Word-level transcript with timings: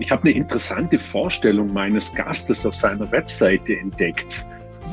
Ich 0.00 0.10
habe 0.10 0.22
eine 0.22 0.30
interessante 0.30 0.98
Vorstellung 0.98 1.74
meines 1.74 2.14
Gastes 2.14 2.64
auf 2.64 2.74
seiner 2.74 3.12
Webseite 3.12 3.76
entdeckt. 3.76 4.46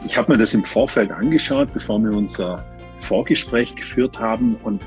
Ich 0.06 0.18
habe 0.18 0.34
mir 0.34 0.38
das 0.38 0.54
im 0.54 0.66
Vorfeld 0.66 1.12
angeschaut, 1.12 1.74
bevor 1.74 2.00
wir 2.00 2.12
unser 2.12 2.66
Vorgespräch 3.00 3.74
geführt 3.74 4.20
haben. 4.20 4.56
Und 4.64 4.86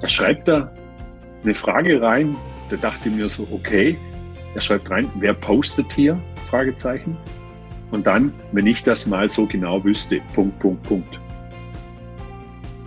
da 0.00 0.08
schreibt 0.08 0.48
er 0.48 0.74
eine 1.44 1.54
Frage 1.54 2.02
rein. 2.02 2.36
Da 2.70 2.76
dachte 2.76 3.08
ich 3.08 3.14
mir 3.14 3.28
so, 3.28 3.46
okay. 3.52 3.96
Er 4.56 4.60
schreibt 4.60 4.90
rein, 4.90 5.08
wer 5.14 5.32
postet 5.32 5.92
hier? 5.92 6.20
Fragezeichen. 6.50 7.16
Und 7.92 8.08
dann, 8.08 8.32
wenn 8.50 8.66
ich 8.66 8.82
das 8.82 9.06
mal 9.06 9.30
so 9.30 9.46
genau 9.46 9.84
wüsste, 9.84 10.20
Punkt, 10.34 10.58
Punkt, 10.58 10.82
Punkt. 10.82 11.20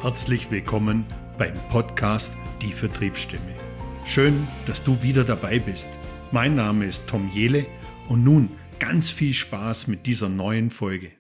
Herzlich 0.01 0.51
willkommen 0.51 1.05
beim 1.37 1.53
Podcast 1.69 2.35
Die 2.61 2.73
Vertriebsstimme. 2.73 3.55
Schön, 4.03 4.45
dass 4.65 4.83
du 4.83 5.01
wieder 5.01 5.23
dabei 5.23 5.59
bist. 5.59 5.87
Mein 6.31 6.55
Name 6.55 6.85
ist 6.85 7.09
Tom 7.09 7.31
Jele 7.33 7.65
und 8.07 8.23
nun 8.23 8.51
ganz 8.77 9.09
viel 9.09 9.33
Spaß 9.33 9.87
mit 9.87 10.05
dieser 10.05 10.29
neuen 10.29 10.69
Folge. 10.69 11.11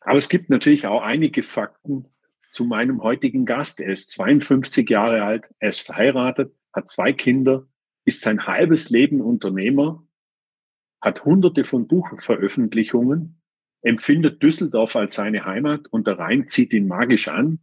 Aber 0.00 0.18
es 0.18 0.28
gibt 0.28 0.50
natürlich 0.50 0.86
auch 0.86 1.00
einige 1.00 1.42
Fakten 1.42 2.06
zu 2.50 2.66
meinem 2.66 3.02
heutigen 3.02 3.46
Gast. 3.46 3.80
Er 3.80 3.90
ist 3.90 4.10
52 4.10 4.90
Jahre 4.90 5.22
alt, 5.22 5.46
er 5.60 5.70
ist 5.70 5.80
verheiratet, 5.80 6.54
hat 6.74 6.90
zwei 6.90 7.14
Kinder, 7.14 7.66
ist 8.04 8.20
sein 8.20 8.46
halbes 8.46 8.90
Leben 8.90 9.22
Unternehmer, 9.22 10.06
hat 11.00 11.24
hunderte 11.24 11.64
von 11.64 11.88
Buchveröffentlichungen, 11.88 13.40
empfindet 13.80 14.42
Düsseldorf 14.42 14.94
als 14.94 15.14
seine 15.14 15.46
Heimat 15.46 15.88
und 15.88 16.06
der 16.06 16.18
Rhein 16.18 16.48
zieht 16.48 16.74
ihn 16.74 16.86
magisch 16.86 17.28
an, 17.28 17.60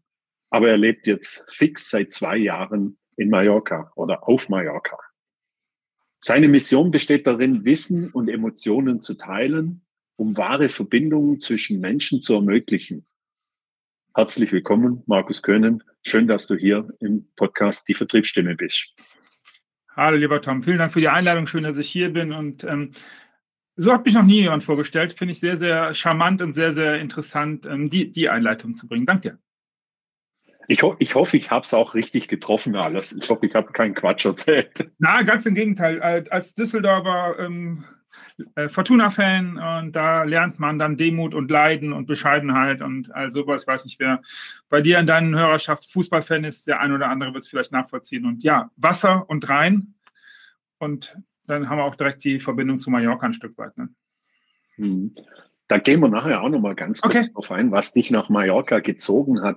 aber 0.49 0.67
er 0.67 0.77
lebt 0.77 1.05
jetzt 1.05 1.53
fix 1.53 1.91
seit 1.91 2.11
zwei 2.11 2.37
Jahren 2.37 2.97
in 3.17 3.29
Mallorca 3.29 3.91
oder 3.95 4.27
auf 4.27 4.49
Mallorca. 4.49 4.97
Seine 6.23 6.47
Mission 6.47 6.91
besteht 6.91 7.25
darin, 7.25 7.65
Wissen 7.65 8.11
und 8.11 8.29
Emotionen 8.29 9.01
zu 9.01 9.15
teilen, 9.15 9.81
um 10.17 10.37
wahre 10.37 10.69
Verbindungen 10.69 11.39
zwischen 11.39 11.79
Menschen 11.79 12.21
zu 12.21 12.35
ermöglichen. 12.35 13.07
Herzlich 14.13 14.51
willkommen, 14.51 15.01
Markus 15.07 15.41
Köhnen. 15.41 15.83
Schön, 16.05 16.27
dass 16.27 16.45
du 16.45 16.55
hier 16.55 16.87
im 16.99 17.25
Podcast 17.35 17.87
Die 17.87 17.95
Vertriebsstimme 17.95 18.55
bist. 18.55 18.93
Hallo, 19.95 20.15
lieber 20.15 20.39
Tom. 20.43 20.61
Vielen 20.61 20.77
Dank 20.77 20.93
für 20.93 20.99
die 21.01 21.09
Einladung. 21.09 21.47
Schön, 21.47 21.63
dass 21.63 21.77
ich 21.77 21.89
hier 21.89 22.13
bin. 22.13 22.33
Und 22.33 22.63
ähm, 22.65 22.91
so 23.75 23.91
hat 23.91 24.05
mich 24.05 24.13
noch 24.13 24.21
nie 24.21 24.41
jemand 24.41 24.63
vorgestellt. 24.63 25.13
Finde 25.13 25.31
ich 25.31 25.39
sehr, 25.39 25.57
sehr 25.57 25.95
charmant 25.95 26.43
und 26.43 26.51
sehr, 26.51 26.71
sehr 26.71 26.99
interessant, 26.99 27.65
ähm, 27.65 27.89
die, 27.89 28.11
die 28.11 28.29
Einleitung 28.29 28.75
zu 28.75 28.87
bringen. 28.87 29.07
Danke 29.07 29.29
dir. 29.29 29.39
Ich, 30.67 30.83
ho 30.83 30.95
ich 30.99 31.15
hoffe, 31.15 31.37
ich 31.37 31.51
habe 31.51 31.65
es 31.65 31.73
auch 31.73 31.93
richtig 31.93 32.27
getroffen 32.27 32.75
alles. 32.75 33.11
Ich 33.11 33.29
hoffe, 33.29 33.45
ich 33.45 33.55
habe 33.55 33.71
keinen 33.71 33.93
Quatsch 33.93 34.25
erzählt. 34.25 34.91
Na, 34.99 35.21
ganz 35.23 35.45
im 35.45 35.55
Gegenteil. 35.55 36.01
Als 36.01 36.53
Düsseldorfer 36.53 37.35
ähm, 37.39 37.83
äh, 38.55 38.69
Fortuna-Fan 38.69 39.57
und 39.57 39.95
da 39.95 40.23
lernt 40.23 40.59
man 40.59 40.79
dann 40.79 40.97
Demut 40.97 41.33
und 41.33 41.49
Leiden 41.49 41.93
und 41.93 42.05
Bescheidenheit 42.05 42.81
und 42.81 43.13
all 43.13 43.31
sowas. 43.31 43.63
Ich 43.63 43.67
weiß 43.67 43.85
nicht, 43.85 43.99
wer 43.99 44.21
bei 44.69 44.81
dir 44.81 44.99
in 44.99 45.07
deinen 45.07 45.35
Hörerschaft 45.35 45.91
Fußballfan 45.91 46.43
ist. 46.43 46.67
Der 46.67 46.79
ein 46.79 46.91
oder 46.91 47.09
andere 47.09 47.33
wird 47.33 47.43
es 47.43 47.49
vielleicht 47.49 47.71
nachvollziehen. 47.71 48.25
Und 48.25 48.43
ja, 48.43 48.69
Wasser 48.77 49.29
und 49.29 49.47
Rhein. 49.49 49.95
Und 50.77 51.17
dann 51.47 51.69
haben 51.69 51.77
wir 51.77 51.83
auch 51.83 51.95
direkt 51.95 52.23
die 52.23 52.39
Verbindung 52.39 52.77
zu 52.77 52.89
Mallorca 52.89 53.25
ein 53.25 53.33
Stück 53.33 53.57
weit. 53.57 53.77
Ne? 53.77 53.89
Hm. 54.75 55.15
Da 55.71 55.77
gehen 55.77 56.01
wir 56.01 56.09
nachher 56.09 56.41
auch 56.41 56.49
noch 56.49 56.59
mal 56.59 56.75
ganz 56.75 56.99
kurz 56.99 57.15
okay. 57.15 57.29
drauf 57.33 57.49
ein, 57.49 57.71
was 57.71 57.93
dich 57.93 58.11
nach 58.11 58.27
Mallorca 58.27 58.79
gezogen 58.79 59.41
hat. 59.41 59.55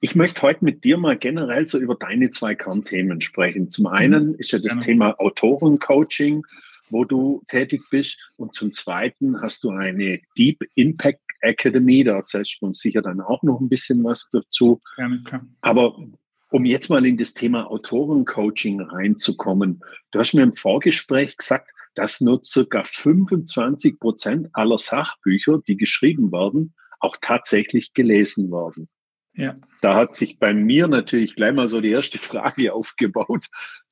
Ich 0.00 0.14
möchte 0.14 0.42
heute 0.42 0.62
mit 0.62 0.84
dir 0.84 0.98
mal 0.98 1.16
generell 1.16 1.66
so 1.66 1.78
über 1.78 1.94
deine 1.94 2.28
zwei 2.28 2.54
Kernthemen 2.54 3.22
sprechen. 3.22 3.70
Zum 3.70 3.86
einen 3.86 4.32
mhm. 4.32 4.34
ist 4.34 4.50
ja 4.50 4.58
das 4.58 4.72
Gerne. 4.72 4.84
Thema 4.84 5.18
Autorencoaching, 5.18 6.42
wo 6.90 7.06
du 7.06 7.42
tätig 7.48 7.80
bist. 7.90 8.18
Und 8.36 8.52
zum 8.54 8.70
zweiten 8.70 9.40
hast 9.40 9.64
du 9.64 9.70
eine 9.70 10.20
Deep 10.36 10.60
Impact 10.74 11.22
Academy. 11.40 12.04
Da 12.04 12.16
erzählst 12.16 12.58
du 12.60 12.66
uns 12.66 12.80
sicher 12.80 13.00
dann 13.00 13.22
auch 13.22 13.42
noch 13.42 13.58
ein 13.58 13.70
bisschen 13.70 14.04
was 14.04 14.28
dazu. 14.30 14.82
Gerne, 14.96 15.24
Aber 15.62 15.96
um 16.50 16.66
jetzt 16.66 16.90
mal 16.90 17.06
in 17.06 17.16
das 17.16 17.32
Thema 17.32 17.70
Autorencoaching 17.70 18.82
reinzukommen. 18.82 19.80
Du 20.10 20.18
hast 20.18 20.34
mir 20.34 20.42
im 20.42 20.52
Vorgespräch 20.52 21.38
gesagt, 21.38 21.70
dass 21.96 22.20
nur 22.20 22.44
circa 22.44 22.82
25 22.84 23.98
Prozent 23.98 24.48
aller 24.52 24.78
Sachbücher, 24.78 25.60
die 25.66 25.76
geschrieben 25.76 26.30
werden, 26.30 26.74
auch 27.00 27.16
tatsächlich 27.20 27.94
gelesen 27.94 28.50
werden. 28.52 28.88
Ja. 29.34 29.54
Da 29.82 29.94
hat 29.94 30.14
sich 30.14 30.38
bei 30.38 30.54
mir 30.54 30.88
natürlich 30.88 31.36
gleich 31.36 31.54
mal 31.54 31.68
so 31.68 31.80
die 31.80 31.90
erste 31.90 32.18
Frage 32.18 32.72
aufgebaut. 32.72 33.46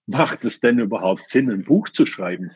Macht 0.07 0.45
es 0.45 0.61
denn 0.61 0.79
überhaupt 0.79 1.29
Sinn, 1.29 1.51
ein 1.51 1.65
Buch 1.65 1.89
zu 1.89 2.07
schreiben? 2.07 2.51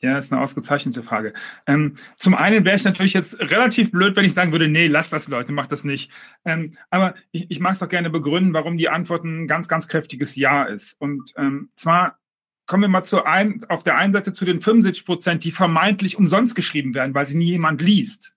Ja, 0.00 0.18
ist 0.18 0.32
eine 0.32 0.42
ausgezeichnete 0.42 1.04
Frage. 1.04 1.32
Ähm, 1.64 1.94
zum 2.16 2.34
einen 2.34 2.64
wäre 2.64 2.74
ich 2.74 2.82
natürlich 2.82 3.12
jetzt 3.12 3.38
relativ 3.38 3.92
blöd, 3.92 4.16
wenn 4.16 4.24
ich 4.24 4.34
sagen 4.34 4.50
würde, 4.50 4.66
nee, 4.66 4.88
lass 4.88 5.10
das, 5.10 5.28
Leute, 5.28 5.52
mach 5.52 5.68
das 5.68 5.84
nicht. 5.84 6.10
Ähm, 6.44 6.76
aber 6.90 7.14
ich, 7.30 7.48
ich 7.52 7.60
mag 7.60 7.74
es 7.74 7.78
doch 7.78 7.88
gerne 7.88 8.10
begründen, 8.10 8.52
warum 8.52 8.78
die 8.78 8.88
Antwort 8.88 9.22
ein 9.22 9.46
ganz, 9.46 9.68
ganz 9.68 9.86
kräftiges 9.86 10.34
Ja 10.34 10.64
ist. 10.64 11.00
Und 11.00 11.32
ähm, 11.36 11.70
zwar 11.76 12.18
kommen 12.66 12.82
wir 12.82 12.88
mal 12.88 13.02
zu 13.02 13.24
ein, 13.24 13.64
auf 13.68 13.82
der 13.82 13.96
einen 13.96 14.12
Seite 14.12 14.32
zu 14.32 14.44
den 14.44 14.60
75 14.60 15.04
Prozent, 15.04 15.44
die 15.44 15.50
vermeintlich 15.50 16.16
umsonst 16.16 16.54
geschrieben 16.54 16.94
werden, 16.94 17.14
weil 17.14 17.26
sie 17.26 17.36
nie 17.36 17.50
jemand 17.50 17.82
liest. 17.82 18.34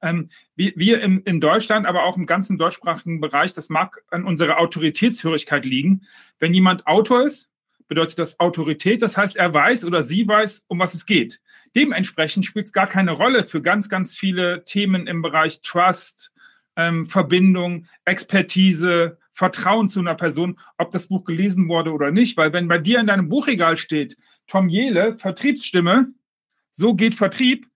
Ähm, 0.00 0.30
wir, 0.54 0.72
wir 0.76 1.02
in, 1.02 1.22
in 1.22 1.40
Deutschland, 1.40 1.86
aber 1.86 2.04
auch 2.04 2.16
im 2.16 2.26
ganzen 2.26 2.58
deutschsprachigen 2.58 3.20
Bereich, 3.20 3.52
das 3.52 3.68
mag 3.68 4.02
an 4.10 4.24
unserer 4.24 4.58
Autoritätshörigkeit 4.58 5.64
liegen. 5.64 6.06
Wenn 6.38 6.54
jemand 6.54 6.86
Autor 6.86 7.22
ist, 7.22 7.48
bedeutet 7.88 8.18
das 8.18 8.38
Autorität. 8.38 9.02
Das 9.02 9.16
heißt, 9.16 9.36
er 9.36 9.52
weiß 9.52 9.84
oder 9.84 10.02
sie 10.02 10.28
weiß, 10.28 10.64
um 10.68 10.78
was 10.78 10.94
es 10.94 11.06
geht. 11.06 11.40
Dementsprechend 11.74 12.44
spielt 12.44 12.66
es 12.66 12.72
gar 12.72 12.86
keine 12.86 13.12
Rolle 13.12 13.44
für 13.44 13.62
ganz, 13.62 13.88
ganz 13.88 14.14
viele 14.14 14.62
Themen 14.64 15.06
im 15.06 15.22
Bereich 15.22 15.62
Trust, 15.62 16.32
ähm, 16.76 17.06
Verbindung, 17.06 17.86
Expertise, 18.04 19.18
Vertrauen 19.38 19.88
zu 19.88 20.00
einer 20.00 20.16
Person, 20.16 20.58
ob 20.78 20.90
das 20.90 21.06
Buch 21.06 21.22
gelesen 21.22 21.68
wurde 21.68 21.92
oder 21.92 22.10
nicht. 22.10 22.36
Weil 22.36 22.52
wenn 22.52 22.66
bei 22.66 22.78
dir 22.78 22.98
in 22.98 23.06
deinem 23.06 23.28
Buchregal 23.28 23.76
steht, 23.76 24.16
Tom 24.48 24.68
Jele, 24.68 25.16
Vertriebsstimme, 25.16 26.08
so 26.72 26.94
geht 26.94 27.14
Vertrieb, 27.14 27.68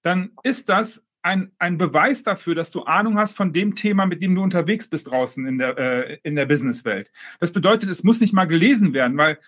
dann 0.00 0.30
ist 0.44 0.70
das 0.70 1.04
ein, 1.20 1.52
ein 1.58 1.76
Beweis 1.76 2.22
dafür, 2.22 2.54
dass 2.54 2.70
du 2.70 2.84
Ahnung 2.84 3.18
hast 3.18 3.36
von 3.36 3.52
dem 3.52 3.74
Thema, 3.74 4.06
mit 4.06 4.22
dem 4.22 4.34
du 4.34 4.42
unterwegs 4.42 4.88
bist 4.88 5.10
draußen 5.10 5.46
in 5.46 5.58
der, 5.58 5.76
äh, 5.76 6.18
in 6.22 6.36
der 6.36 6.46
Businesswelt. 6.46 7.12
Das 7.38 7.52
bedeutet, 7.52 7.90
es 7.90 8.02
muss 8.02 8.20
nicht 8.20 8.32
mal 8.32 8.46
gelesen 8.46 8.94
werden, 8.94 9.18
weil 9.18 9.38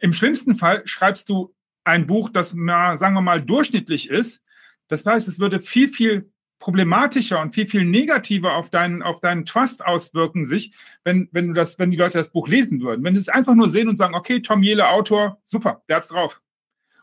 im 0.00 0.12
schlimmsten 0.12 0.54
Fall 0.54 0.82
schreibst 0.84 1.30
du 1.30 1.54
ein 1.82 2.06
Buch, 2.06 2.28
das 2.28 2.52
mal, 2.52 2.98
sagen 2.98 3.14
wir 3.14 3.22
mal, 3.22 3.42
durchschnittlich 3.42 4.10
ist. 4.10 4.42
Das 4.88 5.06
heißt, 5.06 5.28
es 5.28 5.38
würde 5.38 5.60
viel, 5.60 5.88
viel 5.88 6.30
problematischer 6.60 7.40
und 7.40 7.54
viel, 7.54 7.66
viel 7.66 7.84
negativer 7.84 8.54
auf 8.54 8.70
deinen, 8.70 9.02
auf 9.02 9.20
deinen 9.20 9.44
Trust 9.46 9.84
auswirken 9.84 10.44
sich, 10.44 10.72
wenn, 11.02 11.28
wenn 11.32 11.48
du 11.48 11.54
das, 11.54 11.78
wenn 11.78 11.90
die 11.90 11.96
Leute 11.96 12.18
das 12.18 12.30
Buch 12.30 12.46
lesen 12.46 12.80
würden. 12.82 13.02
Wenn 13.02 13.14
sie 13.14 13.20
es 13.20 13.28
einfach 13.28 13.54
nur 13.54 13.70
sehen 13.70 13.88
und 13.88 13.96
sagen, 13.96 14.14
okay, 14.14 14.40
Tom 14.40 14.62
Jele, 14.62 14.88
Autor, 14.88 15.40
super, 15.44 15.82
der 15.88 15.96
hat's 15.96 16.08
drauf. 16.08 16.40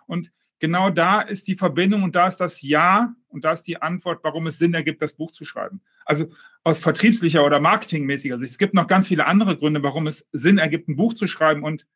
Und 0.06 0.32
genau 0.60 0.92
da 0.92 1.22
ist 1.22 1.48
die 1.48 1.56
Verbindung 1.56 2.04
und 2.04 2.16
da 2.16 2.28
ist 2.28 2.38
das 2.38 2.62
Ja 2.62 3.14
und 3.28 3.44
da 3.44 3.52
ist 3.52 3.64
die 3.64 3.82
Antwort, 3.82 4.24
warum 4.24 4.48
es 4.48 4.60
Sinn 4.60 4.76
ergibt, 4.76 5.02
das 5.02 5.16
Buch 5.16 5.32
zu 5.32 5.44
schreiben. 5.44 5.82
Also 6.06 6.28
aus 6.64 6.80
vertriebslicher 6.80 7.44
oder 7.44 7.60
marketingmäßiger 7.60 8.38
Sicht. 8.38 8.52
Es 8.52 8.58
gibt 8.58 8.76
noch 8.76 8.88
ganz 8.88 9.08
viele 9.08 9.26
andere 9.26 9.58
Gründe, 9.58 9.82
warum 9.84 10.06
es 10.06 10.28
Sinn 10.32 10.60
ergibt, 10.60 10.88
ein 10.88 10.96
Buch 10.96 11.14
zu 11.14 11.26
schreiben. 11.26 11.64
Und 11.64 11.88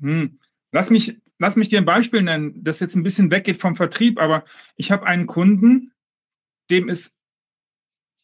hm, 0.00 0.38
lass 0.70 0.90
mich, 0.90 1.18
lass 1.38 1.56
mich 1.56 1.68
dir 1.68 1.78
ein 1.78 1.84
Beispiel 1.84 2.22
nennen, 2.22 2.62
das 2.62 2.78
jetzt 2.78 2.94
ein 2.94 3.02
bisschen 3.02 3.30
weggeht 3.30 3.58
vom 3.58 3.74
Vertrieb, 3.74 4.20
aber 4.20 4.44
ich 4.76 4.92
habe 4.92 5.06
einen 5.06 5.26
Kunden, 5.26 5.89
dem 6.70 6.88
ist 6.88 7.14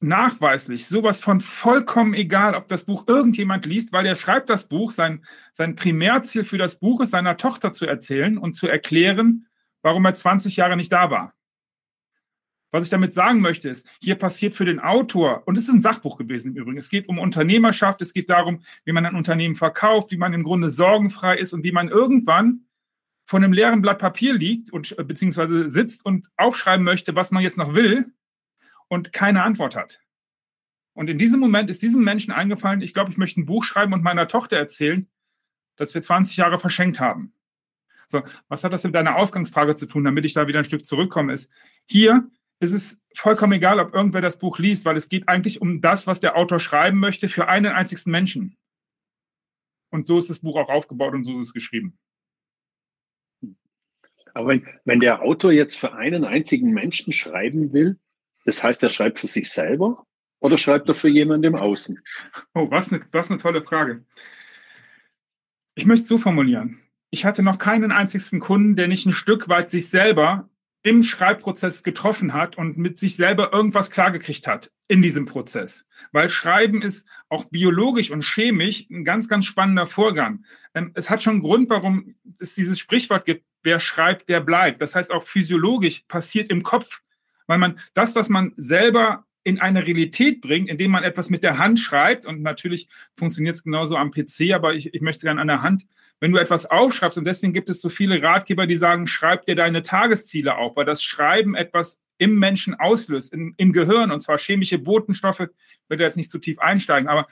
nachweislich 0.01 0.87
sowas 0.87 1.21
von 1.21 1.41
vollkommen 1.41 2.15
egal, 2.15 2.55
ob 2.55 2.69
das 2.69 2.85
Buch 2.85 3.05
irgendjemand 3.07 3.67
liest, 3.67 3.93
weil 3.93 4.07
er 4.07 4.17
schreibt 4.17 4.51
das 4.51 4.69
Buch, 4.69 4.93
sein, 4.93 5.25
sein 5.55 5.75
Primärziel 5.75 6.45
für 6.45 6.59
das 6.59 6.79
Buch 6.79 7.01
ist, 7.01 7.11
seiner 7.11 7.37
Tochter 7.37 7.73
zu 7.73 7.87
erzählen 7.87 8.37
und 8.39 8.53
zu 8.53 8.69
erklären, 8.69 9.47
warum 9.83 10.05
er 10.05 10.15
20 10.15 10.57
Jahre 10.57 10.77
nicht 10.77 10.93
da 10.93 11.11
war. 11.11 11.33
Was 12.73 12.85
ich 12.85 12.91
damit 12.91 13.13
sagen 13.13 13.41
möchte, 13.41 13.71
ist, 13.71 13.87
hier 14.03 14.17
passiert 14.17 14.55
für 14.55 14.67
den 14.67 14.81
Autor, 14.81 15.45
und 15.47 15.57
es 15.57 15.65
ist 15.65 15.71
ein 15.71 15.81
Sachbuch 15.81 16.19
gewesen 16.19 16.49
im 16.49 16.57
Übrigen, 16.57 16.79
es 16.79 16.91
geht 16.91 17.09
um 17.09 17.19
Unternehmerschaft, 17.19 18.03
es 18.03 18.13
geht 18.13 18.29
darum, 18.29 18.63
wie 18.85 18.93
man 18.93 19.07
ein 19.07 19.15
Unternehmen 19.15 19.55
verkauft, 19.55 20.11
wie 20.11 20.19
man 20.19 20.35
im 20.35 20.43
Grunde 20.43 20.69
sorgenfrei 20.69 21.37
ist 21.39 21.55
und 21.55 21.65
wie 21.65 21.73
man 21.73 21.89
irgendwann 21.89 22.67
von 23.25 23.43
einem 23.43 23.53
leeren 23.53 23.83
Blatt 23.83 23.99
Papier 23.99 24.35
liegt 24.35 24.71
und 24.73 24.95
beziehungsweise 25.09 25.71
sitzt 25.71 26.05
und 26.05 26.29
aufschreiben 26.37 26.85
möchte, 26.85 27.15
was 27.15 27.31
man 27.31 27.43
jetzt 27.43 27.57
noch 27.57 27.75
will 27.75 28.13
und 28.89 29.13
keine 29.13 29.43
Antwort 29.43 29.77
hat. 29.77 30.01
Und 30.95 31.11
in 31.11 31.19
diesem 31.19 31.41
Moment 31.41 31.69
ist 31.69 31.83
diesem 31.83 32.03
Menschen 32.05 32.33
eingefallen, 32.33 32.81
ich 32.81 32.95
glaube, 32.95 33.11
ich 33.11 33.19
möchte 33.19 33.41
ein 33.41 33.47
Buch 33.47 33.65
schreiben 33.65 33.93
und 33.93 34.03
meiner 34.03 34.29
Tochter 34.29 34.57
erzählen, 34.57 35.09
dass 35.77 35.95
wir 35.95 36.03
20 36.03 36.37
Jahre 36.37 36.59
verschenkt 36.59 37.01
haben. 37.01 37.35
So, 38.09 38.23
was 38.49 38.65
hat 38.65 38.73
das 38.73 38.85
mit 38.85 38.95
deiner 38.95 39.17
Ausgangsfrage 39.17 39.75
zu 39.75 39.87
tun, 39.87 40.05
damit 40.05 40.25
ich 40.25 40.33
da 40.33 40.47
wieder 40.47 40.61
ein 40.61 40.65
Stück 40.65 40.85
zurückkomme, 40.85 41.33
ist, 41.33 41.51
hier 41.87 42.31
ist 42.61 42.73
es 42.73 43.01
vollkommen 43.15 43.53
egal, 43.53 43.81
ob 43.81 43.95
irgendwer 43.95 44.23
das 44.23 44.39
Buch 44.39 44.59
liest, 44.59 44.85
weil 44.85 44.97
es 44.97 45.09
geht 45.09 45.29
eigentlich 45.29 45.61
um 45.61 45.81
das, 45.81 46.07
was 46.07 46.21
der 46.21 46.37
Autor 46.37 46.61
schreiben 46.61 46.99
möchte 46.99 47.29
für 47.29 47.49
einen 47.49 47.73
einzigsten 47.73 48.11
Menschen. 48.11 48.57
Und 49.91 50.07
so 50.07 50.19
ist 50.19 50.31
das 50.31 50.41
Buch 50.41 50.57
auch 50.57 50.69
aufgebaut 50.69 51.15
und 51.15 51.25
so 51.25 51.33
ist 51.33 51.49
es 51.49 51.53
geschrieben. 51.53 51.99
Aber 54.35 54.49
wenn, 54.49 54.67
wenn 54.85 55.01
der 55.01 55.23
Autor 55.23 55.53
jetzt 55.53 55.77
für 55.77 55.95
einen 55.95 56.25
einzigen 56.25 56.73
Menschen 56.73 57.13
schreiben 57.13 57.73
will, 57.73 57.99
das 58.47 58.63
heißt, 58.63 58.83
er 58.83 58.89
schreibt 58.89 59.19
für 59.19 59.27
sich 59.27 59.51
selber 59.51 60.07
oder 60.41 60.57
schreibt 60.57 60.89
er 60.89 60.95
für 60.95 61.09
jemanden 61.09 61.55
im 61.55 61.57
Außen? 61.57 62.01
Oh, 62.55 62.71
was 62.71 62.93
eine, 62.93 63.05
was 63.13 63.31
eine 63.31 63.41
tolle 63.41 63.63
Frage. 63.63 64.05
Ich 65.75 65.85
möchte 65.85 66.07
so 66.07 66.17
formulieren. 66.17 66.81
Ich 67.11 67.25
hatte 67.25 67.43
noch 67.43 67.59
keinen 67.59 67.93
einzigen 67.93 68.41
Kunden, 68.41 68.77
der 68.77 68.89
nicht 68.89 69.05
ein 69.05 69.13
Stück 69.13 69.49
weit 69.49 69.69
sich 69.69 69.91
selber 69.91 70.49
im 70.83 71.03
Schreibprozess 71.03 71.83
getroffen 71.83 72.33
hat 72.33 72.57
und 72.57 72.79
mit 72.79 72.97
sich 72.99 73.17
selber 73.17 73.53
irgendwas 73.53 73.91
klargekriegt 73.91 74.47
hat 74.47 74.71
in 74.87 75.03
diesem 75.03 75.27
Prozess. 75.27 75.85
Weil 76.13 76.31
Schreiben 76.31 76.81
ist 76.81 77.09
auch 77.29 77.47
biologisch 77.47 78.13
und 78.13 78.25
chemisch 78.25 78.87
ein 78.89 79.05
ganz, 79.05 79.29
ganz 79.29 79.47
spannender 79.47 79.89
Vorgang. 79.89 80.45
Ähm, 80.75 80.93
es 80.95 81.11
hat 81.11 81.25
schon 81.25 81.35
einen 81.35 81.43
Grund, 81.43 81.69
warum 81.71 82.15
es 82.39 82.55
dieses 82.55 82.79
Sprichwort 82.79 83.25
gibt, 83.25 83.45
wer 83.65 83.81
schreibt, 83.81 84.29
der 84.29 84.41
bleibt. 84.41 84.81
Das 84.81 84.95
heißt, 84.95 85.11
auch 85.11 85.25
physiologisch 85.25 86.05
passiert 86.07 86.51
im 86.51 86.63
Kopf, 86.63 87.03
weil 87.47 87.59
man 87.59 87.79
das, 87.95 88.15
was 88.15 88.29
man 88.29 88.53
selber 88.57 89.25
in 89.45 89.61
eine 89.61 89.87
Realität 89.87 90.41
bringt, 90.41 90.69
indem 90.69 90.91
man 90.91 91.05
etwas 91.05 91.31
mit 91.31 91.45
der 91.45 91.59
Hand 91.59 91.79
schreibt, 91.79 92.27
und 92.27 92.43
natürlich 92.43 92.89
funktioniert 93.17 93.57
es 93.57 93.63
genauso 93.63 93.97
am 93.97 94.11
PC, 94.11 94.53
aber 94.53 94.75
ich, 94.75 94.93
ich 94.93 95.01
möchte 95.01 95.27
gerne 95.27 95.41
an 95.41 95.47
der 95.47 95.63
Hand 95.63 95.87
wenn 96.21 96.33
du 96.33 96.39
etwas 96.39 96.67
aufschreibst, 96.67 97.19
und 97.19 97.25
deswegen 97.25 97.53
gibt 97.53 97.69
es 97.69 97.81
so 97.81 97.89
viele 97.89 98.23
Ratgeber, 98.23 98.67
die 98.67 98.77
sagen, 98.77 99.07
schreib 99.07 99.47
dir 99.47 99.55
deine 99.55 99.83
Tagesziele 99.83 100.57
auf, 100.57 100.77
weil 100.77 100.87
das 100.87 101.03
Schreiben 101.03 101.55
etwas 101.55 101.99
im 102.19 102.39
Menschen 102.39 102.75
auslöst, 102.75 103.35
in, 103.35 103.55
im 103.59 103.73
Gehirn, 103.73 104.11
und 104.11 104.21
zwar 104.21 104.39
chemische 104.39 104.79
Botenstoffe, 104.79 105.41
ich 105.41 105.91
werde 105.91 106.05
jetzt 106.05 106.17
nicht 106.17 106.31
zu 106.31 106.39
tief 106.39 106.59
einsteigen, 106.59 107.09
aber 107.09 107.27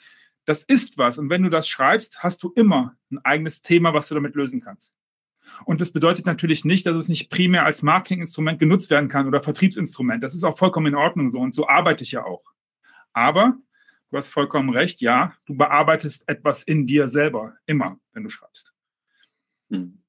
das 0.44 0.62
ist 0.62 0.98
was. 0.98 1.18
Und 1.18 1.30
wenn 1.30 1.42
du 1.42 1.48
das 1.48 1.66
schreibst, 1.66 2.22
hast 2.22 2.42
du 2.42 2.52
immer 2.54 2.94
ein 3.10 3.18
eigenes 3.24 3.62
Thema, 3.62 3.94
was 3.94 4.08
du 4.08 4.14
damit 4.14 4.34
lösen 4.34 4.60
kannst. 4.60 4.92
Und 5.64 5.80
das 5.80 5.92
bedeutet 5.92 6.26
natürlich 6.26 6.64
nicht, 6.64 6.86
dass 6.86 6.96
es 6.96 7.08
nicht 7.08 7.30
primär 7.30 7.64
als 7.64 7.82
Marketinginstrument 7.82 8.58
genutzt 8.58 8.90
werden 8.90 9.08
kann 9.08 9.26
oder 9.26 9.42
Vertriebsinstrument. 9.42 10.22
Das 10.22 10.34
ist 10.34 10.44
auch 10.44 10.58
vollkommen 10.58 10.86
in 10.86 10.94
Ordnung 10.94 11.30
so 11.30 11.40
und 11.40 11.54
so 11.54 11.68
arbeite 11.68 12.04
ich 12.04 12.12
ja 12.12 12.24
auch. 12.24 12.42
Aber 13.12 13.56
du 14.10 14.16
hast 14.16 14.28
vollkommen 14.28 14.70
recht, 14.70 15.00
ja, 15.00 15.34
du 15.46 15.56
bearbeitest 15.56 16.28
etwas 16.28 16.62
in 16.62 16.86
dir 16.86 17.08
selber, 17.08 17.54
immer, 17.66 17.98
wenn 18.12 18.24
du 18.24 18.30
schreibst. 18.30 18.72
Hm. 19.70 20.02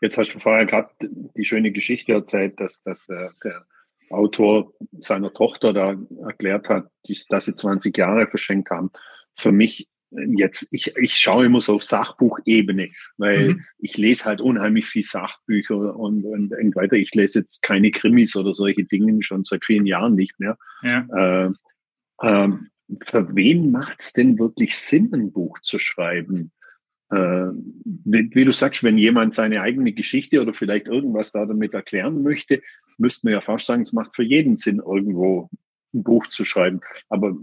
Jetzt 0.00 0.18
hast 0.18 0.34
du 0.34 0.38
vorher 0.38 0.66
gerade 0.66 0.90
die 1.00 1.44
schöne 1.44 1.72
Geschichte 1.72 2.12
erzählt, 2.12 2.60
dass, 2.60 2.82
dass 2.82 3.08
äh, 3.08 3.30
der 3.42 3.66
Autor 4.10 4.72
seiner 4.98 5.32
Tochter 5.32 5.72
da 5.72 5.96
erklärt 6.26 6.68
hat, 6.68 6.90
dass 7.28 7.44
sie 7.46 7.54
20 7.54 7.96
Jahre 7.96 8.26
verschenkt 8.26 8.70
haben. 8.70 8.90
Für 9.34 9.50
mich 9.50 9.88
jetzt, 10.36 10.68
ich, 10.72 10.96
ich 10.96 11.16
schaue 11.16 11.46
immer 11.46 11.60
so 11.60 11.74
auf 11.74 11.82
Sachbuchebene, 11.82 12.90
weil 13.16 13.54
mhm. 13.54 13.64
ich 13.78 13.96
lese 13.96 14.24
halt 14.24 14.40
unheimlich 14.40 14.86
viel 14.86 15.04
Sachbücher 15.04 15.96
und, 15.96 16.24
und, 16.24 16.52
und 16.52 16.76
weiter. 16.76 16.96
Ich 16.96 17.14
lese 17.14 17.40
jetzt 17.40 17.62
keine 17.62 17.90
Krimis 17.90 18.36
oder 18.36 18.54
solche 18.54 18.84
Dinge 18.84 19.22
schon 19.22 19.44
seit 19.44 19.64
vielen 19.64 19.86
Jahren 19.86 20.14
nicht 20.14 20.38
mehr. 20.38 20.56
Ja. 20.82 21.06
Äh, 21.14 21.50
äh, 22.20 22.48
für 23.02 23.34
wen 23.34 23.70
macht 23.70 24.00
es 24.00 24.12
denn 24.12 24.38
wirklich 24.38 24.76
Sinn, 24.76 25.10
ein 25.12 25.32
Buch 25.32 25.58
zu 25.60 25.78
schreiben? 25.78 26.52
äh, 27.10 27.50
wie, 27.84 28.30
wie, 28.34 28.44
du 28.44 28.52
sagst, 28.52 28.82
wenn 28.82 28.98
jemand 28.98 29.34
seine 29.34 29.60
eigene 29.60 29.92
Geschichte 29.92 30.40
oder 30.40 30.54
vielleicht 30.54 30.88
irgendwas 30.88 31.32
da 31.32 31.46
damit 31.46 31.74
erklären 31.74 32.22
möchte, 32.22 32.62
müsste 32.98 33.26
man 33.26 33.34
ja 33.34 33.40
fast 33.40 33.66
sagen, 33.66 33.82
es 33.82 33.92
macht 33.92 34.16
für 34.16 34.22
jeden 34.22 34.56
Sinn, 34.56 34.82
irgendwo 34.84 35.48
ein 35.92 36.02
Buch 36.02 36.26
zu 36.26 36.44
schreiben. 36.44 36.80
Aber 37.08 37.36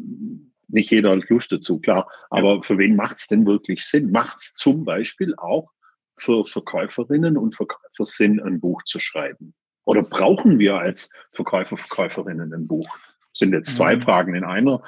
nicht 0.71 0.91
jeder 0.91 1.11
hat 1.11 1.29
Lust 1.29 1.51
dazu, 1.51 1.79
klar. 1.79 2.09
Aber 2.29 2.55
ja. 2.55 2.61
für 2.61 2.77
wen 2.77 2.95
macht 2.95 3.17
es 3.17 3.27
denn 3.27 3.45
wirklich 3.45 3.85
Sinn? 3.85 4.11
Macht 4.11 4.37
es 4.37 4.53
zum 4.53 4.85
Beispiel 4.85 5.35
auch 5.35 5.71
für 6.17 6.45
Verkäuferinnen 6.45 7.37
und 7.37 7.55
Verkäufer 7.55 8.05
Sinn, 8.05 8.41
ein 8.41 8.59
Buch 8.59 8.83
zu 8.83 8.99
schreiben? 8.99 9.53
Oder 9.85 10.03
brauchen 10.03 10.59
wir 10.59 10.75
als 10.75 11.11
Verkäufer, 11.31 11.77
Verkäuferinnen 11.77 12.53
ein 12.53 12.67
Buch? 12.67 12.87
Das 13.31 13.39
sind 13.39 13.53
jetzt 13.53 13.75
zwei 13.75 13.95
mhm. 13.95 14.01
Fragen 14.01 14.35
in 14.35 14.43
einer. 14.43 14.83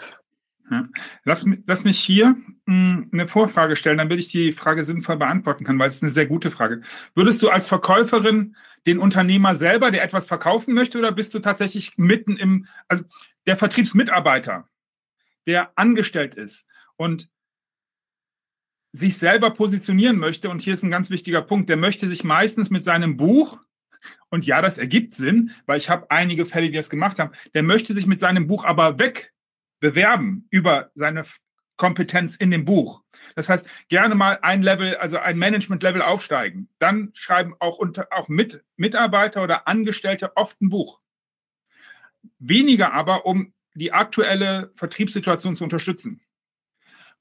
Ja. 0.71 0.87
Lass, 1.25 1.45
lass, 1.67 1.83
mich 1.83 1.99
hier 1.99 2.35
mh, 2.65 2.95
hm, 2.95 3.09
eine 3.11 3.27
Vorfrage 3.27 3.75
stellen, 3.75 3.97
damit 3.97 4.19
ich 4.19 4.29
die 4.29 4.53
Frage 4.53 4.85
sinnvoll 4.85 5.17
beantworten 5.17 5.65
kann, 5.65 5.77
weil 5.77 5.89
es 5.89 5.95
ist 5.95 6.03
eine 6.03 6.11
sehr 6.11 6.25
gute 6.25 6.51
Frage. 6.51 6.81
Würdest 7.15 7.41
du 7.41 7.49
als 7.49 7.67
Verkäuferin 7.67 8.55
den 8.85 8.99
Unternehmer 8.99 9.55
selber, 9.55 9.91
der 9.91 10.03
etwas 10.03 10.27
verkaufen 10.27 10.73
möchte, 10.73 10.97
oder 10.97 11.11
bist 11.11 11.33
du 11.33 11.39
tatsächlich 11.39 11.93
mitten 11.97 12.37
im, 12.37 12.65
also 12.87 13.03
der 13.45 13.57
Vertriebsmitarbeiter, 13.57 14.67
der 15.47 15.77
angestellt 15.77 16.35
ist 16.35 16.67
und 16.95 17.29
sich 18.91 19.17
selber 19.17 19.51
positionieren 19.51 20.17
möchte? 20.17 20.49
Und 20.49 20.61
hier 20.61 20.73
ist 20.73 20.83
ein 20.83 20.91
ganz 20.91 21.09
wichtiger 21.09 21.41
Punkt, 21.41 21.69
der 21.69 21.77
möchte 21.77 22.07
sich 22.07 22.23
meistens 22.23 22.69
mit 22.69 22.83
seinem 22.83 23.17
Buch 23.17 23.59
und 24.29 24.45
ja, 24.45 24.61
das 24.61 24.77
ergibt 24.77 25.15
Sinn, 25.15 25.51
weil 25.65 25.77
ich 25.77 25.89
habe 25.89 26.09
einige 26.09 26.45
Fälle, 26.45 26.67
die 26.69 26.75
das 26.75 26.89
gemacht 26.89 27.19
haben. 27.19 27.31
Der 27.53 27.63
möchte 27.63 27.93
sich 27.93 28.05
mit 28.05 28.19
seinem 28.19 28.47
Buch 28.47 28.65
aber 28.65 28.99
weg 28.99 29.33
bewerben 29.79 30.47
über 30.49 30.91
seine 30.95 31.23
Kompetenz 31.77 32.35
in 32.35 32.51
dem 32.51 32.65
Buch. 32.65 33.01
Das 33.35 33.49
heißt, 33.49 33.65
gerne 33.89 34.15
mal 34.15 34.39
ein 34.41 34.61
Level, 34.61 34.95
also 34.97 35.17
ein 35.17 35.37
Management-Level 35.37 36.01
aufsteigen. 36.01 36.69
Dann 36.79 37.11
schreiben 37.13 37.55
auch, 37.59 37.77
unter, 37.77 38.07
auch 38.11 38.29
mit, 38.29 38.63
Mitarbeiter 38.77 39.43
oder 39.43 39.67
Angestellte 39.67 40.37
oft 40.37 40.61
ein 40.61 40.69
Buch. 40.69 41.01
Weniger 42.39 42.93
aber, 42.93 43.25
um 43.25 43.53
die 43.75 43.91
aktuelle 43.91 44.71
Vertriebssituation 44.75 45.55
zu 45.55 45.63
unterstützen. 45.63 46.21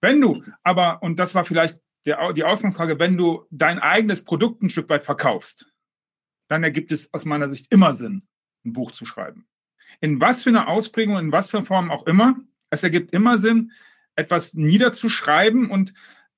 Wenn 0.00 0.20
du 0.20 0.42
aber, 0.62 1.02
und 1.02 1.18
das 1.18 1.34
war 1.34 1.44
vielleicht 1.44 1.78
der, 2.04 2.32
die 2.32 2.44
Ausgangsfrage, 2.44 2.98
wenn 2.98 3.16
du 3.16 3.46
dein 3.50 3.78
eigenes 3.78 4.24
Produkt 4.24 4.62
ein 4.62 4.70
Stück 4.70 4.88
weit 4.88 5.04
verkaufst, 5.04 5.72
dann 6.48 6.64
ergibt 6.64 6.92
es 6.92 7.12
aus 7.14 7.24
meiner 7.24 7.48
Sicht 7.48 7.72
immer 7.72 7.94
Sinn, 7.94 8.26
ein 8.64 8.72
Buch 8.72 8.92
zu 8.92 9.06
schreiben. 9.06 9.46
In 10.00 10.20
was 10.20 10.42
für 10.42 10.50
eine 10.50 10.66
Ausprägung, 10.66 11.18
in 11.18 11.32
was 11.32 11.50
für 11.50 11.62
Form 11.62 11.90
auch 11.90 12.06
immer, 12.06 12.36
es 12.70 12.82
ergibt 12.82 13.12
immer 13.12 13.38
Sinn, 13.38 13.72
etwas 14.16 14.54
niederzuschreiben 14.54 15.70
und 15.70 15.94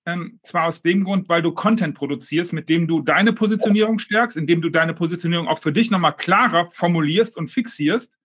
ähm, 0.07 0.39
zwar 0.43 0.67
aus 0.67 0.83
dem 0.83 1.05
Grund, 1.05 1.29
weil 1.29 1.41
du 1.41 1.53
Content 1.53 1.95
produzierst, 1.95 2.53
mit 2.53 2.69
dem 2.69 2.87
du 2.87 3.01
deine 3.01 3.33
Positionierung 3.33 3.99
stärkst, 3.99 4.37
indem 4.37 4.61
du 4.61 4.69
deine 4.69 4.93
Positionierung 4.93 5.49
auch 5.49 5.61
für 5.61 5.73
dich 5.73 5.91
nochmal 5.91 6.15
klarer 6.15 6.67
formulierst 6.67 7.37
und 7.37 7.49
fixierst, 7.49 8.17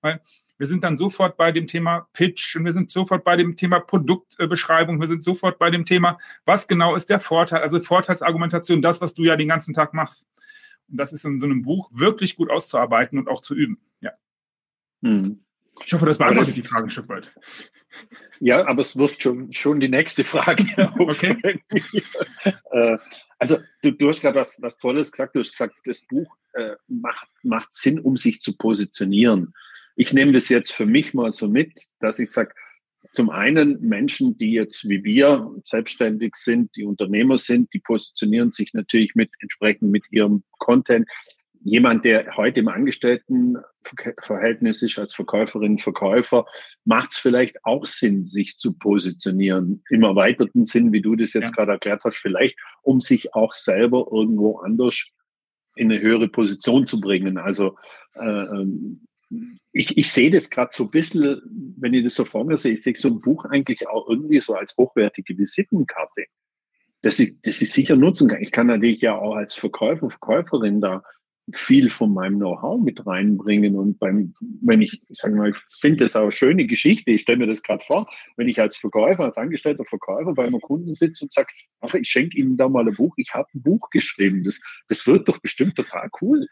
weil 0.00 0.20
wir 0.58 0.66
sind 0.66 0.84
dann 0.84 0.96
sofort 0.96 1.36
bei 1.36 1.52
dem 1.52 1.66
Thema 1.66 2.08
Pitch 2.12 2.56
und 2.56 2.64
wir 2.64 2.72
sind 2.72 2.90
sofort 2.90 3.24
bei 3.24 3.36
dem 3.36 3.56
Thema 3.56 3.80
Produktbeschreibung, 3.80 5.00
wir 5.00 5.08
sind 5.08 5.22
sofort 5.22 5.58
bei 5.58 5.70
dem 5.70 5.84
Thema, 5.84 6.18
was 6.44 6.68
genau 6.68 6.94
ist 6.94 7.10
der 7.10 7.20
Vorteil, 7.20 7.60
also 7.60 7.80
Vorteilsargumentation, 7.80 8.82
das, 8.82 9.00
was 9.00 9.14
du 9.14 9.24
ja 9.24 9.36
den 9.36 9.48
ganzen 9.48 9.74
Tag 9.74 9.94
machst. 9.94 10.26
Und 10.88 10.98
das 10.98 11.12
ist 11.12 11.24
in 11.24 11.38
so 11.38 11.46
einem 11.46 11.62
Buch 11.62 11.90
wirklich 11.92 12.36
gut 12.36 12.50
auszuarbeiten 12.50 13.18
und 13.18 13.28
auch 13.28 13.40
zu 13.40 13.54
üben. 13.54 13.78
Ja. 14.00 14.12
Mhm. 15.00 15.40
Ich 15.84 15.92
hoffe, 15.92 16.06
das 16.06 16.18
beantwortet 16.18 16.56
die 16.56 16.62
Frage 16.62 16.84
ein 16.84 16.90
Stück 16.90 17.08
weit. 17.08 17.32
Ja, 18.38 18.66
aber 18.66 18.82
es 18.82 18.96
wirft 18.96 19.22
schon, 19.22 19.52
schon 19.52 19.80
die 19.80 19.88
nächste 19.88 20.24
Frage 20.24 20.64
auf. 20.92 20.98
Okay. 20.98 21.60
Äh, 22.70 22.98
also, 23.38 23.58
du, 23.82 23.92
du 23.92 24.08
hast 24.08 24.20
gerade 24.20 24.40
was, 24.40 24.60
was 24.60 24.78
Tolles 24.78 25.12
gesagt. 25.12 25.34
Du 25.34 25.40
hast 25.40 25.52
gesagt, 25.52 25.74
das 25.84 26.04
Buch 26.06 26.36
äh, 26.54 26.74
macht, 26.88 27.28
macht 27.42 27.72
Sinn, 27.72 28.00
um 28.00 28.16
sich 28.16 28.42
zu 28.42 28.56
positionieren. 28.56 29.54
Ich 29.96 30.12
nehme 30.12 30.32
das 30.32 30.48
jetzt 30.48 30.72
für 30.72 30.86
mich 30.86 31.14
mal 31.14 31.32
so 31.32 31.48
mit, 31.48 31.72
dass 32.00 32.18
ich 32.18 32.30
sage, 32.30 32.52
zum 33.12 33.30
einen 33.30 33.80
Menschen, 33.80 34.36
die 34.38 34.52
jetzt 34.52 34.88
wie 34.88 35.04
wir 35.04 35.54
selbstständig 35.64 36.34
sind, 36.34 36.74
die 36.76 36.84
Unternehmer 36.84 37.38
sind, 37.38 37.72
die 37.72 37.78
positionieren 37.78 38.50
sich 38.50 38.74
natürlich 38.74 39.14
mit 39.14 39.30
entsprechend 39.40 39.90
mit 39.90 40.04
ihrem 40.10 40.42
Content 40.58 41.08
jemand, 41.64 42.04
der 42.04 42.36
heute 42.36 42.60
im 42.60 42.68
Angestelltenverhältnis 42.68 44.82
ist, 44.82 44.98
als 44.98 45.14
Verkäuferin, 45.14 45.78
Verkäufer, 45.78 46.44
macht 46.84 47.12
es 47.12 47.16
vielleicht 47.16 47.64
auch 47.64 47.86
Sinn, 47.86 48.26
sich 48.26 48.58
zu 48.58 48.74
positionieren. 48.74 49.82
Im 49.88 50.02
erweiterten 50.02 50.66
Sinn, 50.66 50.92
wie 50.92 51.00
du 51.00 51.16
das 51.16 51.32
jetzt 51.32 51.48
ja. 51.48 51.52
gerade 51.52 51.72
erklärt 51.72 52.04
hast, 52.04 52.18
vielleicht, 52.18 52.58
um 52.82 53.00
sich 53.00 53.34
auch 53.34 53.54
selber 53.54 54.08
irgendwo 54.12 54.58
anders 54.58 55.06
in 55.74 55.90
eine 55.90 56.00
höhere 56.00 56.28
Position 56.28 56.86
zu 56.86 57.00
bringen. 57.00 57.38
Also 57.38 57.76
äh, 58.14 58.24
ähm, 58.24 59.06
ich, 59.72 59.96
ich 59.98 60.12
sehe 60.12 60.30
das 60.30 60.50
gerade 60.50 60.70
so 60.72 60.84
ein 60.84 60.90
bisschen, 60.90 61.40
wenn 61.78 61.94
ich 61.94 62.04
das 62.04 62.14
so 62.14 62.24
vor 62.24 62.44
mir 62.44 62.56
sehe, 62.56 62.72
ich 62.72 62.82
sehe 62.82 62.94
so 62.94 63.08
ein 63.08 63.20
Buch 63.20 63.44
eigentlich 63.44 63.88
auch 63.88 64.08
irgendwie 64.08 64.40
so 64.40 64.54
als 64.54 64.76
hochwertige 64.76 65.36
Visitenkarte. 65.36 66.26
Das 67.02 67.18
ich, 67.18 67.40
das 67.42 67.60
ich 67.60 67.70
sicher 67.70 67.96
nutzen 67.96 68.28
kann. 68.28 68.40
Ich 68.40 68.52
kann 68.52 68.68
natürlich 68.68 69.00
ja 69.00 69.18
auch 69.18 69.34
als 69.34 69.54
Verkäufer, 69.54 70.08
Verkäuferin 70.08 70.80
da 70.80 71.02
viel 71.52 71.90
von 71.90 72.14
meinem 72.14 72.38
Know-how 72.38 72.80
mit 72.80 73.06
reinbringen. 73.06 73.76
Und 73.76 73.98
beim, 73.98 74.34
wenn 74.62 74.80
ich, 74.80 75.02
ich 75.08 75.18
sage 75.18 75.34
mal, 75.34 75.50
ich 75.50 75.56
finde 75.56 76.04
das 76.04 76.16
auch 76.16 76.22
eine 76.22 76.32
schöne 76.32 76.66
Geschichte, 76.66 77.10
ich 77.10 77.22
stelle 77.22 77.38
mir 77.38 77.46
das 77.46 77.62
gerade 77.62 77.84
vor, 77.84 78.08
wenn 78.36 78.48
ich 78.48 78.60
als 78.60 78.76
Verkäufer, 78.76 79.24
als 79.24 79.36
angestellter 79.36 79.84
Verkäufer 79.84 80.32
bei 80.32 80.46
einem 80.46 80.60
Kunden 80.60 80.94
sitze 80.94 81.24
und 81.24 81.32
sage, 81.32 81.48
ach, 81.80 81.94
ich 81.94 82.08
schenke 82.08 82.38
Ihnen 82.38 82.56
da 82.56 82.68
mal 82.68 82.86
ein 82.86 82.94
Buch, 82.94 83.14
ich 83.18 83.34
habe 83.34 83.48
ein 83.54 83.62
Buch 83.62 83.90
geschrieben. 83.90 84.42
Das, 84.44 84.60
das 84.88 85.06
wird 85.06 85.28
doch 85.28 85.38
bestimmt 85.38 85.76
total 85.76 86.08
cool. 86.22 86.46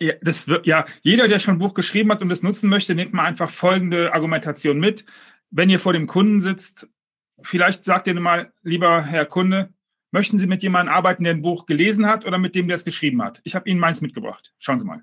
Ja, 0.00 0.14
das 0.22 0.48
wird, 0.48 0.66
ja, 0.66 0.86
jeder, 1.02 1.28
der 1.28 1.38
schon 1.38 1.56
ein 1.56 1.58
Buch 1.58 1.74
geschrieben 1.74 2.10
hat 2.10 2.22
und 2.22 2.28
das 2.28 2.42
nutzen 2.42 2.68
möchte, 2.68 2.94
nimmt 2.94 3.12
mal 3.12 3.24
einfach 3.24 3.50
folgende 3.50 4.12
Argumentation 4.12 4.78
mit. 4.78 5.04
Wenn 5.50 5.70
ihr 5.70 5.78
vor 5.78 5.92
dem 5.92 6.06
Kunden 6.06 6.40
sitzt, 6.40 6.88
vielleicht 7.42 7.84
sagt 7.84 8.06
ihr 8.06 8.18
mal, 8.18 8.52
lieber 8.62 9.02
Herr 9.02 9.26
Kunde, 9.26 9.74
Möchten 10.14 10.38
Sie 10.38 10.46
mit 10.46 10.62
jemandem 10.62 10.94
arbeiten, 10.94 11.24
der 11.24 11.34
ein 11.34 11.42
Buch 11.42 11.66
gelesen 11.66 12.06
hat 12.06 12.24
oder 12.24 12.38
mit 12.38 12.54
dem, 12.54 12.68
der 12.68 12.76
es 12.76 12.84
geschrieben 12.84 13.20
hat? 13.20 13.40
Ich 13.42 13.56
habe 13.56 13.68
Ihnen 13.68 13.80
meins 13.80 14.00
mitgebracht. 14.00 14.54
Schauen 14.60 14.78
Sie 14.78 14.84
mal. 14.84 15.02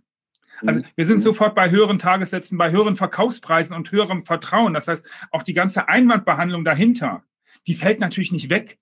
Also 0.66 0.80
mhm. 0.80 0.86
wir 0.96 1.06
sind 1.06 1.18
mhm. 1.18 1.22
sofort 1.24 1.54
bei 1.54 1.70
höheren 1.70 2.00
Tagessätzen, 2.00 2.58
bei 2.58 2.72
höheren 2.72 2.96
Verkaufspreisen 2.96 3.76
und 3.76 3.92
höherem 3.92 4.24
Vertrauen. 4.24 4.74
Das 4.74 4.88
heißt, 4.88 5.06
auch 5.32 5.44
die 5.44 5.54
ganze 5.54 5.90
Einwandbehandlung 5.90 6.64
dahinter, 6.64 7.26
die 7.68 7.74
fällt 7.74 8.00
natürlich 8.00 8.32
nicht 8.32 8.50
weg, 8.50 8.80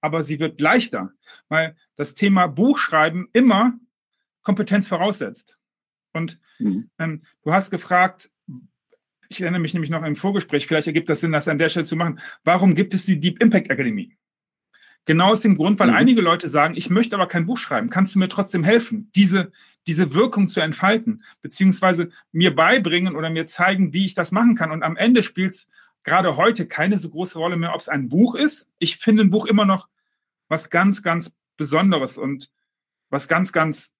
aber 0.00 0.22
sie 0.22 0.38
wird 0.38 0.60
leichter, 0.60 1.10
weil 1.48 1.74
das 1.96 2.14
Thema 2.14 2.46
Buchschreiben 2.46 3.26
immer 3.32 3.72
Kompetenz 4.42 4.88
voraussetzt. 4.88 5.58
Und 6.12 6.38
mhm. 6.58 6.90
ähm, 6.98 7.22
du 7.42 7.52
hast 7.52 7.70
gefragt, 7.70 8.30
ich 9.28 9.40
erinnere 9.40 9.60
mich 9.60 9.72
nämlich 9.72 9.90
noch 9.90 10.02
im 10.02 10.16
Vorgespräch, 10.16 10.66
vielleicht 10.66 10.86
ergibt 10.86 11.08
das 11.08 11.20
Sinn, 11.20 11.32
das 11.32 11.48
an 11.48 11.58
der 11.58 11.68
Stelle 11.68 11.86
zu 11.86 11.96
machen, 11.96 12.20
warum 12.44 12.74
gibt 12.74 12.94
es 12.94 13.04
die 13.04 13.18
Deep 13.18 13.42
Impact 13.42 13.70
Akademie? 13.70 14.16
Genau 15.04 15.30
aus 15.30 15.40
dem 15.40 15.56
Grund, 15.56 15.80
weil 15.80 15.88
mhm. 15.88 15.96
einige 15.96 16.20
Leute 16.20 16.48
sagen, 16.48 16.76
ich 16.76 16.88
möchte 16.88 17.16
aber 17.16 17.26
kein 17.26 17.46
Buch 17.46 17.58
schreiben. 17.58 17.90
Kannst 17.90 18.14
du 18.14 18.20
mir 18.20 18.28
trotzdem 18.28 18.62
helfen, 18.62 19.10
diese, 19.16 19.50
diese 19.88 20.14
Wirkung 20.14 20.48
zu 20.48 20.60
entfalten, 20.60 21.24
beziehungsweise 21.40 22.10
mir 22.30 22.54
beibringen 22.54 23.16
oder 23.16 23.30
mir 23.30 23.46
zeigen, 23.46 23.92
wie 23.92 24.04
ich 24.04 24.14
das 24.14 24.30
machen 24.30 24.54
kann? 24.54 24.70
Und 24.70 24.84
am 24.84 24.96
Ende 24.96 25.24
spielt 25.24 25.54
es 25.54 25.68
gerade 26.04 26.36
heute 26.36 26.66
keine 26.66 26.98
so 26.98 27.10
große 27.10 27.38
Rolle 27.38 27.56
mehr, 27.56 27.74
ob 27.74 27.80
es 27.80 27.88
ein 27.88 28.08
Buch 28.08 28.36
ist. 28.36 28.68
Ich 28.78 28.98
finde 28.98 29.24
ein 29.24 29.30
Buch 29.30 29.46
immer 29.46 29.64
noch 29.64 29.88
was 30.48 30.70
ganz, 30.70 31.02
ganz 31.02 31.32
Besonderes 31.56 32.16
und 32.16 32.50
was 33.10 33.26
ganz, 33.26 33.52
ganz 33.52 33.92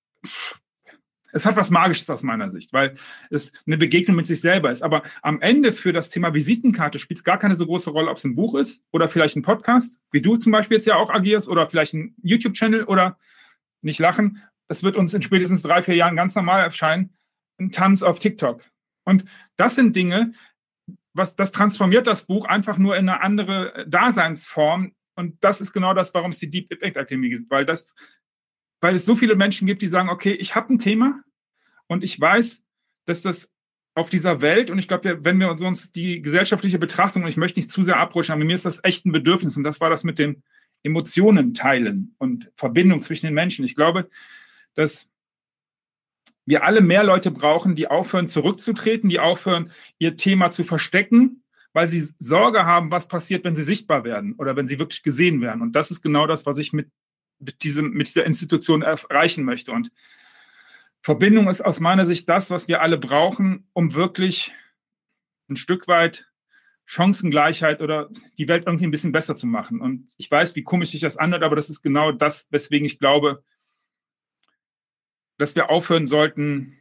es 1.32 1.46
hat 1.46 1.56
was 1.56 1.70
Magisches 1.70 2.08
aus 2.10 2.22
meiner 2.22 2.50
Sicht, 2.50 2.72
weil 2.72 2.94
es 3.30 3.52
eine 3.66 3.78
Begegnung 3.78 4.16
mit 4.16 4.26
sich 4.26 4.40
selber 4.40 4.70
ist. 4.70 4.82
Aber 4.82 5.02
am 5.22 5.40
Ende 5.40 5.72
für 5.72 5.92
das 5.92 6.10
Thema 6.10 6.34
Visitenkarte 6.34 6.98
spielt 6.98 7.18
es 7.18 7.24
gar 7.24 7.38
keine 7.38 7.56
so 7.56 7.66
große 7.66 7.90
Rolle, 7.90 8.10
ob 8.10 8.18
es 8.18 8.24
ein 8.24 8.36
Buch 8.36 8.54
ist 8.54 8.82
oder 8.92 9.08
vielleicht 9.08 9.36
ein 9.36 9.42
Podcast, 9.42 9.98
wie 10.10 10.20
du 10.20 10.36
zum 10.36 10.52
Beispiel 10.52 10.76
jetzt 10.76 10.86
ja 10.86 10.96
auch 10.96 11.10
agierst, 11.10 11.48
oder 11.48 11.66
vielleicht 11.66 11.94
ein 11.94 12.14
YouTube-Channel 12.22 12.84
oder 12.84 13.18
nicht 13.80 13.98
lachen. 13.98 14.42
Das 14.68 14.82
wird 14.82 14.96
uns 14.96 15.14
in 15.14 15.22
spätestens 15.22 15.62
drei, 15.62 15.82
vier 15.82 15.96
Jahren 15.96 16.16
ganz 16.16 16.34
normal 16.34 16.62
erscheinen. 16.62 17.16
Ein 17.58 17.72
Tanz 17.72 18.02
auf 18.02 18.18
TikTok. 18.18 18.62
Und 19.04 19.24
das 19.56 19.74
sind 19.74 19.96
Dinge, 19.96 20.34
was 21.14 21.36
das 21.36 21.52
transformiert 21.52 22.06
das 22.06 22.26
Buch 22.26 22.46
einfach 22.46 22.78
nur 22.78 22.96
in 22.96 23.08
eine 23.08 23.22
andere 23.22 23.86
Daseinsform. 23.88 24.94
Und 25.14 25.42
das 25.42 25.60
ist 25.60 25.72
genau 25.72 25.94
das, 25.94 26.14
warum 26.14 26.30
es 26.30 26.38
die 26.38 26.48
Deep 26.48 26.70
Impact 26.70 26.96
Akademie 26.96 27.30
gibt, 27.30 27.50
weil 27.50 27.66
das 27.66 27.94
weil 28.82 28.96
es 28.96 29.06
so 29.06 29.14
viele 29.14 29.36
Menschen 29.36 29.66
gibt, 29.66 29.80
die 29.80 29.88
sagen, 29.88 30.10
okay, 30.10 30.32
ich 30.32 30.54
habe 30.54 30.74
ein 30.74 30.78
Thema 30.78 31.22
und 31.86 32.04
ich 32.04 32.20
weiß, 32.20 32.62
dass 33.06 33.22
das 33.22 33.48
auf 33.94 34.10
dieser 34.10 34.40
Welt, 34.40 34.70
und 34.70 34.78
ich 34.78 34.88
glaube, 34.88 35.24
wenn 35.24 35.38
wir 35.38 35.50
uns 35.50 35.92
die 35.92 36.20
gesellschaftliche 36.20 36.78
Betrachtung, 36.78 37.22
und 37.22 37.28
ich 37.28 37.36
möchte 37.36 37.60
nicht 37.60 37.70
zu 37.70 37.84
sehr 37.84 37.98
abrutschen, 37.98 38.34
aber 38.34 38.44
mir 38.44 38.56
ist 38.56 38.64
das 38.64 38.80
echt 38.82 39.06
ein 39.06 39.12
Bedürfnis, 39.12 39.56
und 39.56 39.62
das 39.62 39.80
war 39.80 39.88
das 39.88 40.02
mit 40.02 40.18
den 40.18 40.42
Emotionen 40.82 41.54
teilen 41.54 42.14
und 42.18 42.50
Verbindung 42.56 43.02
zwischen 43.02 43.26
den 43.26 43.34
Menschen. 43.34 43.64
Ich 43.64 43.76
glaube, 43.76 44.08
dass 44.74 45.08
wir 46.44 46.64
alle 46.64 46.80
mehr 46.80 47.04
Leute 47.04 47.30
brauchen, 47.30 47.76
die 47.76 47.86
aufhören 47.86 48.26
zurückzutreten, 48.26 49.08
die 49.08 49.20
aufhören, 49.20 49.70
ihr 49.98 50.16
Thema 50.16 50.50
zu 50.50 50.64
verstecken, 50.64 51.44
weil 51.72 51.86
sie 51.86 52.08
Sorge 52.18 52.66
haben, 52.66 52.90
was 52.90 53.06
passiert, 53.06 53.44
wenn 53.44 53.54
sie 53.54 53.62
sichtbar 53.62 54.02
werden 54.02 54.34
oder 54.38 54.56
wenn 54.56 54.66
sie 54.66 54.80
wirklich 54.80 55.04
gesehen 55.04 55.40
werden. 55.40 55.62
Und 55.62 55.76
das 55.76 55.92
ist 55.92 56.02
genau 56.02 56.26
das, 56.26 56.46
was 56.46 56.58
ich 56.58 56.72
mit 56.72 56.88
mit, 57.42 57.62
diesem, 57.62 57.90
mit 57.92 58.08
dieser 58.08 58.24
Institution 58.24 58.82
erreichen 58.82 59.44
möchte. 59.44 59.72
Und 59.72 59.90
Verbindung 61.02 61.48
ist 61.48 61.60
aus 61.60 61.80
meiner 61.80 62.06
Sicht 62.06 62.28
das, 62.28 62.50
was 62.50 62.68
wir 62.68 62.80
alle 62.80 62.98
brauchen, 62.98 63.68
um 63.72 63.94
wirklich 63.94 64.52
ein 65.48 65.56
Stück 65.56 65.88
weit 65.88 66.28
Chancengleichheit 66.84 67.80
oder 67.80 68.10
die 68.38 68.48
Welt 68.48 68.64
irgendwie 68.66 68.86
ein 68.86 68.90
bisschen 68.90 69.12
besser 69.12 69.34
zu 69.34 69.46
machen. 69.46 69.80
Und 69.80 70.12
ich 70.16 70.30
weiß, 70.30 70.56
wie 70.56 70.62
komisch 70.62 70.90
sich 70.90 71.00
das 71.00 71.16
anhört, 71.16 71.42
aber 71.42 71.56
das 71.56 71.70
ist 71.70 71.82
genau 71.82 72.12
das, 72.12 72.46
weswegen 72.50 72.86
ich 72.86 72.98
glaube, 72.98 73.42
dass 75.38 75.54
wir 75.56 75.70
aufhören 75.70 76.06
sollten, 76.06 76.78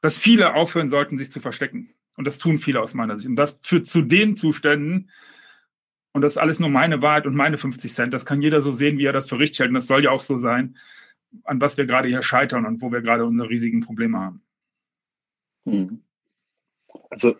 dass 0.00 0.18
viele 0.18 0.54
aufhören 0.54 0.88
sollten, 0.88 1.18
sich 1.18 1.30
zu 1.30 1.40
verstecken. 1.40 1.94
Und 2.16 2.26
das 2.26 2.38
tun 2.38 2.58
viele 2.58 2.80
aus 2.80 2.94
meiner 2.94 3.16
Sicht. 3.18 3.28
Und 3.28 3.36
das 3.36 3.58
führt 3.62 3.86
zu 3.86 4.02
den 4.02 4.36
Zuständen, 4.36 5.10
und 6.16 6.22
das 6.22 6.32
ist 6.32 6.38
alles 6.38 6.60
nur 6.60 6.70
meine 6.70 7.02
Wahrheit 7.02 7.26
und 7.26 7.34
meine 7.34 7.58
50 7.58 7.92
Cent. 7.92 8.14
Das 8.14 8.24
kann 8.24 8.40
jeder 8.40 8.62
so 8.62 8.72
sehen, 8.72 8.96
wie 8.96 9.04
er 9.04 9.12
das 9.12 9.28
für 9.28 9.38
richtig 9.38 9.58
hält. 9.58 9.68
Und 9.68 9.74
das 9.74 9.86
soll 9.86 10.02
ja 10.02 10.12
auch 10.12 10.22
so 10.22 10.38
sein, 10.38 10.78
an 11.44 11.60
was 11.60 11.76
wir 11.76 11.84
gerade 11.84 12.08
hier 12.08 12.22
scheitern 12.22 12.64
und 12.64 12.80
wo 12.80 12.90
wir 12.90 13.02
gerade 13.02 13.26
unsere 13.26 13.50
riesigen 13.50 13.82
Probleme 13.82 14.18
haben. 14.18 14.42
Hm. 15.66 16.00
Also 17.10 17.36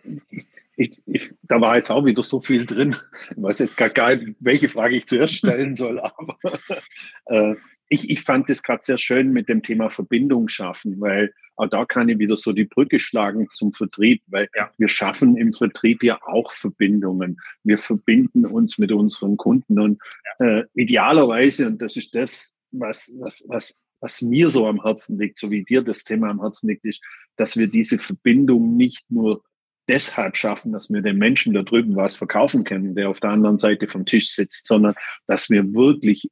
ich, 0.75 1.01
ich, 1.07 1.33
da 1.41 1.59
war 1.59 1.77
jetzt 1.77 1.89
auch 1.89 2.05
wieder 2.05 2.21
so 2.21 2.39
viel 2.39 2.67
drin. 2.67 2.95
Ich 3.31 3.41
weiß 3.41 3.57
jetzt 3.57 3.77
gar 3.77 4.15
nicht, 4.15 4.35
welche 4.41 4.69
Frage 4.69 4.95
ich 4.95 5.07
zuerst 5.07 5.33
stellen 5.33 5.75
soll, 5.75 5.99
aber 5.99 6.37
äh, 7.25 7.55
ich, 7.89 8.09
ich 8.09 8.21
fand 8.21 8.49
es 8.49 8.63
gerade 8.63 8.83
sehr 8.83 8.97
schön 8.97 9.31
mit 9.31 9.49
dem 9.49 9.63
Thema 9.63 9.89
Verbindung 9.89 10.47
schaffen, 10.47 10.99
weil 10.99 11.33
auch 11.55 11.67
da 11.67 11.85
kann 11.85 12.09
ich 12.09 12.19
wieder 12.19 12.37
so 12.37 12.53
die 12.53 12.65
Brücke 12.65 12.99
schlagen 12.99 13.47
zum 13.53 13.73
Vertrieb, 13.73 14.21
weil 14.27 14.47
ja. 14.55 14.71
wir 14.77 14.87
schaffen 14.87 15.37
im 15.37 15.53
Vertrieb 15.53 16.03
ja 16.03 16.19
auch 16.25 16.51
Verbindungen. 16.51 17.37
Wir 17.63 17.77
verbinden 17.77 18.45
uns 18.45 18.77
mit 18.77 18.91
unseren 18.91 19.37
Kunden 19.37 19.79
und 19.79 20.01
äh, 20.39 20.63
idealerweise, 20.73 21.67
und 21.67 21.81
das 21.81 21.95
ist 21.95 22.13
das, 22.13 22.57
was, 22.71 23.15
was, 23.19 23.43
was, 23.47 23.75
was 24.01 24.21
mir 24.21 24.49
so 24.49 24.67
am 24.67 24.83
Herzen 24.83 25.17
liegt, 25.19 25.39
so 25.39 25.49
wie 25.49 25.63
dir 25.63 25.81
das 25.81 26.03
Thema 26.03 26.29
am 26.29 26.41
Herzen 26.41 26.69
liegt, 26.69 26.85
ist, 26.85 27.01
dass 27.37 27.57
wir 27.57 27.67
diese 27.67 27.97
Verbindung 27.97 28.77
nicht 28.77 29.09
nur 29.09 29.43
deshalb 29.89 30.35
schaffen, 30.35 30.73
dass 30.73 30.91
wir 30.91 31.01
den 31.01 31.17
Menschen 31.17 31.53
da 31.53 31.63
drüben 31.63 31.95
was 31.95 32.15
verkaufen 32.15 32.63
können, 32.65 32.93
der 32.93 33.09
auf 33.09 33.19
der 33.19 33.31
anderen 33.31 33.57
Seite 33.57 33.87
vom 33.87 34.05
Tisch 34.05 34.29
sitzt, 34.29 34.67
sondern 34.67 34.95
dass 35.27 35.49
wir 35.49 35.73
wirklich 35.73 36.29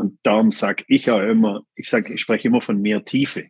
und 0.00 0.18
darum 0.22 0.50
sage 0.50 0.84
ich 0.88 1.06
ja 1.06 1.22
immer, 1.22 1.62
ich 1.74 1.88
sage, 1.88 2.14
ich 2.14 2.20
spreche 2.22 2.48
immer 2.48 2.60
von 2.60 2.80
mehr 2.80 3.04
Tiefe. 3.04 3.46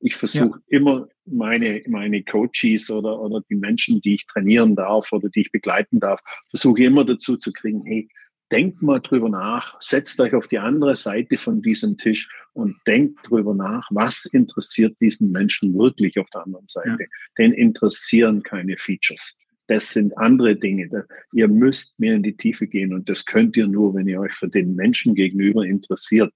Ich 0.00 0.14
versuche 0.14 0.60
ja. 0.68 0.78
immer 0.78 1.08
meine, 1.24 1.82
meine 1.86 2.22
Coaches 2.22 2.90
oder, 2.90 3.18
oder 3.18 3.40
die 3.48 3.56
Menschen, 3.56 4.00
die 4.02 4.14
ich 4.14 4.26
trainieren 4.26 4.76
darf 4.76 5.10
oder 5.12 5.28
die 5.30 5.40
ich 5.40 5.52
begleiten 5.52 5.98
darf, 6.00 6.20
versuche 6.50 6.84
immer 6.84 7.04
dazu 7.04 7.36
zu 7.36 7.50
kriegen, 7.52 7.82
hey, 7.86 8.08
denkt 8.52 8.82
mal 8.82 9.00
drüber 9.00 9.28
nach, 9.28 9.80
setzt 9.80 10.20
euch 10.20 10.34
auf 10.34 10.48
die 10.48 10.58
andere 10.58 10.94
Seite 10.96 11.38
von 11.38 11.62
diesem 11.62 11.96
Tisch 11.96 12.28
und 12.52 12.76
denkt 12.86 13.28
drüber 13.28 13.54
nach, 13.54 13.88
was 13.90 14.26
interessiert 14.26 15.00
diesen 15.00 15.32
Menschen 15.32 15.76
wirklich 15.76 16.18
auf 16.18 16.28
der 16.30 16.44
anderen 16.44 16.68
Seite. 16.68 16.98
Ja. 17.00 17.06
Den 17.38 17.52
interessieren 17.52 18.42
keine 18.42 18.76
Features 18.76 19.34
das 19.68 19.88
sind 19.88 20.16
andere 20.16 20.56
Dinge. 20.56 21.06
Ihr 21.32 21.48
müsst 21.48 21.98
mehr 21.98 22.14
in 22.14 22.22
die 22.22 22.36
Tiefe 22.36 22.66
gehen 22.66 22.92
und 22.92 23.08
das 23.08 23.24
könnt 23.24 23.56
ihr 23.56 23.66
nur, 23.66 23.94
wenn 23.94 24.06
ihr 24.06 24.20
euch 24.20 24.34
für 24.34 24.48
den 24.48 24.74
Menschen 24.74 25.14
gegenüber 25.14 25.64
interessiert. 25.64 26.32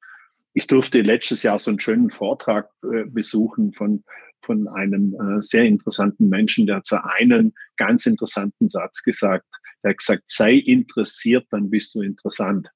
Ich 0.53 0.67
durfte 0.67 1.01
letztes 1.03 1.43
Jahr 1.43 1.59
so 1.59 1.71
einen 1.71 1.79
schönen 1.79 2.11
Vortrag 2.11 2.69
äh, 2.83 3.05
besuchen 3.05 3.73
von, 3.73 4.03
von 4.43 4.67
einem 4.67 5.15
äh, 5.15 5.43
sehr 5.43 5.65
interessanten 5.65 6.29
Menschen, 6.29 6.67
der 6.67 6.77
hat 6.77 6.87
so 6.87 6.97
einen 6.97 7.55
ganz 7.77 8.07
interessanten 8.07 8.69
Satz 8.69 9.03
gesagt. 9.03 9.47
Der 9.83 9.91
hat 9.91 9.99
gesagt, 9.99 10.25
sei 10.27 10.55
interessiert, 10.55 11.47
dann 11.51 11.71
bist 11.71 11.95
du 11.95 12.03
interessant. 12.03 12.71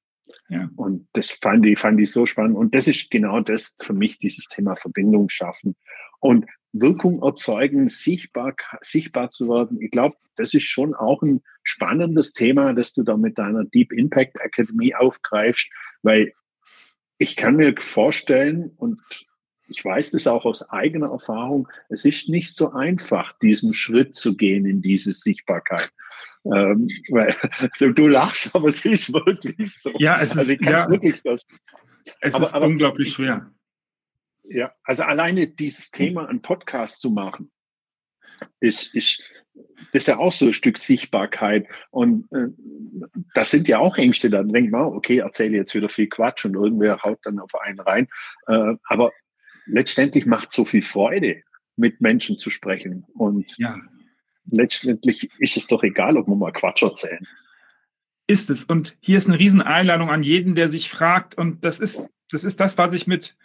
Ja. 0.49 0.71
Und 0.77 1.09
das 1.13 1.31
fand 1.31 1.67
ich, 1.67 1.79
fand 1.79 2.01
ich 2.01 2.11
so 2.11 2.27
spannend. 2.27 2.57
Und 2.57 2.75
das 2.75 2.87
ist 2.87 3.11
genau 3.11 3.41
das 3.41 3.77
für 3.81 3.93
mich, 3.93 4.19
dieses 4.19 4.47
Thema 4.47 4.77
Verbindung 4.77 5.29
schaffen. 5.29 5.75
Und 6.21 6.47
Wirkung 6.75 7.23
erzeugen, 7.23 7.89
sichtbar, 7.89 8.55
sichtbar 8.81 9.31
zu 9.31 9.49
werden. 9.49 9.81
Ich 9.81 9.93
glaube, 9.93 10.17
das 10.37 10.55
ist 10.55 10.65
schon 10.65 10.95
auch 10.95 11.23
ein 11.23 11.41
spannendes 11.63 12.33
Thema, 12.33 12.73
das 12.73 12.93
du 12.93 13.05
da 13.05 13.17
mit 13.17 13.39
deiner 13.39 13.65
Deep 13.65 13.93
Impact 13.93 14.41
Academy 14.41 14.95
aufgreifst, 14.95 15.71
weil 16.03 16.33
ich 17.19 17.37
kann 17.37 17.57
mir 17.57 17.75
vorstellen 17.79 18.73
und 18.77 19.01
ich 19.69 19.85
weiß 19.85 20.11
das 20.11 20.27
auch 20.27 20.45
aus 20.45 20.69
eigener 20.71 21.11
Erfahrung, 21.11 21.69
es 21.89 22.05
ist 22.05 22.29
nicht 22.29 22.55
so 22.57 22.73
einfach, 22.73 23.39
diesen 23.39 23.73
Schritt 23.73 24.15
zu 24.15 24.37
gehen 24.37 24.67
in 24.67 24.83
diese 24.83 25.13
Sichtbarkeit. 25.13 25.91
Ähm, 26.45 26.89
weil 27.09 27.35
du, 27.95 28.09
lachst, 28.09 28.55
aber 28.55 28.69
es 28.69 28.85
ist 28.85 29.13
wirklich 29.13 29.81
so. 29.81 29.93
Ja, 29.99 30.21
es 30.21 30.37
also 30.37 30.53
ist, 30.53 30.61
ja, 30.61 30.91
wirklich 30.91 31.23
das. 31.23 31.43
Es 32.21 32.35
aber, 32.35 32.45
ist 32.45 32.55
aber 32.55 32.67
unglaublich 32.67 33.13
schwer. 33.13 33.51
Ja, 34.45 34.73
also 34.83 35.03
alleine 35.03 35.49
dieses 35.49 35.91
Thema, 35.91 36.29
einen 36.29 36.43
Podcast 36.43 37.01
zu 37.01 37.11
machen, 37.11 37.51
ist, 38.61 38.95
ist, 38.95 39.23
ist 39.93 40.09
ja 40.09 40.19
auch 40.19 40.33
so 40.33 40.47
ein 40.47 40.53
Stück 40.53 40.79
Sichtbarkeit. 40.79 41.67
Und 41.91 42.31
äh, 42.33 42.49
das 43.35 43.51
sind 43.51 43.69
ja 43.69 43.79
auch 43.79 43.97
Ängste. 43.97 44.31
Dann 44.31 44.49
denkt 44.49 44.71
man, 44.71 44.83
okay, 44.83 45.19
erzähle 45.19 45.57
jetzt 45.57 45.75
wieder 45.75 45.89
viel 45.89 46.09
Quatsch 46.09 46.45
und 46.45 46.55
irgendwer 46.55 47.03
haut 47.03 47.21
dann 47.23 47.39
auf 47.39 47.55
einen 47.55 47.81
rein. 47.81 48.09
Äh, 48.47 48.75
aber 48.85 49.13
letztendlich 49.67 50.27
macht 50.27 50.53
so 50.53 50.65
viel 50.65 50.83
Freude, 50.83 51.43
mit 51.77 52.01
Menschen 52.01 52.39
zu 52.39 52.51
sprechen. 52.51 53.05
Und 53.15 53.57
ja. 53.59 53.81
letztendlich 54.51 55.31
ist 55.39 55.57
es 55.57 55.67
doch 55.67 55.83
egal, 55.83 56.17
ob 56.17 56.29
wir 56.29 56.37
mal 56.37 56.53
Quatsch 56.53 56.83
erzählen. 56.83 57.27
Ist 58.27 58.51
es. 58.51 58.65
Und 58.65 58.97
hier 59.01 59.19
ist 59.19 59.29
eine 59.29 59.39
Rieseneinladung 59.39 60.11
an 60.11 60.23
jeden, 60.23 60.55
der 60.55 60.69
sich 60.69 60.89
fragt. 60.89 61.37
Und 61.37 61.65
das 61.65 61.81
ist, 61.81 62.07
das 62.31 62.45
ist 62.45 62.61
das, 62.61 62.79
was 62.79 62.95
ich 62.95 63.07
mit 63.07 63.37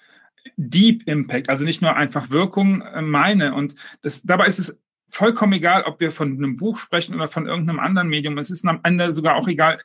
Deep 0.58 1.08
Impact, 1.08 1.50
also 1.50 1.66
nicht 1.66 1.82
nur 1.82 1.96
einfach 1.96 2.30
Wirkung 2.30 2.82
äh, 2.82 3.02
meine. 3.02 3.54
Und 3.54 3.76
das, 4.02 4.24
dabei 4.24 4.48
ist 4.48 4.60
es 4.60 4.78
vollkommen 5.10 5.54
egal, 5.54 5.84
ob 5.84 6.00
wir 6.00 6.12
von 6.12 6.34
einem 6.34 6.58
Buch 6.58 6.80
sprechen 6.80 7.16
oder 7.16 7.28
von 7.28 7.48
irgendeinem 7.48 7.80
anderen 7.80 8.10
Medium. 8.10 8.38
Es 8.38 8.52
ist 8.52 8.66
am 8.66 8.80
Ende 8.84 9.14
sogar 9.14 9.36
auch 9.36 9.48
egal, 9.48 9.80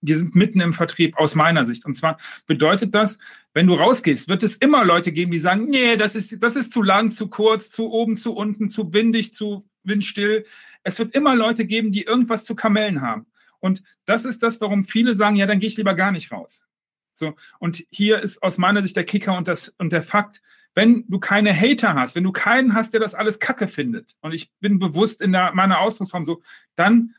wir 0.00 0.16
sind 0.16 0.34
mitten 0.34 0.60
im 0.60 0.74
Vertrieb 0.74 1.16
aus 1.16 1.34
meiner 1.34 1.64
Sicht. 1.66 1.84
Und 1.84 1.94
zwar 1.94 2.18
bedeutet 2.46 2.94
das, 2.94 3.18
wenn 3.52 3.66
du 3.66 3.74
rausgehst, 3.74 4.28
wird 4.28 4.42
es 4.42 4.56
immer 4.56 4.84
Leute 4.84 5.12
geben, 5.12 5.32
die 5.32 5.38
sagen, 5.38 5.66
nee, 5.68 5.96
das 5.96 6.14
ist, 6.14 6.42
das 6.42 6.56
ist 6.56 6.72
zu 6.72 6.82
lang, 6.82 7.10
zu 7.10 7.28
kurz, 7.28 7.70
zu 7.70 7.90
oben, 7.90 8.16
zu 8.16 8.34
unten, 8.34 8.70
zu 8.70 8.92
windig, 8.92 9.34
zu 9.34 9.68
windstill. 9.82 10.44
Es 10.82 10.98
wird 10.98 11.14
immer 11.14 11.34
Leute 11.34 11.64
geben, 11.64 11.92
die 11.92 12.02
irgendwas 12.02 12.44
zu 12.44 12.54
Kamellen 12.54 13.00
haben. 13.00 13.26
Und 13.60 13.82
das 14.04 14.24
ist 14.24 14.42
das, 14.42 14.60
warum 14.60 14.84
viele 14.84 15.14
sagen, 15.14 15.36
ja, 15.36 15.46
dann 15.46 15.58
gehe 15.58 15.68
ich 15.68 15.76
lieber 15.76 15.94
gar 15.94 16.12
nicht 16.12 16.30
raus. 16.30 16.62
So. 17.18 17.34
Und 17.58 17.84
hier 17.90 18.20
ist 18.20 18.42
aus 18.42 18.58
meiner 18.58 18.82
Sicht 18.82 18.96
der 18.96 19.04
Kicker 19.04 19.36
und 19.36 19.48
das, 19.48 19.74
und 19.78 19.92
der 19.92 20.02
Fakt, 20.02 20.40
wenn 20.74 21.04
du 21.08 21.18
keine 21.18 21.52
Hater 21.52 21.94
hast, 21.94 22.14
wenn 22.14 22.24
du 22.24 22.32
keinen 22.32 22.74
hast, 22.74 22.92
der 22.92 23.00
das 23.00 23.14
alles 23.14 23.38
Kacke 23.38 23.68
findet, 23.68 24.16
und 24.20 24.32
ich 24.32 24.52
bin 24.60 24.78
bewusst 24.78 25.20
in 25.20 25.32
der, 25.32 25.52
meiner 25.52 25.80
Ausdrucksform 25.80 26.24
so, 26.24 26.40
dann 26.76 27.14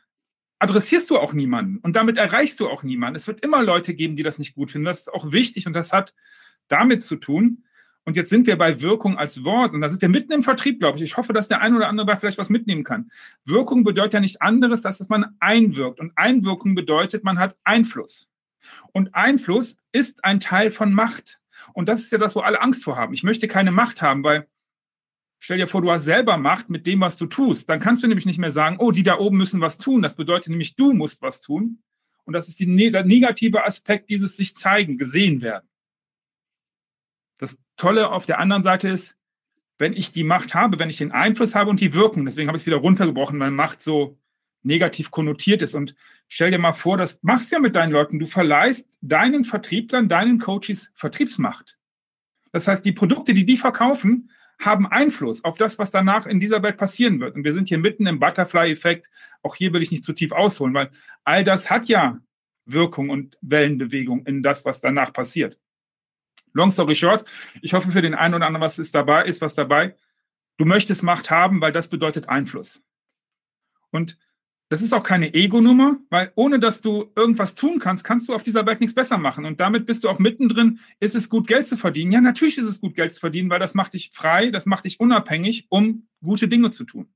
adressierst 0.58 1.08
du 1.10 1.18
auch 1.18 1.32
niemanden 1.32 1.78
und 1.78 1.96
damit 1.96 2.16
erreichst 2.16 2.60
du 2.60 2.68
auch 2.68 2.82
niemanden. 2.82 3.16
Es 3.16 3.26
wird 3.26 3.40
immer 3.44 3.62
Leute 3.62 3.94
geben, 3.94 4.16
die 4.16 4.22
das 4.22 4.38
nicht 4.38 4.54
gut 4.54 4.70
finden. 4.70 4.84
Das 4.84 5.00
ist 5.00 5.12
auch 5.12 5.32
wichtig 5.32 5.66
und 5.66 5.72
das 5.72 5.92
hat 5.92 6.14
damit 6.68 7.02
zu 7.04 7.16
tun. 7.16 7.64
Und 8.04 8.16
jetzt 8.16 8.30
sind 8.30 8.46
wir 8.46 8.56
bei 8.56 8.80
Wirkung 8.80 9.18
als 9.18 9.44
Wort 9.44 9.72
und 9.72 9.80
da 9.80 9.88
sind 9.88 10.02
wir 10.02 10.08
mitten 10.08 10.32
im 10.32 10.42
Vertrieb, 10.42 10.80
glaube 10.80 10.98
ich. 10.98 11.04
Ich 11.04 11.16
hoffe, 11.16 11.32
dass 11.32 11.48
der 11.48 11.60
ein 11.60 11.76
oder 11.76 11.88
andere 11.88 12.06
da 12.06 12.16
vielleicht 12.16 12.38
was 12.38 12.48
mitnehmen 12.48 12.84
kann. 12.84 13.10
Wirkung 13.44 13.84
bedeutet 13.84 14.14
ja 14.14 14.20
nicht 14.20 14.42
anderes, 14.42 14.82
dass 14.82 15.06
man 15.08 15.36
einwirkt. 15.38 16.00
Und 16.00 16.12
Einwirkung 16.16 16.74
bedeutet, 16.74 17.24
man 17.24 17.38
hat 17.38 17.56
Einfluss. 17.62 18.28
Und 18.92 19.14
Einfluss 19.14 19.76
ist 19.92 20.24
ein 20.24 20.40
Teil 20.40 20.70
von 20.70 20.92
Macht. 20.92 21.40
Und 21.74 21.88
das 21.88 22.00
ist 22.00 22.12
ja 22.12 22.18
das, 22.18 22.34
wo 22.34 22.40
alle 22.40 22.60
Angst 22.60 22.84
vor 22.84 22.96
haben. 22.96 23.14
Ich 23.14 23.22
möchte 23.22 23.48
keine 23.48 23.70
Macht 23.70 24.02
haben, 24.02 24.24
weil 24.24 24.46
Stell 25.42 25.56
dir 25.56 25.68
vor, 25.68 25.80
du 25.80 25.90
hast 25.90 26.04
selber 26.04 26.36
Macht 26.36 26.68
mit 26.68 26.86
dem, 26.86 27.00
was 27.00 27.16
du 27.16 27.24
tust. 27.24 27.68
Dann 27.68 27.80
kannst 27.80 28.02
du 28.02 28.06
nämlich 28.06 28.26
nicht 28.26 28.38
mehr 28.38 28.52
sagen, 28.52 28.76
oh, 28.78 28.90
die 28.92 29.02
da 29.02 29.18
oben 29.18 29.38
müssen 29.38 29.62
was 29.62 29.78
tun. 29.78 30.02
Das 30.02 30.14
bedeutet 30.14 30.50
nämlich, 30.50 30.76
du 30.76 30.92
musst 30.92 31.22
was 31.22 31.40
tun. 31.40 31.82
Und 32.24 32.34
das 32.34 32.48
ist 32.48 32.60
die, 32.60 32.90
der 32.90 33.04
negative 33.04 33.64
Aspekt 33.64 34.10
dieses 34.10 34.36
sich 34.36 34.54
zeigen, 34.54 34.98
gesehen 34.98 35.40
werden. 35.40 35.66
Das 37.38 37.58
Tolle 37.76 38.10
auf 38.10 38.26
der 38.26 38.38
anderen 38.38 38.62
Seite 38.62 38.90
ist, 38.90 39.16
wenn 39.78 39.94
ich 39.94 40.12
die 40.12 40.24
Macht 40.24 40.54
habe, 40.54 40.78
wenn 40.78 40.90
ich 40.90 40.98
den 40.98 41.10
Einfluss 41.10 41.54
habe 41.54 41.70
und 41.70 41.80
die 41.80 41.94
Wirkung, 41.94 42.26
deswegen 42.26 42.48
habe 42.48 42.58
ich 42.58 42.62
es 42.64 42.66
wieder 42.66 42.76
runtergebrochen, 42.76 43.40
weil 43.40 43.50
Macht 43.50 43.80
so 43.80 44.19
negativ 44.62 45.10
konnotiert 45.10 45.62
ist. 45.62 45.74
Und 45.74 45.94
stell 46.28 46.50
dir 46.50 46.58
mal 46.58 46.72
vor, 46.72 46.96
das 46.96 47.22
machst 47.22 47.50
du 47.50 47.56
ja 47.56 47.60
mit 47.60 47.76
deinen 47.76 47.92
Leuten. 47.92 48.18
Du 48.18 48.26
verleihst 48.26 48.96
deinen 49.00 49.44
Vertrieblern, 49.44 50.08
deinen 50.08 50.38
Coaches 50.38 50.90
Vertriebsmacht. 50.94 51.78
Das 52.52 52.66
heißt, 52.66 52.84
die 52.84 52.92
Produkte, 52.92 53.32
die 53.32 53.46
die 53.46 53.56
verkaufen, 53.56 54.30
haben 54.58 54.86
Einfluss 54.86 55.42
auf 55.42 55.56
das, 55.56 55.78
was 55.78 55.90
danach 55.90 56.26
in 56.26 56.38
dieser 56.38 56.62
Welt 56.62 56.76
passieren 56.76 57.18
wird. 57.20 57.34
Und 57.34 57.44
wir 57.44 57.54
sind 57.54 57.68
hier 57.68 57.78
mitten 57.78 58.06
im 58.06 58.20
Butterfly-Effekt. 58.20 59.08
Auch 59.42 59.56
hier 59.56 59.72
will 59.72 59.82
ich 59.82 59.90
nicht 59.90 60.04
zu 60.04 60.12
tief 60.12 60.32
ausholen, 60.32 60.74
weil 60.74 60.90
all 61.24 61.44
das 61.44 61.70
hat 61.70 61.88
ja 61.88 62.20
Wirkung 62.66 63.08
und 63.08 63.38
Wellenbewegung 63.40 64.26
in 64.26 64.42
das, 64.42 64.64
was 64.64 64.80
danach 64.80 65.12
passiert. 65.12 65.58
Long 66.52 66.70
story 66.70 66.94
short, 66.94 67.28
ich 67.62 67.72
hoffe 67.72 67.90
für 67.90 68.02
den 68.02 68.14
einen 68.14 68.34
oder 68.34 68.46
anderen, 68.46 68.62
was 68.62 68.78
ist 68.78 68.94
dabei, 68.94 69.24
ist 69.24 69.40
was 69.40 69.54
dabei. 69.54 69.96
Du 70.58 70.64
möchtest 70.64 71.02
Macht 71.02 71.30
haben, 71.30 71.60
weil 71.60 71.72
das 71.72 71.88
bedeutet 71.88 72.28
Einfluss. 72.28 72.82
Und 73.90 74.18
das 74.70 74.82
ist 74.82 74.94
auch 74.94 75.02
keine 75.02 75.34
Ego-Nummer, 75.34 75.98
weil 76.10 76.30
ohne 76.36 76.60
dass 76.60 76.80
du 76.80 77.10
irgendwas 77.16 77.56
tun 77.56 77.80
kannst, 77.80 78.04
kannst 78.04 78.28
du 78.28 78.34
auf 78.34 78.44
dieser 78.44 78.64
Welt 78.66 78.78
nichts 78.78 78.94
besser 78.94 79.18
machen. 79.18 79.44
Und 79.44 79.58
damit 79.58 79.84
bist 79.84 80.04
du 80.04 80.08
auch 80.08 80.20
mittendrin, 80.20 80.78
ist 81.00 81.16
es 81.16 81.28
gut, 81.28 81.48
Geld 81.48 81.66
zu 81.66 81.76
verdienen? 81.76 82.12
Ja, 82.12 82.20
natürlich 82.20 82.56
ist 82.56 82.66
es 82.66 82.80
gut, 82.80 82.94
Geld 82.94 83.12
zu 83.12 83.18
verdienen, 83.18 83.50
weil 83.50 83.58
das 83.58 83.74
macht 83.74 83.94
dich 83.94 84.12
frei, 84.14 84.52
das 84.52 84.66
macht 84.66 84.84
dich 84.84 85.00
unabhängig, 85.00 85.66
um 85.70 86.06
gute 86.22 86.46
Dinge 86.46 86.70
zu 86.70 86.84
tun. 86.84 87.12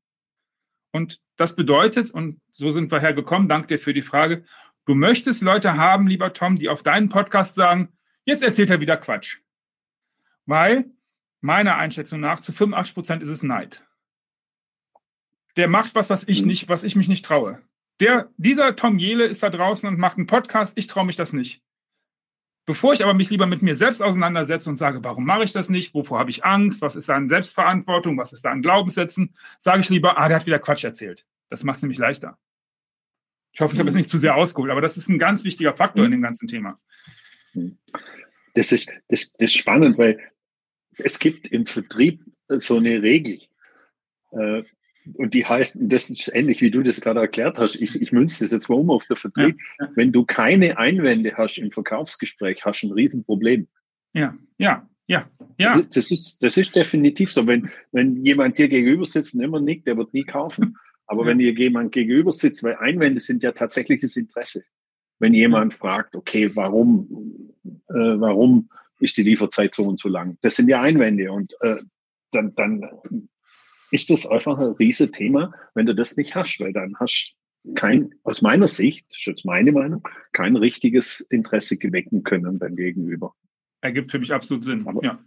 Und 0.91 1.21
das 1.37 1.55
bedeutet, 1.55 2.11
und 2.11 2.41
so 2.51 2.73
sind 2.73 2.91
wir 2.91 2.99
hergekommen, 2.99 3.49
danke 3.49 3.69
dir 3.69 3.79
für 3.79 3.95
die 3.95 4.03
Frage, 4.03 4.43
du 4.87 4.97
möchtest 4.97 5.41
Leute 5.41 5.77
haben, 5.77 6.09
lieber 6.09 6.33
Tom, 6.33 6.59
die 6.59 6.69
auf 6.69 6.83
deinen 6.83 7.09
Podcast 7.09 7.55
sagen, 7.55 7.93
jetzt 8.25 8.43
erzählt 8.43 8.71
er 8.71 8.81
wieder 8.81 8.97
Quatsch. 8.97 9.39
Weil 10.45 10.91
meiner 11.41 11.77
Einschätzung 11.77 12.19
nach 12.19 12.41
zu 12.41 12.53
85 12.53 12.95
Prozent 12.95 13.23
ist 13.23 13.29
es 13.29 13.45
Neid 13.45 13.84
der 15.57 15.69
macht 15.69 15.95
was, 15.95 16.11
was 16.11 16.25
ich 16.27 16.43
mhm. 16.43 16.49
nicht, 16.49 16.69
was 16.69 16.85
ich 16.85 16.97
mich 16.97 17.09
nicht 17.09 17.25
traue. 17.25 17.61
Der, 18.01 18.31
dieser 18.37 18.75
Tom 18.75 18.99
Jele 18.99 19.25
ist 19.27 19.43
da 19.43 19.51
draußen 19.51 19.89
und 19.89 19.99
macht 19.99 20.17
einen 20.17 20.27
Podcast, 20.27 20.73
ich 20.77 20.87
traue 20.87 21.07
mich 21.07 21.17
das 21.17 21.33
nicht. 21.33 21.63
Bevor 22.67 22.95
ich 22.95 23.03
aber 23.03 23.15
mich 23.15 23.31
lieber 23.31 23.47
mit 23.47 23.61
mir 23.63 23.75
selbst 23.75 24.03
auseinandersetze 24.03 24.71
und 24.71 24.77
sage, 24.77 25.05
warum 25.05 25.27
mache 25.27 25.45
ich 25.45 25.53
das 25.53 25.69
nicht, 25.69 25.93
wovor 25.93 26.19
habe 26.19 26.31
ich 26.31 26.45
Angst, 26.45 26.81
was 26.81 26.97
ist 26.97 27.09
da 27.09 27.15
an 27.15 27.29
Selbstverantwortung, 27.29 28.17
was 28.17 28.33
ist 28.33 28.45
da 28.45 28.51
an 28.51 28.63
Glaubenssätzen, 28.63 29.37
sage 29.61 29.81
ich 29.81 29.91
lieber, 29.91 30.19
ah, 30.19 30.29
der 30.29 30.39
hat 30.39 30.47
wieder 30.47 30.59
Quatsch 30.59 30.83
erzählt. 30.83 31.27
Das 31.51 31.63
macht 31.63 31.77
es 31.77 31.83
nämlich 31.83 31.99
leichter. 31.99 32.39
Ich 33.53 33.61
hoffe, 33.61 33.75
ich 33.75 33.79
habe 33.79 33.89
es 33.89 33.95
mhm. 33.95 33.99
nicht 33.99 34.11
zu 34.11 34.19
sehr 34.19 34.35
ausgeholt, 34.35 34.71
aber 34.71 34.81
das 34.81 34.97
ist 34.97 35.09
ein 35.09 35.19
ganz 35.19 35.45
wichtiger 35.45 35.75
Faktor 35.75 36.05
in 36.07 36.11
dem 36.11 36.23
ganzen 36.23 36.49
Thema. 36.49 36.81
Das 38.55 38.73
ist, 38.73 38.91
das, 39.09 39.33
das 39.33 39.51
ist 39.51 39.55
spannend, 39.55 39.99
weil 39.99 40.19
es 40.97 41.19
gibt 41.19 41.49
im 41.49 41.67
Vertrieb 41.67 42.25
so 42.49 42.79
eine 42.79 43.03
Regel. 43.03 43.41
Und 45.13 45.35
die 45.35 45.45
heißt, 45.45 45.77
das 45.81 46.09
ist 46.09 46.35
ähnlich 46.35 46.61
wie 46.61 46.71
du 46.71 46.83
das 46.83 47.01
gerade 47.01 47.21
erklärt 47.21 47.59
hast, 47.59 47.75
ich, 47.77 48.01
ich 48.01 48.13
münze 48.13 48.45
das 48.45 48.53
jetzt 48.53 48.69
mal 48.69 48.77
um 48.77 48.91
auf 48.91 49.05
der 49.07 49.17
Vertrieb. 49.17 49.59
Ja, 49.79 49.87
ja. 49.87 49.93
Wenn 49.95 50.13
du 50.13 50.25
keine 50.25 50.79
Einwände 50.79 51.35
hast 51.37 51.59
im 51.59 51.71
Verkaufsgespräch, 51.71 52.65
hast 52.65 52.83
du 52.83 52.89
ein 52.89 52.93
Riesenproblem. 52.93 53.69
Ja, 54.15 54.37
ja, 54.59 54.89
ja, 55.07 55.29
ja. 55.59 55.79
Das, 55.79 55.91
das, 55.91 56.11
ist, 56.11 56.43
das 56.43 56.57
ist 56.57 56.75
definitiv 56.75 57.33
so. 57.33 57.47
Wenn, 57.47 57.71
wenn 57.93 58.25
jemand 58.25 58.57
dir 58.57 58.69
gegenüber 58.69 59.05
sitzt 59.05 59.35
und 59.35 59.43
immer 59.43 59.61
nickt, 59.61 59.87
der 59.87 59.97
wird 59.97 60.15
nie 60.15 60.25
kaufen. 60.25 60.77
Aber 61.07 61.23
ja. 61.23 61.29
wenn 61.29 61.39
dir 61.39 61.53
jemand 61.53 61.93
gegenüber 61.93 62.33
sitzt, 62.33 62.63
weil 62.63 62.77
Einwände 62.77 63.21
sind 63.21 63.43
ja 63.43 63.53
tatsächliches 63.53 64.17
Interesse. 64.17 64.63
Wenn 65.19 65.35
jemand 65.35 65.75
fragt, 65.75 66.17
okay, 66.17 66.51
warum, 66.55 67.53
äh, 67.89 67.95
warum 67.95 68.71
ist 69.01 69.17
die 69.17 69.23
Lieferzeit 69.23 69.75
so 69.75 69.85
und 69.85 70.01
so 70.01 70.09
lang? 70.09 70.39
Das 70.41 70.57
sind 70.57 70.69
ja 70.69 70.81
Einwände 70.81 71.31
und 71.31 71.55
äh, 71.61 71.77
dann, 72.33 72.55
dann 72.55 72.89
ist 73.91 74.11
das 74.11 74.27
einfach 74.27 74.59
ein 74.59 74.73
riese 74.73 75.11
Thema, 75.11 75.55
wenn 75.75 75.87
du 75.87 75.95
das 75.95 76.17
nicht 76.17 76.35
hast, 76.35 76.59
weil 76.61 76.73
dann 76.73 76.95
hast 76.99 77.35
kein, 77.75 78.15
aus 78.25 78.43
meiner 78.43 78.69
Sicht, 78.69 79.07
das 79.11 79.19
ist 79.19 79.27
jetzt 79.27 79.45
meine 79.45 79.73
Meinung, 79.73 80.07
kein 80.33 80.57
richtiges 80.57 81.21
Interesse 81.21 81.79
gewecken 81.79 82.23
können 82.23 82.59
beim 82.59 82.77
Gegenüber. 82.77 83.35
Ergibt 83.81 84.11
für 84.11 84.19
mich 84.19 84.33
absolut 84.33 84.65
Sinn, 84.65 84.87
Aber 84.87 85.03
ja. 85.03 85.25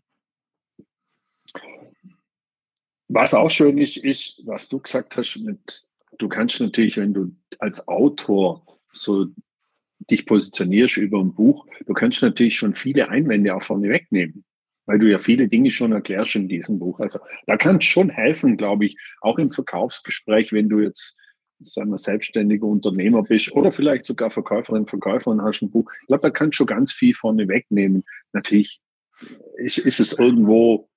Was 3.08 3.34
auch 3.34 3.50
schön 3.50 3.78
ist, 3.78 3.98
ist, 3.98 4.42
was 4.46 4.68
du 4.68 4.80
gesagt 4.80 5.16
hast, 5.18 5.38
mit, 5.38 5.90
du 6.18 6.28
kannst 6.28 6.60
natürlich, 6.60 6.98
wenn 6.98 7.14
du 7.14 7.36
als 7.60 7.88
Autor 7.88 8.66
so 8.92 9.28
dich 10.12 10.26
positionierst 10.26 10.98
über 10.98 11.20
ein 11.20 11.34
Buch, 11.34 11.66
du 11.86 11.94
kannst 11.94 12.22
natürlich 12.22 12.58
schon 12.58 12.76
viele 12.76 13.10
Einwände 13.10 13.56
auch 13.56 13.64
vorne 13.64 13.90
wegnehmen 13.90 14.44
weil 14.88 14.98
du 14.98 15.08
ja 15.10 15.20
viele 15.20 15.48
Dinge 15.48 15.70
schon 15.70 15.92
erklärst 15.92 16.36
in 16.36 16.48
diesem 16.48 16.80
Buch. 16.80 17.00
Also 17.00 17.20
da 17.46 17.58
kann 17.58 17.78
es 17.78 17.86
schon 17.86 18.10
helfen, 18.10 18.58
glaube 18.58 18.86
ich, 18.86 18.98
auch 19.22 19.38
im 19.38 19.52
Verkaufsgespräch, 19.52 20.52
wenn 20.52 20.70
du 20.70 20.80
jetzt 20.80 21.16
sagen 21.60 21.90
wir, 21.90 21.98
selbstständiger 21.98 22.66
Unternehmer 22.66 23.24
bist 23.24 23.52
oder 23.52 23.72
vielleicht 23.72 24.06
sogar 24.06 24.32
Verkäuferin, 24.32 24.88
Verkäufer 24.88 25.32
und 25.32 25.42
hast 25.42 25.62
ein 25.62 25.72
Buch. 25.72 25.92
Ich 26.02 26.08
glaube, 26.08 26.22
da 26.22 26.30
kannst 26.30 26.56
du 26.56 26.58
schon 26.58 26.68
ganz 26.68 26.94
viel 26.94 27.14
vorne 27.14 27.48
wegnehmen. 27.48 28.04
Natürlich 28.34 28.80
ist, 29.58 29.80
ist 29.80 30.00
es 30.00 30.14
irgendwo 30.14 30.90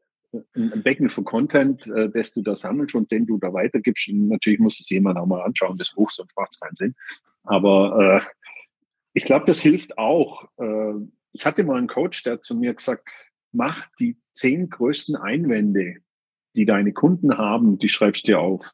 ein 0.55 0.83
Becken 0.83 1.09
für 1.09 1.23
Content, 1.23 1.87
äh, 1.89 2.09
das 2.11 2.33
du 2.33 2.43
da 2.43 2.55
sammelst 2.55 2.95
und 2.95 3.11
den 3.11 3.27
du 3.27 3.39
da 3.39 3.53
weitergibst. 3.53 4.09
Und 4.09 4.29
natürlich 4.29 4.61
muss 4.61 4.81
es 4.81 4.89
jemand 4.91 5.19
auch 5.19 5.27
mal 5.27 5.43
anschauen, 5.43 5.77
das 5.79 5.93
Buch, 5.93 6.11
sonst 6.11 6.37
macht 6.37 6.51
es 6.53 6.61
keinen 6.61 6.77
Sinn. 6.77 6.95
Aber 7.43 8.23
äh, 8.23 8.51
ich 9.15 9.25
glaube, 9.25 9.47
das 9.47 9.61
hilft 9.61 9.99
auch. 9.99 10.45
Äh, 10.59 10.93
ich 11.33 11.47
hatte 11.47 11.65
mal 11.65 11.79
einen 11.79 11.89
Coach, 11.89 12.23
der 12.23 12.35
hat 12.35 12.45
zu 12.45 12.55
mir 12.55 12.75
gesagt, 12.75 13.09
mach 13.53 13.87
die 13.99 14.17
zehn 14.33 14.71
größten 14.71 15.17
Einwände, 15.17 15.97
die 16.57 16.65
deine 16.65 16.93
Kunden 16.93 17.37
haben, 17.37 17.79
die 17.79 17.89
schreibst 17.89 18.25
du 18.25 18.33
dir 18.33 18.41
auf. 18.41 18.73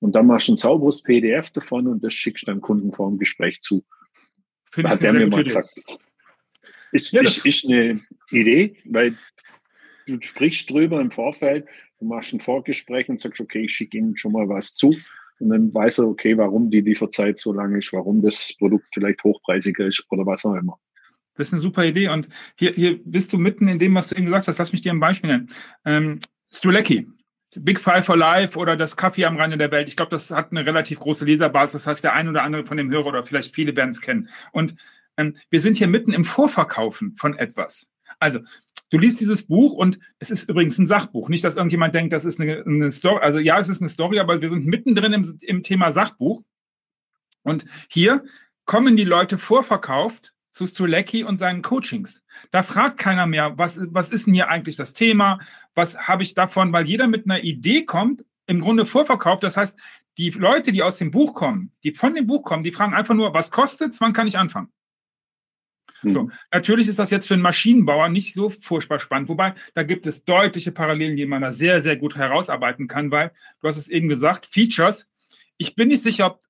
Und 0.00 0.16
dann 0.16 0.26
machst 0.26 0.48
du 0.48 0.54
ein 0.54 0.56
sauberes 0.56 1.02
PDF 1.02 1.50
davon 1.50 1.86
und 1.86 2.02
das 2.02 2.12
schickst 2.12 2.42
du 2.42 2.46
deinem 2.46 2.60
Kunden 2.60 2.92
vor 2.92 3.08
dem 3.08 3.18
Gespräch 3.18 3.60
zu. 3.60 3.84
Finde 4.70 4.90
hat 4.90 5.02
der 5.02 5.12
mir 5.12 5.26
mal 5.28 5.44
gesagt. 5.44 5.70
Ist, 6.90 7.12
ja, 7.12 7.22
ist, 7.22 7.44
ist 7.46 7.64
eine 7.66 8.00
Idee, 8.30 8.76
weil 8.84 9.16
du 10.06 10.20
sprichst 10.20 10.68
drüber 10.68 11.00
im 11.00 11.10
Vorfeld, 11.10 11.66
du 12.00 12.06
machst 12.06 12.32
ein 12.32 12.40
Vorgespräch 12.40 13.08
und 13.08 13.20
sagst, 13.20 13.40
okay, 13.40 13.64
ich 13.64 13.74
schicke 13.74 13.96
Ihnen 13.96 14.16
schon 14.16 14.32
mal 14.32 14.48
was 14.48 14.74
zu. 14.74 14.94
Und 15.38 15.48
dann 15.48 15.74
weiß 15.74 15.98
er, 15.98 16.08
okay, 16.08 16.36
warum 16.36 16.70
die 16.70 16.80
Lieferzeit 16.80 17.38
so 17.38 17.52
lang 17.52 17.74
ist, 17.76 17.92
warum 17.92 18.22
das 18.22 18.54
Produkt 18.58 18.86
vielleicht 18.92 19.24
hochpreisiger 19.24 19.86
ist 19.86 20.04
oder 20.10 20.26
was 20.26 20.44
auch 20.44 20.54
immer. 20.54 20.78
Das 21.34 21.48
ist 21.48 21.54
eine 21.54 21.60
super 21.60 21.84
Idee. 21.84 22.08
Und 22.08 22.28
hier, 22.56 22.72
hier 22.72 23.00
bist 23.04 23.32
du 23.32 23.38
mitten 23.38 23.68
in 23.68 23.78
dem, 23.78 23.94
was 23.94 24.08
du 24.08 24.14
eben 24.14 24.26
gesagt 24.26 24.48
hast. 24.48 24.58
Lass 24.58 24.72
mich 24.72 24.82
dir 24.82 24.92
ein 24.92 25.00
Beispiel 25.00 25.30
nennen. 25.30 25.50
Ähm, 25.84 26.20
Strulecki, 26.52 27.08
Big 27.60 27.80
Five 27.80 28.04
for 28.04 28.16
Life 28.16 28.58
oder 28.58 28.76
das 28.76 28.96
Kaffee 28.96 29.24
am 29.24 29.36
Rande 29.36 29.56
der 29.56 29.70
Welt. 29.70 29.88
Ich 29.88 29.96
glaube, 29.96 30.10
das 30.10 30.30
hat 30.30 30.50
eine 30.50 30.66
relativ 30.66 31.00
große 31.00 31.24
Leserbasis. 31.24 31.72
Das 31.72 31.86
heißt, 31.86 32.04
der 32.04 32.12
ein 32.14 32.28
oder 32.28 32.42
andere 32.42 32.66
von 32.66 32.76
dem 32.76 32.90
Hörer 32.90 33.06
oder 33.06 33.24
vielleicht 33.24 33.54
viele 33.54 33.74
werden 33.76 33.90
es 33.90 34.00
kennen. 34.00 34.28
Und 34.52 34.74
ähm, 35.16 35.36
wir 35.50 35.60
sind 35.60 35.76
hier 35.76 35.88
mitten 35.88 36.12
im 36.12 36.24
Vorverkaufen 36.24 37.16
von 37.16 37.36
etwas. 37.36 37.88
Also, 38.18 38.40
du 38.90 38.98
liest 38.98 39.20
dieses 39.20 39.42
Buch 39.42 39.72
und 39.72 39.98
es 40.18 40.30
ist 40.30 40.48
übrigens 40.48 40.78
ein 40.78 40.86
Sachbuch. 40.86 41.28
Nicht, 41.28 41.44
dass 41.44 41.56
irgendjemand 41.56 41.94
denkt, 41.94 42.12
das 42.12 42.24
ist 42.24 42.40
eine, 42.40 42.62
eine 42.64 42.92
Story. 42.92 43.20
Also 43.22 43.38
ja, 43.38 43.58
es 43.58 43.68
ist 43.68 43.80
eine 43.80 43.88
Story, 43.88 44.18
aber 44.18 44.40
wir 44.40 44.48
sind 44.48 44.66
mittendrin 44.66 45.12
im, 45.12 45.38
im 45.40 45.62
Thema 45.62 45.92
Sachbuch. 45.92 46.42
Und 47.42 47.64
hier 47.88 48.24
kommen 48.64 48.96
die 48.96 49.04
Leute 49.04 49.38
vorverkauft 49.38 50.31
zu 50.52 50.66
Strulecki 50.66 51.24
und 51.24 51.38
seinen 51.38 51.62
Coachings. 51.62 52.22
Da 52.50 52.62
fragt 52.62 52.98
keiner 52.98 53.26
mehr, 53.26 53.58
was, 53.58 53.80
was 53.90 54.10
ist 54.10 54.26
denn 54.26 54.34
hier 54.34 54.48
eigentlich 54.48 54.76
das 54.76 54.92
Thema? 54.92 55.38
Was 55.74 56.06
habe 56.06 56.22
ich 56.22 56.34
davon? 56.34 56.72
Weil 56.72 56.86
jeder 56.86 57.08
mit 57.08 57.24
einer 57.24 57.42
Idee 57.42 57.84
kommt, 57.84 58.24
im 58.46 58.60
Grunde 58.60 58.86
vorverkauft. 58.86 59.42
Das 59.42 59.56
heißt, 59.56 59.76
die 60.18 60.30
Leute, 60.30 60.72
die 60.72 60.82
aus 60.82 60.98
dem 60.98 61.10
Buch 61.10 61.34
kommen, 61.34 61.72
die 61.84 61.92
von 61.92 62.14
dem 62.14 62.26
Buch 62.26 62.42
kommen, 62.42 62.62
die 62.62 62.72
fragen 62.72 62.94
einfach 62.94 63.14
nur, 63.14 63.32
was 63.32 63.50
kostet 63.50 63.98
wann 64.00 64.12
kann 64.12 64.26
ich 64.26 64.38
anfangen? 64.38 64.68
Hm. 66.00 66.12
So, 66.12 66.30
natürlich 66.50 66.88
ist 66.88 66.98
das 66.98 67.10
jetzt 67.10 67.28
für 67.28 67.34
einen 67.34 67.42
Maschinenbauer 67.42 68.08
nicht 68.10 68.34
so 68.34 68.50
furchtbar 68.50 69.00
spannend, 69.00 69.28
wobei 69.28 69.54
da 69.74 69.82
gibt 69.84 70.06
es 70.06 70.24
deutliche 70.24 70.72
Parallelen, 70.72 71.16
die 71.16 71.26
man 71.26 71.42
da 71.42 71.52
sehr, 71.52 71.80
sehr 71.80 71.96
gut 71.96 72.16
herausarbeiten 72.16 72.88
kann, 72.88 73.10
weil 73.10 73.32
du 73.60 73.68
hast 73.68 73.78
es 73.78 73.88
eben 73.88 74.08
gesagt, 74.08 74.46
Features. 74.46 75.08
Ich 75.56 75.74
bin 75.76 75.88
nicht 75.88 76.02
sicher, 76.02 76.26
ob 76.26 76.42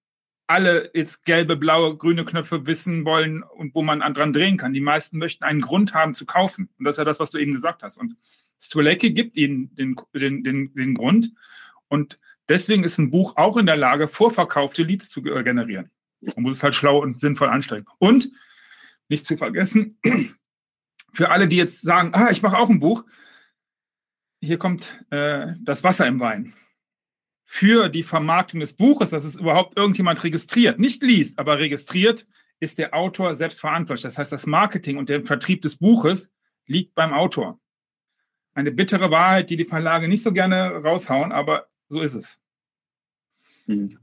alle 0.52 0.90
jetzt 0.92 1.24
gelbe, 1.24 1.56
blaue, 1.56 1.96
grüne 1.96 2.24
Knöpfe 2.24 2.66
wissen 2.66 3.06
wollen 3.06 3.42
und 3.42 3.74
wo 3.74 3.82
man 3.82 4.00
dran 4.12 4.34
drehen 4.34 4.58
kann. 4.58 4.74
Die 4.74 4.80
meisten 4.80 5.16
möchten 5.16 5.44
einen 5.44 5.62
Grund 5.62 5.94
haben 5.94 6.12
zu 6.12 6.26
kaufen. 6.26 6.68
Und 6.78 6.84
das 6.84 6.94
ist 6.94 6.98
ja 6.98 7.04
das, 7.04 7.20
was 7.20 7.30
du 7.30 7.38
eben 7.38 7.52
gesagt 7.52 7.82
hast. 7.82 7.96
Und 7.96 8.16
Strzelecki 8.60 9.12
gibt 9.12 9.36
ihnen 9.38 9.74
den, 9.74 9.96
den, 10.14 10.44
den, 10.44 10.74
den 10.74 10.94
Grund. 10.94 11.32
Und 11.88 12.18
deswegen 12.48 12.84
ist 12.84 12.98
ein 12.98 13.10
Buch 13.10 13.36
auch 13.36 13.56
in 13.56 13.64
der 13.64 13.76
Lage, 13.76 14.08
vorverkaufte 14.08 14.82
Leads 14.82 15.08
zu 15.08 15.22
generieren. 15.22 15.90
Man 16.20 16.42
muss 16.42 16.58
es 16.58 16.62
halt 16.62 16.74
schlau 16.74 16.98
und 16.98 17.18
sinnvoll 17.18 17.48
anstrengen. 17.48 17.86
Und 17.98 18.30
nicht 19.08 19.26
zu 19.26 19.38
vergessen, 19.38 19.98
für 21.14 21.30
alle, 21.30 21.48
die 21.48 21.56
jetzt 21.56 21.80
sagen, 21.80 22.10
ah, 22.14 22.30
ich 22.30 22.42
mache 22.42 22.58
auch 22.58 22.68
ein 22.68 22.80
Buch, 22.80 23.04
hier 24.40 24.58
kommt 24.58 25.02
äh, 25.10 25.54
das 25.64 25.82
Wasser 25.82 26.06
im 26.06 26.20
Wein 26.20 26.52
für 27.54 27.90
die 27.90 28.02
Vermarktung 28.02 28.60
des 28.60 28.72
Buches, 28.72 29.10
dass 29.10 29.24
es 29.24 29.36
überhaupt 29.36 29.76
irgendjemand 29.76 30.24
registriert, 30.24 30.78
nicht 30.78 31.02
liest, 31.02 31.38
aber 31.38 31.58
registriert, 31.58 32.26
ist 32.60 32.78
der 32.78 32.94
Autor 32.94 33.36
selbst 33.36 33.60
verantwortlich. 33.60 34.04
Das 34.04 34.16
heißt, 34.16 34.32
das 34.32 34.46
Marketing 34.46 34.96
und 34.96 35.10
der 35.10 35.22
Vertrieb 35.22 35.60
des 35.60 35.76
Buches 35.76 36.32
liegt 36.66 36.94
beim 36.94 37.12
Autor. 37.12 37.60
Eine 38.54 38.72
bittere 38.72 39.10
Wahrheit, 39.10 39.50
die 39.50 39.58
die 39.58 39.66
Verlage 39.66 40.08
nicht 40.08 40.22
so 40.22 40.32
gerne 40.32 40.82
raushauen, 40.82 41.30
aber 41.30 41.66
so 41.90 42.00
ist 42.00 42.14
es. 42.14 42.40
Hm. 43.66 43.98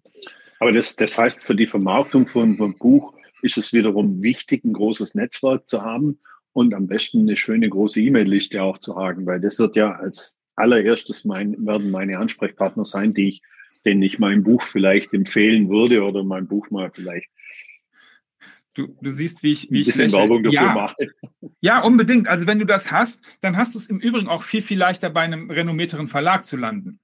Aber 0.60 0.72
das, 0.72 0.96
das 0.96 1.18
heißt, 1.18 1.44
für 1.44 1.56
die 1.56 1.66
Vermarktung 1.66 2.28
von 2.28 2.56
einem 2.56 2.78
Buch 2.78 3.16
ist 3.42 3.58
es 3.58 3.74
wiederum 3.74 4.22
wichtig, 4.22 4.64
ein 4.64 4.74
großes 4.74 5.16
Netzwerk 5.16 5.68
zu 5.68 5.82
haben 5.82 6.20
und 6.54 6.76
am 6.76 6.86
besten 6.86 7.22
eine 7.22 7.36
schöne 7.36 7.68
große 7.68 8.00
E-Mail-Liste 8.00 8.62
auch 8.62 8.78
zu 8.78 8.96
haben, 8.96 9.26
weil 9.26 9.42
das 9.42 9.58
wird 9.58 9.76
ja 9.76 9.94
als 9.94 10.39
allererstes 10.60 11.26
mein, 11.26 11.56
werden 11.66 11.92
meine 11.92 12.18
Ansprechpartner 12.18 12.86
sein, 12.86 13.14
die 13.14 13.30
ich, 13.30 13.42
denen 13.86 14.02
ich 14.02 14.20
mein 14.20 14.44
Buch 14.44 14.62
vielleicht 14.62 15.14
empfehlen 15.14 15.70
würde 15.70 16.04
oder 16.04 16.24
mein 16.24 16.48
Buch 16.48 16.70
mal 16.70 16.92
vielleicht 16.94 17.30
Du, 18.76 18.88
du, 19.02 19.12
siehst, 19.12 19.44
wie 19.44 19.52
ich, 19.52 19.70
wie 19.72 19.82
ich 19.82 19.98
Werbung 19.98 20.44
dafür 20.44 20.62
ja. 20.62 20.74
mache. 20.74 20.96
Ja, 21.60 21.82
unbedingt. 21.82 22.30
Also 22.30 22.48
wenn 22.48 22.60
du 22.60 22.66
das 22.66 22.92
hast, 22.92 23.20
dann 23.42 23.58
hast 23.58 23.74
du 23.74 23.80
es 23.80 23.88
im 23.88 24.00
Übrigen 24.00 24.30
auch 24.30 24.44
viel, 24.44 24.62
viel 24.62 24.78
leichter 24.78 25.10
bei 25.10 25.22
einem 25.22 25.50
renommierteren 25.52 26.08
Verlag 26.08 26.46
zu 26.46 26.56
landen. 26.56 27.00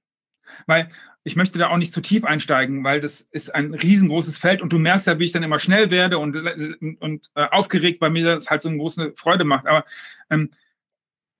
Weil 0.66 0.88
ich 1.24 1.36
möchte 1.36 1.58
da 1.58 1.68
auch 1.68 1.76
nicht 1.76 1.92
zu 1.92 2.00
tief 2.00 2.24
einsteigen, 2.24 2.84
weil 2.84 3.00
das 3.00 3.20
ist 3.20 3.54
ein 3.54 3.74
riesengroßes 3.74 4.38
Feld 4.38 4.62
und 4.62 4.72
du 4.72 4.78
merkst 4.78 5.08
ja, 5.08 5.18
wie 5.18 5.24
ich 5.24 5.32
dann 5.32 5.42
immer 5.42 5.58
schnell 5.58 5.90
werde 5.90 6.18
und, 6.18 6.36
und, 6.36 6.96
und 7.02 7.30
äh, 7.34 7.46
aufgeregt, 7.50 8.00
weil 8.00 8.10
mir 8.10 8.24
das 8.24 8.48
halt 8.48 8.62
so 8.62 8.68
eine 8.68 8.78
große 8.78 9.12
Freude 9.16 9.44
macht. 9.44 9.66
Aber 9.66 9.84
ähm, 10.30 10.50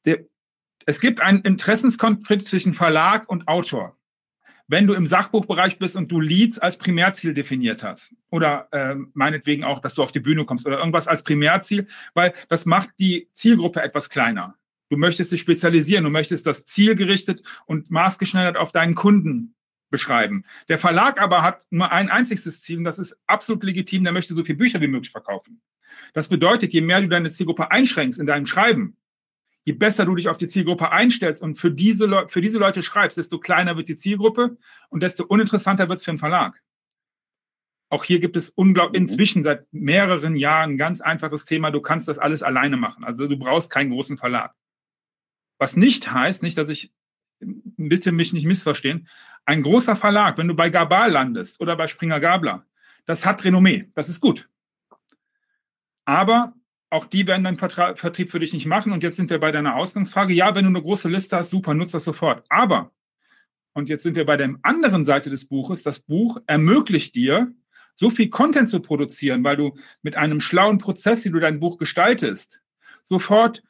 der, 0.04 0.24
es 0.86 1.00
gibt 1.00 1.20
einen 1.20 1.40
Interessenskonflikt 1.40 2.46
zwischen 2.46 2.72
Verlag 2.72 3.28
und 3.28 3.48
Autor. 3.48 3.98
Wenn 4.68 4.86
du 4.86 4.94
im 4.94 5.06
Sachbuchbereich 5.06 5.78
bist 5.78 5.96
und 5.96 6.10
du 6.10 6.20
Leads 6.20 6.58
als 6.58 6.78
Primärziel 6.78 7.34
definiert 7.34 7.82
hast 7.82 8.14
oder 8.30 8.68
äh, 8.72 8.94
meinetwegen 9.12 9.64
auch, 9.64 9.80
dass 9.80 9.94
du 9.94 10.02
auf 10.02 10.12
die 10.12 10.20
Bühne 10.20 10.44
kommst 10.44 10.66
oder 10.66 10.78
irgendwas 10.78 11.08
als 11.08 11.22
Primärziel, 11.24 11.86
weil 12.14 12.32
das 12.48 12.66
macht 12.66 12.90
die 12.98 13.28
Zielgruppe 13.32 13.82
etwas 13.82 14.10
kleiner. 14.10 14.56
Du 14.88 14.96
möchtest 14.96 15.32
dich 15.32 15.40
spezialisieren, 15.40 16.04
du 16.04 16.10
möchtest 16.10 16.46
das 16.46 16.64
zielgerichtet 16.64 17.42
und 17.66 17.90
maßgeschneidert 17.90 18.56
auf 18.56 18.70
deinen 18.70 18.94
Kunden 18.94 19.54
beschreiben. 19.90 20.44
Der 20.68 20.78
Verlag 20.78 21.20
aber 21.20 21.42
hat 21.42 21.66
nur 21.70 21.90
ein 21.90 22.10
einziges 22.10 22.62
Ziel 22.62 22.78
und 22.78 22.84
das 22.84 22.98
ist 22.98 23.16
absolut 23.26 23.64
legitim, 23.64 24.04
der 24.04 24.12
möchte 24.12 24.34
so 24.34 24.44
viele 24.44 24.58
Bücher 24.58 24.80
wie 24.80 24.88
möglich 24.88 25.10
verkaufen. 25.10 25.60
Das 26.12 26.28
bedeutet, 26.28 26.72
je 26.72 26.80
mehr 26.80 27.00
du 27.00 27.08
deine 27.08 27.30
Zielgruppe 27.30 27.70
einschränkst 27.70 28.18
in 28.18 28.26
deinem 28.26 28.46
Schreiben, 28.46 28.96
je 29.66 29.72
besser 29.72 30.06
du 30.06 30.14
dich 30.14 30.28
auf 30.28 30.38
die 30.38 30.46
Zielgruppe 30.46 30.92
einstellst 30.92 31.42
und 31.42 31.58
für 31.58 31.72
diese, 31.72 32.06
Le 32.06 32.28
für 32.28 32.40
diese 32.40 32.58
Leute 32.58 32.82
schreibst, 32.82 33.18
desto 33.18 33.38
kleiner 33.40 33.76
wird 33.76 33.88
die 33.88 33.96
Zielgruppe 33.96 34.56
und 34.90 35.02
desto 35.02 35.24
uninteressanter 35.24 35.88
wird 35.88 35.98
es 35.98 36.04
für 36.04 36.12
den 36.12 36.18
Verlag. 36.18 36.62
Auch 37.88 38.04
hier 38.04 38.20
gibt 38.20 38.36
es 38.36 38.50
unglaublich 38.50 39.00
mhm. 39.00 39.08
inzwischen 39.08 39.42
seit 39.42 39.66
mehreren 39.72 40.36
Jahren 40.36 40.70
ein 40.70 40.76
ganz 40.76 41.00
einfaches 41.00 41.44
Thema. 41.44 41.72
Du 41.72 41.80
kannst 41.80 42.06
das 42.06 42.18
alles 42.18 42.44
alleine 42.44 42.76
machen. 42.76 43.04
Also 43.04 43.26
du 43.26 43.36
brauchst 43.36 43.68
keinen 43.70 43.90
großen 43.90 44.16
Verlag. 44.16 44.54
Was 45.58 45.76
nicht 45.76 46.12
heißt, 46.12 46.44
nicht, 46.44 46.56
dass 46.58 46.70
ich 46.70 46.92
bitte 47.40 48.12
mich 48.12 48.32
nicht 48.32 48.46
missverstehen, 48.46 49.08
ein 49.46 49.62
großer 49.62 49.96
Verlag, 49.96 50.38
wenn 50.38 50.48
du 50.48 50.54
bei 50.54 50.70
Gabal 50.70 51.10
landest 51.10 51.60
oder 51.60 51.76
bei 51.76 51.88
Springer 51.88 52.20
Gabler, 52.20 52.66
das 53.04 53.26
hat 53.26 53.44
Renommee, 53.44 53.90
das 53.94 54.08
ist 54.08 54.20
gut. 54.20 54.48
Aber 56.04 56.54
auch 56.90 57.06
die 57.06 57.26
werden 57.26 57.44
deinen 57.44 57.56
Vertra 57.56 57.94
Vertrieb 57.94 58.30
für 58.30 58.38
dich 58.38 58.52
nicht 58.52 58.66
machen. 58.66 58.92
Und 58.92 59.02
jetzt 59.02 59.16
sind 59.16 59.30
wir 59.30 59.38
bei 59.38 59.50
deiner 59.50 59.76
Ausgangsfrage. 59.76 60.32
Ja, 60.32 60.54
wenn 60.54 60.64
du 60.64 60.70
eine 60.70 60.82
große 60.82 61.08
Liste 61.08 61.36
hast, 61.36 61.50
super, 61.50 61.74
nutzt 61.74 61.94
das 61.94 62.04
sofort. 62.04 62.44
Aber, 62.48 62.92
und 63.74 63.88
jetzt 63.88 64.02
sind 64.02 64.16
wir 64.16 64.24
bei 64.24 64.36
der 64.36 64.54
anderen 64.62 65.04
Seite 65.04 65.30
des 65.30 65.46
Buches, 65.46 65.82
das 65.82 66.00
Buch 66.00 66.38
ermöglicht 66.46 67.14
dir, 67.14 67.52
so 67.96 68.10
viel 68.10 68.28
Content 68.28 68.68
zu 68.68 68.80
produzieren, 68.80 69.42
weil 69.42 69.56
du 69.56 69.76
mit 70.02 70.16
einem 70.16 70.38
schlauen 70.40 70.78
Prozess, 70.78 71.24
wie 71.24 71.30
du 71.30 71.40
dein 71.40 71.60
Buch 71.60 71.78
gestaltest, 71.78 72.62
sofort 73.02 73.62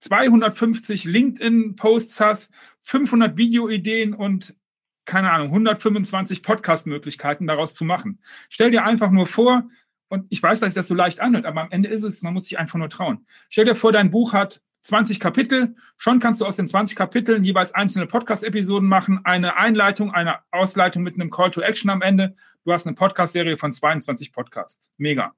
250 0.00 1.04
LinkedIn-Posts 1.04 2.20
hast, 2.20 2.50
500 2.82 3.36
Videoideen 3.36 4.12
und 4.12 4.54
keine 5.06 5.30
Ahnung, 5.30 5.48
125 5.48 6.42
Podcast-Möglichkeiten 6.42 7.46
daraus 7.46 7.74
zu 7.74 7.84
machen. 7.84 8.20
Stell 8.48 8.70
dir 8.70 8.84
einfach 8.84 9.10
nur 9.10 9.26
vor, 9.26 9.68
und 10.14 10.26
ich 10.30 10.42
weiß, 10.42 10.60
dass 10.60 10.70
sich 10.70 10.74
das 10.74 10.88
so 10.88 10.94
leicht 10.94 11.20
anhört, 11.20 11.44
aber 11.44 11.60
am 11.60 11.70
Ende 11.70 11.88
ist 11.88 12.02
es, 12.02 12.22
man 12.22 12.32
muss 12.32 12.44
sich 12.44 12.58
einfach 12.58 12.78
nur 12.78 12.88
trauen. 12.88 13.26
Stell 13.50 13.64
dir 13.64 13.74
vor, 13.74 13.92
dein 13.92 14.10
Buch 14.10 14.32
hat 14.32 14.60
20 14.84 15.18
Kapitel. 15.18 15.74
Schon 15.96 16.20
kannst 16.20 16.40
du 16.40 16.46
aus 16.46 16.56
den 16.56 16.66
20 16.66 16.96
Kapiteln 16.96 17.42
jeweils 17.42 17.74
einzelne 17.74 18.06
Podcast-Episoden 18.06 18.88
machen, 18.88 19.20
eine 19.24 19.56
Einleitung, 19.56 20.12
eine 20.12 20.40
Ausleitung 20.50 21.02
mit 21.02 21.14
einem 21.14 21.30
Call 21.30 21.50
to 21.50 21.62
Action 21.62 21.90
am 21.90 22.02
Ende. 22.02 22.36
Du 22.64 22.72
hast 22.72 22.86
eine 22.86 22.94
Podcast-Serie 22.94 23.56
von 23.56 23.72
22 23.72 24.32
Podcasts. 24.32 24.92
Mega. 24.98 25.34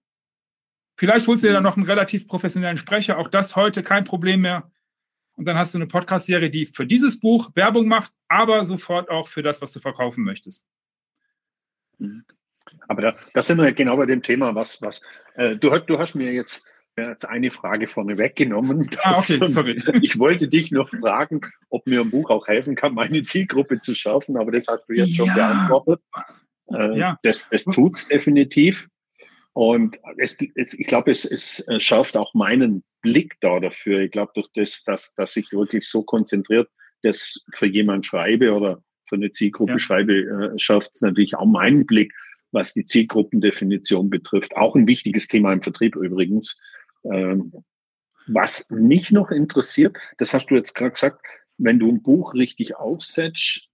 Vielleicht 0.97 1.27
holst 1.27 1.43
du 1.43 1.47
dir 1.47 1.53
dann 1.53 1.63
noch 1.63 1.77
einen 1.77 1.87
relativ 1.87 2.27
professionellen 2.27 2.79
Sprecher. 2.79 3.19
Auch 3.19 3.29
das 3.29 3.55
heute 3.55 3.83
kein 3.83 4.05
Problem 4.05 4.41
mehr. 4.41 4.71
Und 5.37 5.45
dann 5.45 5.57
hast 5.57 5.75
du 5.75 5.79
eine 5.79 5.87
Podcast-Serie, 5.87 6.51
die 6.51 6.67
für 6.67 6.87
dieses 6.87 7.21
Buch 7.21 7.51
Werbung 7.55 7.87
macht, 7.87 8.13
aber 8.27 8.65
sofort 8.67 9.11
auch 9.11 9.29
für 9.29 9.43
das, 9.43 9.63
was 9.63 9.71
du 9.71 9.81
verkaufen 9.81 10.25
möchtest. 10.25 10.63
Aber 12.89 13.03
da, 13.03 13.17
da 13.35 13.43
sind 13.43 13.59
wir 13.59 13.73
genau 13.73 13.97
bei 13.97 14.07
dem 14.07 14.23
Thema, 14.23 14.55
was, 14.55 14.81
was 14.83 15.01
äh, 15.35 15.57
du, 15.57 15.71
du 15.79 15.99
hast 15.99 16.15
mir 16.15 16.33
jetzt, 16.33 16.67
jetzt 16.97 17.29
eine 17.29 17.51
Frage 17.51 17.89
vorne 17.89 18.19
weggenommen. 18.19 18.89
Ah, 19.03 19.19
okay, 19.19 19.45
sorry. 19.47 19.83
Ich 20.03 20.19
wollte 20.19 20.49
dich 20.49 20.71
noch 20.71 20.89
fragen, 20.89 21.41
ob 21.69 21.87
mir 21.87 22.01
ein 22.01 22.11
Buch 22.11 22.31
auch 22.31 22.47
helfen 22.47 22.75
kann, 22.75 22.95
meine 22.95 23.23
Zielgruppe 23.23 23.81
zu 23.81 23.95
schärfen, 23.95 24.37
aber 24.37 24.53
das 24.53 24.67
hast 24.69 24.85
du 24.89 24.95
jetzt 24.95 25.15
schon 25.15 25.33
beantwortet. 25.33 26.01
Äh, 26.73 26.99
ja. 26.99 27.19
Das, 27.23 27.49
das 27.51 27.65
tut 27.65 27.97
es 27.97 28.09
definitiv. 28.09 28.89
Und 29.53 29.99
es, 30.19 30.37
es, 30.55 30.75
ich 30.75 30.87
glaube, 30.87 31.11
es, 31.11 31.25
es 31.25 31.65
schärft 31.79 32.17
auch 32.17 32.35
meinen 32.35 32.85
Blick 33.01 33.37
da 33.41 33.59
dafür. 33.59 34.01
Ich 34.01 34.11
glaube, 34.11 34.33
durch 34.35 34.49
das, 34.55 34.85
dass, 34.85 35.15
dass 35.15 35.37
ich 35.37 35.51
wirklich 35.53 35.89
so 35.89 36.03
konzentriert 36.03 36.69
das 37.03 37.45
für 37.55 37.67
jemanden 37.67 38.03
schreibe 38.03 38.53
oder 38.53 38.83
für 39.09 39.17
eine 39.17 39.31
Zielgruppe 39.31 39.73
ja. 39.73 39.79
schreibe, 39.79 40.15
äh, 40.15 40.59
schärft 40.59 40.91
es 40.95 41.01
natürlich 41.01 41.37
auch 41.37 41.47
meinen 41.47 41.87
Blick 41.87 42.13
was 42.57 42.73
die 42.73 42.85
Zielgruppendefinition 42.85 44.11
betrifft. 44.11 44.57
Auch 44.57 44.75
ein 44.75 44.89
wichtiges 44.89 45.29
Thema 45.29 45.53
im 45.53 45.63
Vertrieb 45.63 45.95
übrigens. 45.95 46.61
Ähm, 47.05 47.53
was 48.27 48.69
mich 48.71 49.13
noch 49.13 49.31
interessiert, 49.31 49.99
das 50.19 50.35
hast 50.35 50.47
du 50.47 50.57
jetzt 50.57 50.75
gerade 50.75 50.93
gesagt, 50.93 51.25
wenn 51.59 51.79
du 51.79 51.89
ein 51.89 52.03
Buch 52.03 52.35
richtig 52.35 52.75
aufsetzt, 52.75 53.69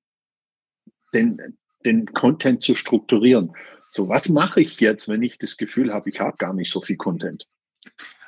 den, 1.15 1.57
den 1.87 2.07
Content 2.07 2.63
zu 2.63 2.75
strukturieren. 2.75 3.53
So, 3.89 4.09
was 4.09 4.29
mache 4.29 4.61
ich 4.61 4.81
jetzt, 4.81 5.09
wenn 5.09 5.23
ich 5.23 5.39
das 5.39 5.57
Gefühl 5.57 5.93
habe, 5.95 6.11
ich 6.11 6.21
habe 6.21 6.37
gar 6.37 6.53
nicht 6.53 6.71
so 6.71 6.83
viel 6.83 6.97
Content? 6.97 7.47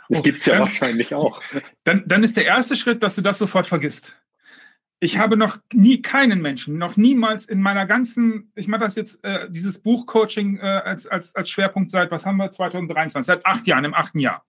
Das 0.08 0.20
oh, 0.20 0.22
gibt 0.22 0.40
es 0.40 0.46
ja 0.46 0.54
dann, 0.54 0.62
wahrscheinlich 0.62 1.14
auch. 1.14 1.42
Dann, 1.84 2.04
dann 2.06 2.22
ist 2.22 2.36
der 2.36 2.44
erste 2.44 2.76
Schritt, 2.76 3.02
dass 3.02 3.14
du 3.14 3.22
das 3.22 3.38
sofort 3.38 3.66
vergisst. 3.66 4.14
Ich 5.04 5.18
habe 5.18 5.36
noch 5.36 5.58
nie 5.70 6.00
keinen 6.00 6.40
Menschen, 6.40 6.78
noch 6.78 6.96
niemals 6.96 7.44
in 7.44 7.60
meiner 7.60 7.84
ganzen, 7.84 8.50
ich 8.54 8.68
mache 8.68 8.80
das 8.80 8.94
jetzt, 8.94 9.22
äh, 9.22 9.50
dieses 9.50 9.78
Buchcoaching 9.80 10.56
äh, 10.56 10.62
als, 10.62 11.06
als, 11.06 11.34
als 11.34 11.50
Schwerpunkt 11.50 11.90
seit, 11.90 12.10
was 12.10 12.24
haben 12.24 12.38
wir, 12.38 12.50
2023, 12.50 13.26
seit 13.26 13.44
acht 13.44 13.66
Jahren, 13.66 13.84
im 13.84 13.92
achten 13.92 14.18
Jahr. 14.18 14.46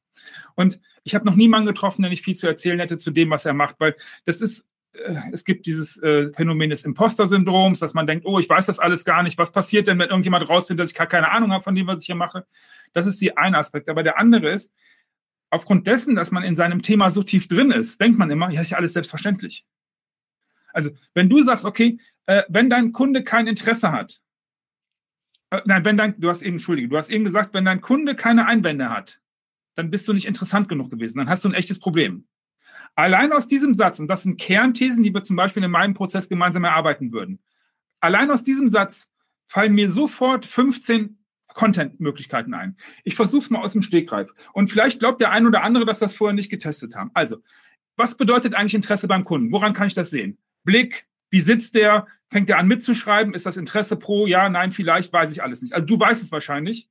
Und 0.55 0.79
ich 1.03 1.13
habe 1.13 1.25
noch 1.25 1.35
niemanden 1.35 1.67
getroffen, 1.67 2.03
der 2.03 2.09
nicht 2.09 2.23
viel 2.23 2.37
zu 2.37 2.47
erzählen 2.47 2.79
hätte 2.79 2.95
zu 2.95 3.11
dem, 3.11 3.31
was 3.31 3.43
er 3.43 3.53
macht, 3.53 3.75
weil 3.79 3.97
das 4.23 4.39
ist, 4.39 4.65
äh, 4.93 5.15
es 5.33 5.43
gibt 5.43 5.65
dieses 5.65 5.97
äh, 6.01 6.31
Phänomen 6.31 6.69
des 6.69 6.85
Imposter-Syndroms, 6.85 7.79
dass 7.79 7.93
man 7.93 8.07
denkt, 8.07 8.25
oh, 8.25 8.39
ich 8.39 8.47
weiß 8.47 8.65
das 8.65 8.79
alles 8.79 9.03
gar 9.03 9.23
nicht. 9.23 9.37
Was 9.37 9.51
passiert 9.51 9.87
denn, 9.87 9.99
wenn 9.99 10.07
irgendjemand 10.07 10.47
rausfindet, 10.47 10.85
dass 10.85 10.91
ich 10.91 10.97
gar 10.97 11.07
keine 11.07 11.31
Ahnung 11.31 11.51
habe 11.51 11.65
von 11.65 11.75
dem, 11.75 11.87
was 11.87 11.99
ich 11.99 12.05
hier 12.05 12.15
mache? 12.15 12.45
Das 12.93 13.07
ist 13.07 13.19
die 13.19 13.35
eine 13.35 13.57
Aspekt. 13.57 13.89
Aber 13.89 14.03
der 14.03 14.17
andere 14.17 14.51
ist, 14.51 14.71
aufgrund 15.49 15.85
dessen, 15.85 16.15
dass 16.15 16.31
man 16.31 16.43
in 16.43 16.55
seinem 16.55 16.81
Thema 16.81 17.11
so 17.11 17.23
tief 17.23 17.49
drin 17.49 17.71
ist, 17.71 17.99
denkt 17.99 18.17
man 18.17 18.31
immer, 18.31 18.49
ja, 18.51 18.61
ist 18.61 18.69
ja 18.69 18.77
alles 18.77 18.93
selbstverständlich. 18.93 19.65
Also, 20.75 20.89
wenn 21.13 21.29
du 21.29 21.41
sagst, 21.41 21.63
okay, 21.63 21.99
äh, 22.25 22.43
wenn 22.49 22.69
dein 22.69 22.91
Kunde 22.91 23.23
kein 23.23 23.47
Interesse 23.47 23.93
hat, 23.93 24.19
äh, 25.49 25.61
nein, 25.63 25.85
wenn 25.85 25.95
dein, 25.95 26.19
du 26.19 26.29
hast 26.29 26.41
eben, 26.41 26.55
entschuldige, 26.55 26.89
du 26.89 26.97
hast 26.97 27.09
eben 27.09 27.23
gesagt, 27.23 27.53
wenn 27.53 27.63
dein 27.63 27.79
Kunde 27.79 28.13
keine 28.13 28.45
Einwände 28.45 28.89
hat, 28.89 29.21
dann 29.75 29.89
bist 29.89 30.05
du 30.07 30.13
nicht 30.13 30.25
interessant 30.25 30.67
genug 30.67 30.91
gewesen, 30.91 31.17
dann 31.17 31.29
hast 31.29 31.45
du 31.45 31.49
ein 31.49 31.53
echtes 31.53 31.79
Problem. 31.79 32.27
Allein 32.93 33.31
aus 33.31 33.47
diesem 33.47 33.73
Satz, 33.73 33.99
und 33.99 34.09
das 34.09 34.23
sind 34.23 34.37
Kernthesen, 34.37 35.01
die 35.01 35.13
wir 35.13 35.23
zum 35.23 35.37
Beispiel 35.37 35.63
in 35.63 35.71
meinem 35.71 35.93
Prozess 35.93 36.27
gemeinsam 36.27 36.65
erarbeiten 36.65 37.13
würden, 37.13 37.39
allein 38.01 38.29
aus 38.29 38.43
diesem 38.43 38.67
Satz 38.67 39.07
fallen 39.45 39.75
mir 39.75 39.89
sofort 39.89 40.45
15 40.45 41.17
Content-Möglichkeiten 41.53 42.53
ein. 42.53 42.75
Ich 43.05 43.15
versuche 43.15 43.43
es 43.43 43.49
mal 43.49 43.61
aus 43.61 43.71
dem 43.71 43.81
Stegreif. 43.81 44.29
Und 44.51 44.69
vielleicht 44.69 44.99
glaubt 44.99 45.21
der 45.21 45.31
ein 45.31 45.47
oder 45.47 45.63
andere, 45.63 45.85
dass 45.85 45.99
das 45.99 46.15
vorher 46.15 46.33
nicht 46.33 46.49
getestet 46.49 46.95
haben. 46.97 47.11
Also, 47.13 47.37
was 47.95 48.17
bedeutet 48.17 48.53
eigentlich 48.53 48.73
Interesse 48.73 49.07
beim 49.07 49.23
Kunden? 49.23 49.53
Woran 49.53 49.73
kann 49.73 49.87
ich 49.87 49.93
das 49.93 50.09
sehen? 50.09 50.37
Blick, 50.65 51.05
wie 51.29 51.39
sitzt 51.39 51.75
der? 51.75 52.07
Fängt 52.29 52.49
er 52.49 52.57
an 52.57 52.67
mitzuschreiben? 52.67 53.33
Ist 53.33 53.45
das 53.45 53.57
Interesse 53.57 53.95
pro? 53.95 54.27
Ja, 54.27 54.49
nein, 54.49 54.71
vielleicht, 54.71 55.13
weiß 55.13 55.31
ich 55.31 55.41
alles 55.41 55.61
nicht. 55.61 55.73
Also 55.73 55.85
du 55.85 55.99
weißt 55.99 56.21
es 56.21 56.31
wahrscheinlich. 56.31 56.89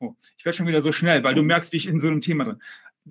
Oh, 0.00 0.14
ich 0.36 0.44
werde 0.44 0.56
schon 0.56 0.66
wieder 0.66 0.80
so 0.80 0.92
schnell, 0.92 1.22
weil 1.22 1.34
du 1.34 1.42
merkst, 1.42 1.72
wie 1.72 1.76
ich 1.76 1.86
in 1.86 2.00
so 2.00 2.08
einem 2.08 2.22
Thema 2.22 2.44
drin. 2.44 2.62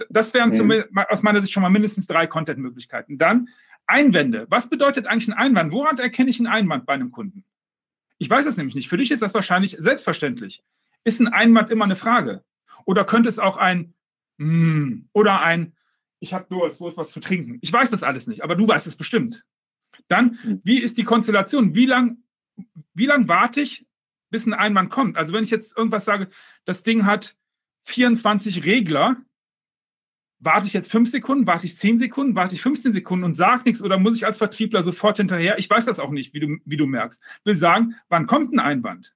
Das 0.09 0.33
wären 0.33 0.49
mhm. 0.49 0.83
aus 1.09 1.23
meiner 1.23 1.41
Sicht 1.41 1.53
schon 1.53 1.63
mal 1.63 1.69
mindestens 1.69 2.07
drei 2.07 2.27
Content-Möglichkeiten. 2.27 3.17
Dann 3.17 3.49
Einwände. 3.85 4.45
Was 4.49 4.69
bedeutet 4.69 5.07
eigentlich 5.07 5.27
ein 5.29 5.33
Einwand? 5.33 5.71
Woran 5.71 5.97
erkenne 5.97 6.29
ich 6.29 6.39
einen 6.39 6.47
Einwand 6.47 6.85
bei 6.85 6.93
einem 6.93 7.11
Kunden? 7.11 7.43
Ich 8.17 8.29
weiß 8.29 8.45
es 8.45 8.57
nämlich 8.57 8.75
nicht. 8.75 8.89
Für 8.89 8.97
dich 8.97 9.11
ist 9.11 9.21
das 9.21 9.33
wahrscheinlich 9.33 9.77
selbstverständlich. 9.79 10.63
Ist 11.03 11.19
ein 11.19 11.27
Einwand 11.27 11.69
immer 11.69 11.85
eine 11.85 11.95
Frage? 11.95 12.43
Oder 12.85 13.05
könnte 13.05 13.29
es 13.29 13.39
auch 13.39 13.57
ein 13.57 13.93
mm, 14.37 15.05
oder 15.13 15.41
ein 15.41 15.73
ich 16.19 16.33
habe 16.33 16.45
Durst, 16.49 16.81
wo 16.81 16.89
ist 16.89 16.97
was 16.97 17.11
zu 17.11 17.19
trinken? 17.19 17.59
Ich 17.61 17.71
weiß 17.71 17.89
das 17.91 18.03
alles 18.03 18.27
nicht, 18.27 18.43
aber 18.43 18.55
du 18.55 18.67
weißt 18.67 18.87
es 18.87 18.95
bestimmt. 18.95 19.45
Dann, 20.07 20.39
hm. 20.41 20.61
wie 20.63 20.79
ist 20.79 20.97
die 20.97 21.03
Konstellation? 21.03 21.75
Wie 21.75 21.85
lang, 21.85 22.23
wie 22.93 23.05
lang 23.05 23.27
warte 23.27 23.61
ich, 23.61 23.85
bis 24.29 24.45
ein 24.45 24.53
Einwand 24.53 24.89
kommt? 24.89 25.17
Also 25.17 25.33
wenn 25.33 25.43
ich 25.43 25.49
jetzt 25.49 25.77
irgendwas 25.77 26.05
sage, 26.05 26.27
das 26.65 26.83
Ding 26.83 27.05
hat 27.05 27.35
24 27.83 28.65
Regler, 28.65 29.17
warte 30.39 30.67
ich 30.67 30.73
jetzt 30.73 30.91
fünf 30.91 31.09
Sekunden, 31.09 31.47
warte 31.47 31.65
ich 31.65 31.77
zehn 31.77 31.97
Sekunden, 31.97 32.35
warte 32.35 32.55
ich 32.55 32.61
15 32.61 32.93
Sekunden 32.93 33.25
und 33.25 33.33
sage 33.33 33.63
nichts 33.65 33.81
oder 33.81 33.99
muss 33.99 34.15
ich 34.15 34.25
als 34.25 34.37
Vertriebler 34.37 34.83
sofort 34.83 35.17
hinterher? 35.17 35.59
Ich 35.59 35.69
weiß 35.69 35.85
das 35.85 35.99
auch 35.99 36.11
nicht, 36.11 36.33
wie 36.33 36.39
du, 36.39 36.57
wie 36.65 36.77
du 36.77 36.85
merkst. 36.85 37.21
Will 37.43 37.55
sagen, 37.55 37.95
wann 38.07 38.27
kommt 38.27 38.53
ein 38.53 38.59
Einwand? 38.59 39.15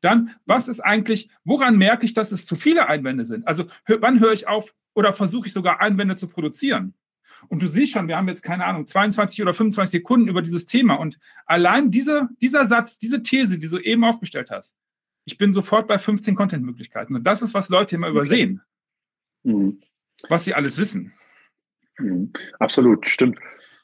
Dann, 0.00 0.34
was 0.46 0.68
ist 0.68 0.80
eigentlich, 0.80 1.28
woran 1.44 1.76
merke 1.76 2.04
ich, 2.04 2.12
dass 2.12 2.32
es 2.32 2.46
zu 2.46 2.56
viele 2.56 2.88
Einwände 2.88 3.24
sind? 3.24 3.46
Also 3.46 3.66
wann 3.86 4.20
höre 4.20 4.32
ich 4.32 4.48
auf 4.48 4.74
oder 4.94 5.12
versuche 5.12 5.46
ich 5.46 5.52
sogar 5.52 5.80
Einwände 5.80 6.16
zu 6.16 6.28
produzieren? 6.28 6.94
Und 7.48 7.62
du 7.62 7.66
siehst 7.66 7.92
schon, 7.92 8.08
wir 8.08 8.16
haben 8.16 8.28
jetzt 8.28 8.42
keine 8.42 8.64
Ahnung, 8.64 8.86
22 8.86 9.42
oder 9.42 9.54
25 9.54 10.00
Sekunden 10.00 10.28
über 10.28 10.42
dieses 10.42 10.66
Thema. 10.66 10.94
Und 10.94 11.18
allein 11.46 11.90
dieser, 11.90 12.28
dieser 12.40 12.66
Satz, 12.66 12.98
diese 12.98 13.22
These, 13.22 13.58
die 13.58 13.68
du 13.68 13.78
eben 13.78 14.04
aufgestellt 14.04 14.50
hast, 14.50 14.74
ich 15.24 15.38
bin 15.38 15.52
sofort 15.52 15.86
bei 15.86 15.98
15 15.98 16.34
Content-Möglichkeiten. 16.34 17.14
Und 17.14 17.24
das 17.24 17.42
ist, 17.42 17.54
was 17.54 17.68
Leute 17.68 17.96
immer 17.96 18.08
übersehen. 18.08 18.62
Mhm. 19.44 19.80
Was 20.28 20.44
sie 20.44 20.54
alles 20.54 20.78
wissen. 20.78 21.12
Mhm. 21.98 22.32
Absolut, 22.58 23.08
stimmt. 23.08 23.38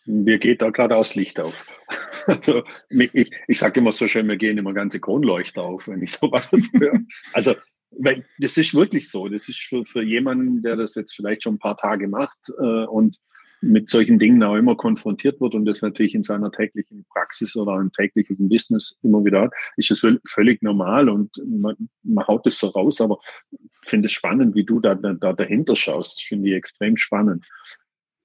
Mir 0.05 0.39
geht 0.39 0.63
da 0.63 0.71
gerade 0.71 0.97
aus 0.97 1.15
Licht 1.15 1.41
auf. 1.41 1.67
Also 2.27 2.63
ich, 2.91 3.33
ich 3.47 3.59
sage 3.59 3.81
immer 3.81 3.91
so 3.91 4.07
schön, 4.07 4.27
mir 4.27 4.37
gehen 4.37 4.59
immer 4.59 4.75
ganze 4.75 5.01
Kronleuchter 5.01 5.63
auf, 5.63 5.89
wenn 5.89 6.03
ich 6.03 6.13
sowas 6.19 6.47
höre. 6.75 7.01
Also 7.33 7.55
weil 7.91 8.25
das 8.39 8.57
ist 8.57 8.75
wirklich 8.75 9.11
so. 9.11 9.29
Das 9.29 9.49
ist 9.49 9.61
für, 9.61 9.85
für 9.85 10.03
jemanden, 10.03 10.63
der 10.63 10.77
das 10.77 10.95
jetzt 10.95 11.15
vielleicht 11.15 11.43
schon 11.43 11.55
ein 11.55 11.59
paar 11.59 11.77
Tage 11.77 12.09
macht 12.09 12.39
äh, 12.59 12.85
und 12.85 13.19
mit 13.61 13.89
solchen 13.89 14.19
Dingen 14.19 14.43
auch 14.43 14.55
immer 14.55 14.77
konfrontiert 14.77 15.41
wird 15.41 15.55
und 15.55 15.65
das 15.65 15.83
natürlich 15.83 16.15
in 16.15 16.23
seiner 16.23 16.51
täglichen 16.51 17.05
Praxis 17.11 17.57
oder 17.57 17.81
im 17.81 17.93
täglichen 17.93 18.49
Business 18.49 18.97
immer 19.03 19.25
wieder 19.25 19.43
hat, 19.43 19.53
ist 19.77 19.91
es 19.91 20.07
völlig 20.27 20.63
normal 20.63 21.09
und 21.09 21.31
man, 21.47 21.75
man 22.03 22.27
haut 22.27 22.47
es 22.47 22.59
so 22.59 22.69
raus, 22.69 23.01
aber 23.01 23.19
ich 23.51 23.89
finde 23.89 24.07
es 24.07 24.13
spannend, 24.13 24.55
wie 24.55 24.65
du 24.65 24.81
da, 24.81 24.95
da, 24.95 25.33
dahinter 25.33 25.77
schaust. 25.77 26.17
Das 26.17 26.23
finde 26.23 26.49
ich 26.49 26.55
extrem 26.55 26.97
spannend. 26.97 27.47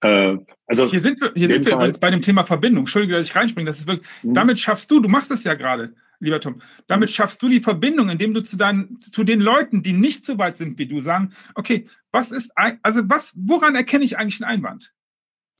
Äh, 0.01 0.37
also 0.67 0.89
hier 0.89 0.99
sind 0.99 1.19
wir, 1.21 1.31
hier 1.35 1.47
sind 1.47 1.65
wir 1.65 1.73
übrigens 1.73 1.97
bei 1.97 2.11
dem 2.11 2.21
Thema 2.21 2.43
Verbindung. 2.43 2.83
Entschuldige, 2.83 3.15
dass 3.15 3.27
ich 3.27 3.35
reinspringe. 3.35 3.67
Das 3.67 3.79
ist 3.79 3.87
wirklich, 3.87 4.07
mhm. 4.21 4.33
damit 4.33 4.59
schaffst 4.59 4.91
du, 4.91 4.99
du 4.99 5.09
machst 5.09 5.31
es 5.31 5.43
ja 5.43 5.53
gerade, 5.55 5.95
lieber 6.19 6.41
Tom, 6.41 6.61
damit 6.87 7.09
mhm. 7.09 7.13
schaffst 7.13 7.41
du 7.41 7.49
die 7.49 7.61
Verbindung, 7.61 8.09
indem 8.09 8.33
du 8.33 8.41
zu 8.41 8.57
deinen, 8.57 8.99
zu 8.99 9.23
den 9.23 9.39
Leuten, 9.39 9.81
die 9.81 9.93
nicht 9.93 10.25
so 10.25 10.37
weit 10.37 10.57
sind 10.57 10.77
wie 10.77 10.87
du, 10.87 11.01
sagen, 11.01 11.33
okay, 11.55 11.87
was 12.11 12.31
ist, 12.31 12.51
also 12.55 13.01
was, 13.05 13.33
woran 13.35 13.75
erkenne 13.75 14.03
ich 14.03 14.17
eigentlich 14.17 14.43
einen 14.43 14.51
Einwand? 14.51 14.91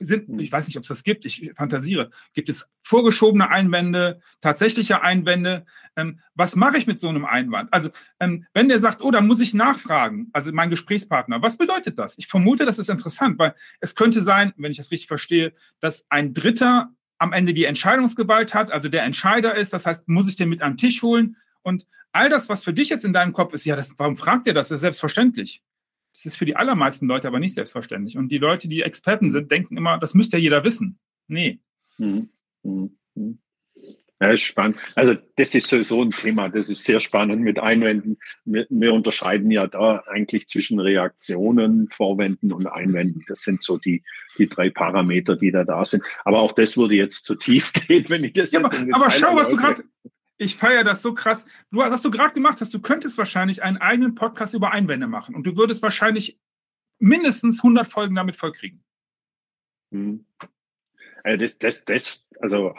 Sind, 0.04 0.28
hm. 0.28 0.38
ich 0.38 0.52
weiß 0.52 0.66
nicht, 0.66 0.76
ob 0.76 0.82
es 0.82 0.88
das 0.88 1.02
gibt, 1.02 1.24
ich 1.24 1.52
fantasiere, 1.56 2.10
gibt 2.32 2.48
es 2.48 2.68
vorgeschobene 2.82 3.48
Einwände, 3.50 4.20
tatsächliche 4.40 5.02
Einwände? 5.02 5.64
Ähm, 5.96 6.20
was 6.34 6.56
mache 6.56 6.76
ich 6.78 6.86
mit 6.86 7.00
so 7.00 7.08
einem 7.08 7.24
Einwand? 7.24 7.72
Also, 7.72 7.90
ähm, 8.20 8.46
wenn 8.52 8.68
der 8.68 8.80
sagt, 8.80 9.02
oh, 9.02 9.10
da 9.10 9.20
muss 9.20 9.40
ich 9.40 9.54
nachfragen, 9.54 10.28
also 10.32 10.52
mein 10.52 10.70
Gesprächspartner, 10.70 11.42
was 11.42 11.56
bedeutet 11.56 11.98
das? 11.98 12.18
Ich 12.18 12.26
vermute, 12.26 12.64
das 12.64 12.78
ist 12.78 12.90
interessant, 12.90 13.38
weil 13.38 13.54
es 13.80 13.94
könnte 13.94 14.22
sein, 14.22 14.52
wenn 14.56 14.70
ich 14.70 14.78
das 14.78 14.90
richtig 14.90 15.08
verstehe, 15.08 15.52
dass 15.80 16.06
ein 16.10 16.34
Dritter 16.34 16.92
am 17.18 17.32
Ende 17.32 17.54
die 17.54 17.64
Entscheidungsgewalt 17.64 18.54
hat, 18.54 18.70
also 18.70 18.88
der 18.88 19.04
Entscheider 19.04 19.54
ist, 19.54 19.72
das 19.72 19.86
heißt, 19.86 20.08
muss 20.08 20.28
ich 20.28 20.36
den 20.36 20.48
mit 20.48 20.62
am 20.62 20.76
Tisch 20.76 21.02
holen 21.02 21.36
und 21.62 21.86
all 22.12 22.28
das, 22.28 22.48
was 22.48 22.62
für 22.62 22.72
dich 22.72 22.88
jetzt 22.88 23.04
in 23.04 23.12
deinem 23.12 23.32
Kopf 23.32 23.52
ist, 23.54 23.64
ja, 23.64 23.76
das, 23.76 23.94
warum 23.98 24.16
fragt 24.16 24.46
ihr 24.46 24.54
das? 24.54 24.68
Das 24.68 24.76
ist 24.76 24.82
selbstverständlich. 24.82 25.62
Das 26.14 26.26
ist 26.26 26.36
für 26.36 26.46
die 26.46 26.56
allermeisten 26.56 27.06
Leute 27.06 27.26
aber 27.26 27.40
nicht 27.40 27.54
selbstverständlich. 27.54 28.16
Und 28.16 28.28
die 28.28 28.38
Leute, 28.38 28.68
die 28.68 28.82
Experten 28.82 29.30
sind, 29.30 29.50
denken 29.50 29.76
immer, 29.76 29.98
das 29.98 30.14
müsste 30.14 30.36
ja 30.36 30.44
jeder 30.44 30.64
wissen. 30.64 30.98
Nee. 31.26 31.60
Mhm. 31.98 32.30
Mhm. 32.62 33.38
Ja, 34.20 34.30
ist 34.30 34.42
spannend. 34.42 34.78
Also 34.94 35.16
das 35.36 35.54
ist 35.54 35.66
sowieso 35.66 36.00
ein 36.00 36.10
Thema, 36.10 36.48
das 36.48 36.68
ist 36.68 36.84
sehr 36.84 37.00
spannend 37.00 37.42
mit 37.42 37.58
Einwänden. 37.58 38.16
Wir, 38.44 38.64
wir, 38.70 38.92
unterscheiden 38.92 39.50
ja 39.50 39.66
da 39.66 40.04
eigentlich 40.06 40.46
zwischen 40.46 40.78
Reaktionen, 40.78 41.88
Vorwänden 41.90 42.52
und 42.52 42.66
Einwänden. 42.66 43.24
Das 43.26 43.42
sind 43.42 43.62
so 43.62 43.76
die, 43.76 44.04
die 44.38 44.48
drei 44.48 44.70
Parameter, 44.70 45.36
die 45.36 45.50
da 45.50 45.64
da 45.64 45.84
sind. 45.84 46.04
Aber 46.24 46.40
auch 46.40 46.52
das 46.52 46.76
würde 46.76 46.94
jetzt 46.94 47.24
zu 47.24 47.34
tief 47.34 47.72
gehen, 47.88 48.04
wenn 48.08 48.22
ich 48.22 48.34
das 48.34 48.52
ja, 48.52 48.60
jetzt 48.60 48.74
Aber, 48.74 48.94
aber 48.94 49.10
schau, 49.10 49.34
was 49.34 49.50
du 49.50 49.56
gerade 49.56 49.82
ich 50.36 50.56
feiere 50.56 50.84
das 50.84 51.02
so 51.02 51.14
krass. 51.14 51.44
Du, 51.70 51.78
was 51.78 52.02
du 52.02 52.10
gerade 52.10 52.34
gemacht 52.34 52.60
hast, 52.60 52.74
du 52.74 52.80
könntest 52.80 53.18
wahrscheinlich 53.18 53.62
einen 53.62 53.76
eigenen 53.76 54.14
Podcast 54.14 54.54
über 54.54 54.72
Einwände 54.72 55.06
machen 55.06 55.34
und 55.34 55.46
du 55.46 55.56
würdest 55.56 55.82
wahrscheinlich 55.82 56.38
mindestens 56.98 57.58
100 57.58 57.86
Folgen 57.86 58.14
damit 58.14 58.36
vollkriegen. 58.36 58.82
Hm. 59.92 60.24
Also 61.22 61.38
das, 61.38 61.58
das, 61.58 61.84
das, 61.84 62.28
also 62.40 62.74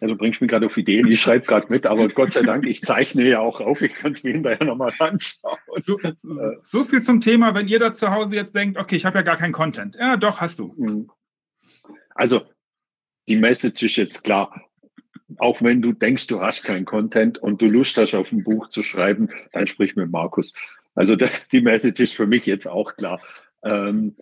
du 0.00 0.16
bringst 0.16 0.40
mich 0.40 0.50
gerade 0.50 0.66
auf 0.66 0.76
Ideen, 0.76 1.06
ich 1.08 1.20
schreibe 1.20 1.46
gerade 1.46 1.66
mit, 1.70 1.86
aber 1.86 2.08
Gott 2.08 2.32
sei 2.32 2.42
Dank, 2.42 2.66
ich 2.66 2.82
zeichne 2.82 3.28
ja 3.28 3.40
auch 3.40 3.60
auf, 3.60 3.82
ich 3.82 3.94
kann 3.94 4.12
es 4.12 4.24
mir 4.24 4.32
hinterher 4.32 4.64
nochmal 4.64 4.92
anschauen. 4.98 5.58
So, 5.78 6.00
so, 6.62 6.84
viel 6.84 7.02
zum 7.02 7.20
Thema, 7.20 7.54
wenn 7.54 7.68
ihr 7.68 7.78
da 7.78 7.92
zu 7.92 8.10
Hause 8.10 8.34
jetzt 8.34 8.54
denkt, 8.54 8.78
okay, 8.78 8.96
ich 8.96 9.04
habe 9.04 9.18
ja 9.18 9.22
gar 9.22 9.36
keinen 9.36 9.52
Content. 9.52 9.96
Ja, 9.96 10.16
doch, 10.16 10.40
hast 10.40 10.58
du. 10.58 10.74
Hm. 10.76 11.10
Also, 12.14 12.46
die 13.28 13.36
Message 13.36 13.82
ist 13.82 13.96
jetzt 13.96 14.24
klar 14.24 14.67
auch 15.38 15.62
wenn 15.62 15.82
du 15.82 15.92
denkst, 15.92 16.26
du 16.26 16.40
hast 16.40 16.64
keinen 16.64 16.84
Content 16.84 17.38
und 17.38 17.62
du 17.62 17.66
Lust 17.66 17.96
hast, 17.96 18.14
auf 18.14 18.32
ein 18.32 18.44
Buch 18.44 18.68
zu 18.68 18.82
schreiben, 18.82 19.28
dann 19.52 19.66
sprich 19.66 19.96
mit 19.96 20.10
Markus. 20.10 20.54
Also 20.94 21.16
das, 21.16 21.48
die 21.52 21.60
Message 21.60 22.00
ist 22.00 22.14
für 22.14 22.26
mich 22.26 22.46
jetzt 22.46 22.66
auch 22.66 22.96
klar. 22.96 23.20
Ähm, 23.62 24.16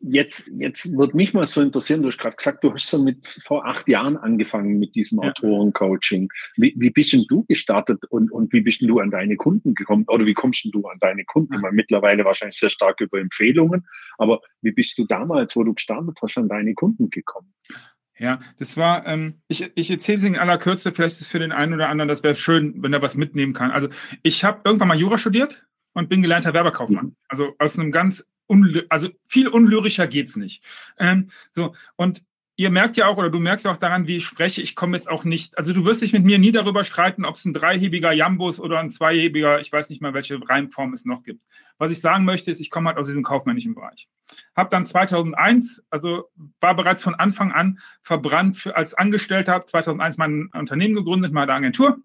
jetzt, 0.00 0.48
jetzt 0.58 0.96
wird 0.96 1.14
mich 1.14 1.34
mal 1.34 1.46
so 1.46 1.60
interessieren, 1.60 2.02
du 2.02 2.08
hast 2.08 2.18
gerade 2.18 2.36
gesagt, 2.36 2.62
du 2.62 2.72
hast 2.72 2.86
so 2.86 3.02
mit 3.02 3.26
vor 3.26 3.66
acht 3.66 3.88
Jahren 3.88 4.16
angefangen 4.16 4.78
mit 4.78 4.94
diesem 4.94 5.20
ja. 5.22 5.30
Autorencoaching. 5.30 6.28
Wie, 6.56 6.74
wie 6.76 6.90
bist 6.90 7.12
denn 7.12 7.24
du 7.28 7.44
gestartet 7.44 8.04
und, 8.08 8.30
und 8.30 8.52
wie 8.52 8.60
bist 8.60 8.80
denn 8.80 8.88
du 8.88 9.00
an 9.00 9.10
deine 9.10 9.36
Kunden 9.36 9.74
gekommen? 9.74 10.04
Oder 10.08 10.26
wie 10.26 10.34
kommst 10.34 10.64
denn 10.64 10.72
du 10.72 10.86
an 10.86 10.98
deine 11.00 11.24
Kunden? 11.24 11.54
Ja. 11.54 11.70
mittlerweile 11.72 12.24
wahrscheinlich 12.24 12.58
sehr 12.58 12.70
stark 12.70 13.00
über 13.00 13.18
Empfehlungen, 13.18 13.86
aber 14.18 14.40
wie 14.62 14.72
bist 14.72 14.96
du 14.98 15.04
damals, 15.04 15.56
wo 15.56 15.64
du 15.64 15.74
gestartet 15.74 16.18
hast, 16.22 16.38
an 16.38 16.48
deine 16.48 16.74
Kunden 16.74 17.10
gekommen? 17.10 17.52
Ja, 18.18 18.40
das 18.58 18.76
war, 18.76 19.06
ähm, 19.06 19.40
ich, 19.46 19.70
ich 19.74 19.90
erzähle 19.90 20.18
es 20.18 20.24
in 20.24 20.36
aller 20.36 20.58
Kürze, 20.58 20.92
vielleicht 20.92 21.14
ist 21.14 21.20
es 21.22 21.28
für 21.28 21.38
den 21.38 21.52
einen 21.52 21.74
oder 21.74 21.88
anderen, 21.88 22.08
das 22.08 22.22
wäre 22.22 22.34
schön, 22.34 22.82
wenn 22.82 22.92
er 22.92 23.02
was 23.02 23.16
mitnehmen 23.16 23.52
kann. 23.52 23.70
Also 23.70 23.88
ich 24.22 24.44
habe 24.44 24.60
irgendwann 24.64 24.88
mal 24.88 24.98
Jura 24.98 25.18
studiert 25.18 25.64
und 25.92 26.08
bin 26.08 26.22
gelernter 26.22 26.52
Werbekaufmann. 26.52 27.06
Mhm. 27.06 27.16
Also 27.28 27.54
aus 27.58 27.78
einem 27.78 27.92
ganz, 27.92 28.26
also 28.88 29.08
viel 29.24 29.48
unlyrischer 29.48 30.08
geht's 30.08 30.36
nicht. 30.36 30.64
Ähm, 30.98 31.28
so, 31.52 31.74
und 31.96 32.22
ihr 32.58 32.70
merkt 32.70 32.96
ja 32.96 33.06
auch, 33.06 33.16
oder 33.16 33.30
du 33.30 33.38
merkst 33.38 33.68
auch 33.68 33.76
daran, 33.76 34.08
wie 34.08 34.16
ich 34.16 34.24
spreche, 34.24 34.60
ich 34.60 34.74
komme 34.74 34.96
jetzt 34.96 35.08
auch 35.08 35.22
nicht, 35.22 35.56
also 35.56 35.72
du 35.72 35.84
wirst 35.84 36.02
dich 36.02 36.12
mit 36.12 36.24
mir 36.24 36.40
nie 36.40 36.50
darüber 36.50 36.82
streiten, 36.82 37.24
ob 37.24 37.36
es 37.36 37.44
ein 37.44 37.54
dreihebiger 37.54 38.12
Jambus 38.12 38.58
oder 38.58 38.80
ein 38.80 38.90
zweihebiger, 38.90 39.60
ich 39.60 39.72
weiß 39.72 39.88
nicht 39.90 40.02
mal, 40.02 40.12
welche 40.12 40.40
Reimform 40.46 40.92
es 40.92 41.04
noch 41.04 41.22
gibt. 41.22 41.40
Was 41.78 41.92
ich 41.92 42.00
sagen 42.00 42.24
möchte, 42.24 42.50
ist, 42.50 42.60
ich 42.60 42.70
komme 42.70 42.88
halt 42.88 42.98
aus 42.98 43.06
diesem 43.06 43.22
kaufmännischen 43.22 43.76
Bereich. 43.76 44.08
Habe 44.56 44.70
dann 44.70 44.86
2001, 44.86 45.84
also 45.88 46.24
war 46.58 46.74
bereits 46.74 47.04
von 47.04 47.14
Anfang 47.14 47.52
an 47.52 47.78
verbrannt 48.02 48.56
für, 48.56 48.76
als 48.76 48.92
Angestellter, 48.92 49.52
habe 49.52 49.64
2001 49.64 50.16
mein 50.16 50.50
Unternehmen 50.52 50.94
gegründet, 50.94 51.32
meine 51.32 51.52
Agentur 51.52 51.98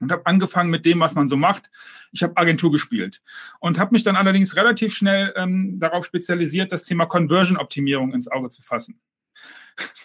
und 0.00 0.10
habe 0.10 0.26
angefangen 0.26 0.70
mit 0.70 0.84
dem, 0.84 0.98
was 0.98 1.14
man 1.14 1.28
so 1.28 1.36
macht. 1.36 1.70
Ich 2.10 2.24
habe 2.24 2.36
Agentur 2.36 2.72
gespielt 2.72 3.22
und 3.60 3.78
habe 3.78 3.92
mich 3.92 4.02
dann 4.02 4.16
allerdings 4.16 4.56
relativ 4.56 4.92
schnell 4.92 5.32
ähm, 5.36 5.78
darauf 5.78 6.04
spezialisiert, 6.04 6.72
das 6.72 6.82
Thema 6.82 7.06
Conversion-Optimierung 7.06 8.12
ins 8.12 8.26
Auge 8.26 8.50
zu 8.50 8.60
fassen. 8.62 9.00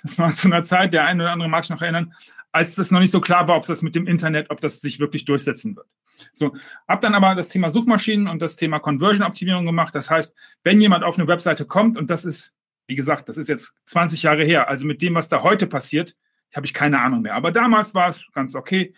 Das 0.04 0.18
war 0.18 0.32
zu 0.32 0.48
einer 0.48 0.64
Zeit, 0.64 0.94
der 0.94 1.06
eine 1.06 1.24
oder 1.24 1.32
andere 1.32 1.50
mag 1.50 1.64
sich 1.64 1.72
noch 1.72 1.82
erinnern, 1.82 2.14
als 2.52 2.76
das 2.76 2.92
noch 2.92 3.00
nicht 3.00 3.12
so 3.12 3.22
klar 3.22 3.48
war, 3.48 3.58
ob 3.58 3.66
das 3.66 3.82
mit 3.82 3.96
dem 3.96 4.08
Internet, 4.08 4.50
ob 4.50 4.62
das 4.62 4.82
sich 4.82 5.00
wirklich 5.00 5.26
durchsetzen 5.26 5.76
wird. 5.76 5.88
So, 6.34 6.56
habe 6.88 7.02
dann 7.02 7.14
aber 7.14 7.36
das 7.36 7.50
Thema 7.50 7.70
Suchmaschinen 7.70 8.28
und 8.28 8.42
das 8.42 8.56
Thema 8.56 8.80
Conversion-Optimierung 8.80 9.66
gemacht. 9.66 9.94
Das 9.94 10.10
heißt, 10.10 10.34
wenn 10.64 10.82
jemand 10.82 11.04
auf 11.04 11.18
eine 11.18 11.28
Webseite 11.28 11.66
kommt 11.66 11.98
und 11.98 12.10
das 12.10 12.26
ist, 12.26 12.54
wie 12.88 12.96
gesagt, 12.96 13.30
das 13.30 13.38
ist 13.38 13.50
jetzt 13.50 13.74
20 13.86 14.24
Jahre 14.24 14.44
her, 14.44 14.70
also 14.70 14.86
mit 14.86 15.02
dem, 15.02 15.16
was 15.16 15.30
da 15.30 15.44
heute 15.44 15.68
passiert, 15.68 16.16
habe 16.56 16.66
ich 16.66 16.74
keine 16.74 17.00
Ahnung 17.00 17.22
mehr. 17.22 17.36
Aber 17.36 17.52
damals 17.52 17.94
war 17.94 18.10
es 18.10 18.26
ganz 18.34 18.56
okay. 18.56 18.94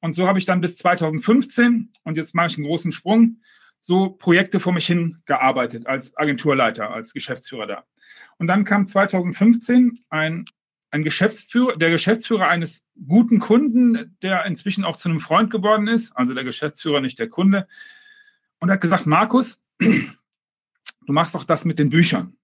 Und 0.00 0.14
so 0.14 0.28
habe 0.28 0.38
ich 0.38 0.44
dann 0.44 0.60
bis 0.60 0.76
2015, 0.76 1.92
und 2.04 2.16
jetzt 2.16 2.34
mache 2.34 2.46
ich 2.46 2.56
einen 2.56 2.66
großen 2.66 2.92
Sprung, 2.92 3.40
so 3.86 4.08
Projekte 4.08 4.60
vor 4.60 4.72
mich 4.72 4.86
hin 4.86 5.18
gearbeitet 5.26 5.86
als 5.86 6.16
Agenturleiter, 6.16 6.90
als 6.90 7.12
Geschäftsführer 7.12 7.66
da. 7.66 7.84
Und 8.38 8.46
dann 8.46 8.64
kam 8.64 8.86
2015 8.86 9.98
ein, 10.08 10.46
ein 10.90 11.02
Geschäftsführer, 11.02 11.76
der 11.76 11.90
Geschäftsführer 11.90 12.48
eines 12.48 12.82
guten 13.06 13.40
Kunden, 13.40 14.16
der 14.22 14.46
inzwischen 14.46 14.84
auch 14.84 14.96
zu 14.96 15.10
einem 15.10 15.20
Freund 15.20 15.50
geworden 15.50 15.86
ist, 15.86 16.16
also 16.16 16.32
der 16.32 16.44
Geschäftsführer, 16.44 17.02
nicht 17.02 17.18
der 17.18 17.28
Kunde, 17.28 17.66
und 18.58 18.70
hat 18.70 18.80
gesagt, 18.80 19.04
Markus, 19.04 19.62
du 19.78 21.12
machst 21.12 21.34
doch 21.34 21.44
das 21.44 21.66
mit 21.66 21.78
den 21.78 21.90
Büchern. 21.90 22.38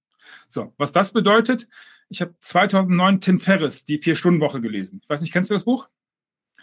So, 0.46 0.74
was 0.76 0.92
das 0.92 1.10
bedeutet, 1.10 1.68
ich 2.10 2.20
habe 2.20 2.34
2009 2.38 3.22
Tim 3.22 3.40
Ferriss, 3.40 3.86
die 3.86 3.96
Vier-Stunden-Woche 3.96 4.60
gelesen. 4.60 5.00
Ich 5.02 5.08
weiß 5.08 5.22
nicht, 5.22 5.32
kennst 5.32 5.48
du 5.48 5.54
das 5.54 5.64
Buch? 5.64 5.88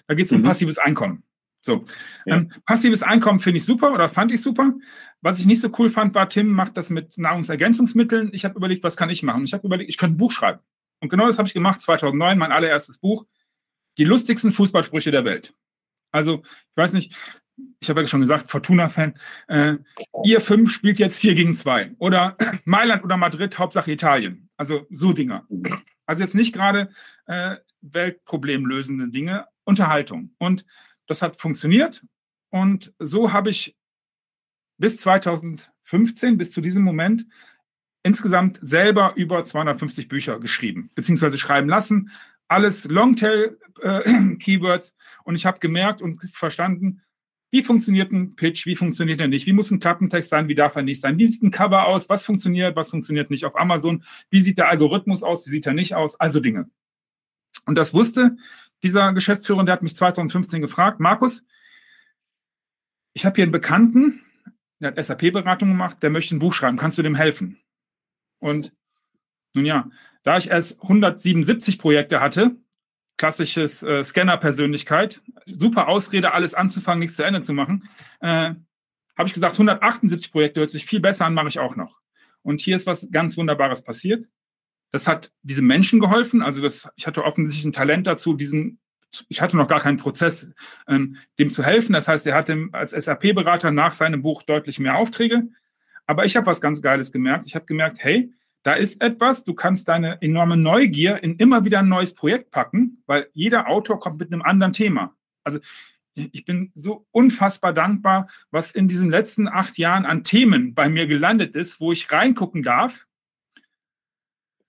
Da 0.06 0.13
geht 0.13 0.28
es 0.28 0.32
um 0.32 0.42
mhm. 0.42 0.46
passives 0.46 0.78
Einkommen. 0.78 1.24
So, 1.62 1.86
ja. 2.26 2.38
ähm, 2.38 2.54
passives 2.65 3.04
Einkommen 3.04 3.39
finde 3.39 3.58
ich 3.58 3.65
super 3.65 3.93
oder 3.93 4.10
fand 4.10 4.32
ich 4.32 4.41
super. 4.41 4.74
Was 5.22 5.39
ich 5.39 5.46
nicht 5.46 5.62
so 5.62 5.70
cool 5.78 5.89
fand, 5.89 6.15
war, 6.15 6.30
Tim 6.30 6.48
macht 6.48 6.78
das 6.78 6.89
mit 6.89 7.17
Nahrungsergänzungsmitteln. 7.17 8.30
Ich 8.34 8.46
habe 8.46 8.56
überlegt, 8.56 8.84
was 8.84 8.96
kann 8.96 9.10
ich 9.10 9.24
machen? 9.24 9.43
Ich 9.43 9.54
habe 9.54 9.65
überlegt, 9.65 9.89
ich 9.89 9.98
könnte 9.98 10.15
ein 10.15 10.20
Buch 10.20 10.32
schreiben. 10.32 10.60
Und 11.00 11.10
genau 11.10 11.28
das 11.28 11.38
habe 11.38 11.48
ich 11.48 11.54
gemacht, 11.54 11.82
2009, 11.82 12.38
mein 12.38 12.52
allererstes 12.52 13.00
Buch. 13.00 13.26
Die 13.98 14.04
lustigsten 14.04 14.52
Fußballsprüche 14.52 15.12
der 15.12 15.26
Welt. 15.26 15.54
Also, 16.12 16.43
ich 16.43 16.78
weiß 16.78 16.93
nicht, 16.93 17.15
ich 17.80 17.89
habe 17.89 18.02
ja 18.02 18.08
schon 18.08 18.22
gesagt, 18.22 18.50
Fortuna-Fan, 18.50 19.15
äh, 19.48 19.76
ihr 20.24 20.41
fünf 20.41 20.72
spielt 20.72 21.00
jetzt 21.00 21.20
vier 21.20 21.36
gegen 21.36 21.56
zwei. 21.56 21.91
Oder 21.98 22.38
Mailand 22.65 23.04
oder 23.04 23.17
Madrid, 23.17 23.58
Hauptsache 23.58 23.91
Italien. 23.91 24.50
Also 24.58 24.86
so 24.89 25.13
Dinger. 25.13 25.48
Also 26.06 26.22
jetzt 26.22 26.36
nicht 26.36 26.54
gerade 26.54 26.89
äh, 27.26 27.58
weltproblemlösende 27.82 29.10
Dinge, 29.10 29.48
Unterhaltung. 29.65 30.34
Und 30.38 30.65
das 31.08 31.22
hat 31.22 31.39
funktioniert. 31.39 32.04
Und 32.50 32.93
so 33.00 33.34
habe 33.34 33.50
ich 33.50 33.76
bis 34.78 34.98
2015, 34.98 36.38
bis 36.38 36.52
zu 36.52 36.62
diesem 36.62 36.84
Moment, 36.84 37.26
insgesamt 38.04 38.60
selber 38.62 39.13
über 39.15 39.43
250 39.43 40.08
Bücher 40.08 40.39
geschrieben, 40.39 40.91
beziehungsweise 40.96 41.38
schreiben 41.38 41.67
lassen. 41.67 42.12
Alles 42.48 42.86
Longtail-Keywords. 42.86 44.89
Äh, 44.89 44.93
und 45.26 45.36
ich 45.36 45.46
habe 45.46 45.60
gemerkt 45.60 46.02
und 46.02 46.24
verstanden, 46.32 47.02
wie 47.52 47.63
funktioniert 47.63 48.12
ein 48.12 48.36
Pitch, 48.36 48.65
wie 48.65 48.76
funktioniert 48.76 49.22
er 49.22 49.28
nicht, 49.28 49.46
wie 49.46 49.54
muss 49.54 49.72
ein 49.72 49.80
Klappentext 49.80 50.30
sein, 50.30 50.48
wie 50.48 50.56
darf 50.56 50.76
er 50.76 50.84
nicht 50.84 51.02
sein, 51.02 51.17
wie 51.17 51.28
sieht 51.28 51.43
ein 51.43 51.52
Cover 51.52 51.88
aus, 51.88 52.10
was 52.10 52.26
funktioniert, 52.26 52.76
was 52.76 52.89
funktioniert 52.89 53.30
nicht 53.30 53.46
auf 53.46 53.58
Amazon, 53.58 54.04
wie 54.30 54.41
sieht 54.41 54.58
der 54.58 54.70
Algorithmus 54.70 55.24
aus, 55.24 55.46
wie 55.46 55.50
sieht 55.50 55.65
er 55.65 55.74
nicht 55.74 55.96
aus, 55.96 56.20
also 56.20 56.41
Dinge. 56.41 56.70
Und 57.65 57.76
das 57.76 57.93
wusste 57.93 58.36
dieser 58.84 59.13
Geschäftsführer, 59.13 59.63
der 59.63 59.74
hat 59.74 59.84
mich 59.84 59.96
2015 59.96 60.62
gefragt, 60.62 61.00
Markus, 61.00 61.44
ich 63.13 63.26
habe 63.26 63.36
hier 63.36 63.44
einen 63.44 63.52
Bekannten, 63.52 64.24
der 64.80 64.92
hat 64.92 65.04
SAP-Beratung 65.04 65.70
gemacht, 65.70 65.98
der 66.02 66.10
möchte 66.10 66.36
ein 66.36 66.40
Buch 66.40 66.54
schreiben, 66.54 66.78
kannst 66.78 66.98
du 66.98 67.04
dem 67.04 67.16
helfen? 67.16 67.60
Und 68.40 68.74
nun 69.54 69.66
ja, 69.66 69.90
da 70.24 70.38
ich 70.38 70.50
erst 70.50 70.82
177 70.82 71.80
Projekte 71.80 72.22
hatte, 72.22 72.56
klassisches 73.18 73.82
äh, 73.82 74.04
Scanner-Persönlichkeit, 74.04 75.22
super 75.48 75.88
Ausrede, 75.88 76.34
alles 76.34 76.54
anzufangen, 76.54 77.00
nichts 77.00 77.16
zu 77.16 77.24
Ende 77.24 77.42
zu 77.42 77.54
machen, 77.54 77.90
äh, 78.20 78.54
habe 79.18 79.28
ich 79.28 79.34
gesagt, 79.34 79.54
178 79.54 80.32
Projekte 80.32 80.60
hört 80.60 80.70
sich 80.70 80.86
viel 80.86 81.00
besser 81.00 81.26
an, 81.26 81.34
mache 81.34 81.48
ich 81.48 81.58
auch 81.58 81.76
noch. 81.76 82.00
Und 82.44 82.62
hier 82.62 82.76
ist 82.76 82.86
was 82.86 83.10
ganz 83.12 83.36
Wunderbares 83.36 83.84
passiert. 83.84 84.28
Das 84.91 85.08
hat 85.08 85.32
diesem 85.41 85.67
Menschen 85.67 86.00
geholfen. 86.00 86.41
Also 86.41 86.62
das, 86.62 86.89
ich 86.95 87.08
hatte 87.08 87.23
offensichtlich 87.23 87.65
ein 87.65 87.73
Talent 87.73 88.08
dazu, 88.08 88.34
diesen, 88.34 88.80
ich 89.28 89.41
hatte 89.41 89.58
noch 89.58 89.67
gar 89.67 89.80
keinen 89.80 89.97
Prozess, 89.97 90.47
ähm, 90.88 91.17
dem 91.39 91.50
zu 91.50 91.63
helfen. 91.63 91.93
Das 91.93 92.08
heißt, 92.08 92.26
er 92.26 92.36
hatte 92.36 92.69
als 92.71 92.91
SAP-Berater 92.91 93.71
nach 93.71 93.91
seinem 93.91 94.21
Buch 94.21 94.43
deutlich 94.43 94.80
mehr 94.80 94.97
Aufträge. 94.97 95.50
Aber 96.06 96.26
ich 96.26 96.38
habe 96.38 96.45
was 96.45 96.62
ganz 96.62 96.82
Geiles 96.82 97.12
gemerkt. 97.12 97.45
Ich 97.45 97.56
habe 97.56 97.65
gemerkt, 97.65 97.97
hey, 98.02 98.32
da 98.63 98.73
ist 98.73 99.02
etwas, 99.02 99.43
du 99.43 99.54
kannst 99.54 99.88
deine 99.88 100.21
enorme 100.21 100.58
Neugier 100.58 101.23
in 101.23 101.38
immer 101.38 101.63
wieder 101.63 101.80
ein 101.80 101.89
neues 101.89 102.13
Projekt 102.13 102.52
packen, 102.52 103.02
weil 103.06 103.30
jeder 103.34 103.67
Autor 103.69 104.00
kommt 104.00 104.19
mit 104.19 104.32
einem 104.32 104.41
anderen 104.41 104.73
Thema. 104.73 105.15
Also 105.43 105.60
ich 106.15 106.45
bin 106.45 106.71
so 106.76 107.06
unfassbar 107.12 107.73
dankbar, 107.73 108.28
was 108.52 108.71
in 108.71 108.88
diesen 108.88 109.10
letzten 109.10 109.47
acht 109.47 109.78
Jahren 109.78 110.06
an 110.06 110.23
Themen 110.23 110.73
bei 110.73 110.89
mir 110.89 111.08
gelandet 111.08 111.56
ist, 111.56 111.80
wo 111.80 111.91
ich 111.91 112.12
reingucken 112.12 112.63
darf 112.63 113.07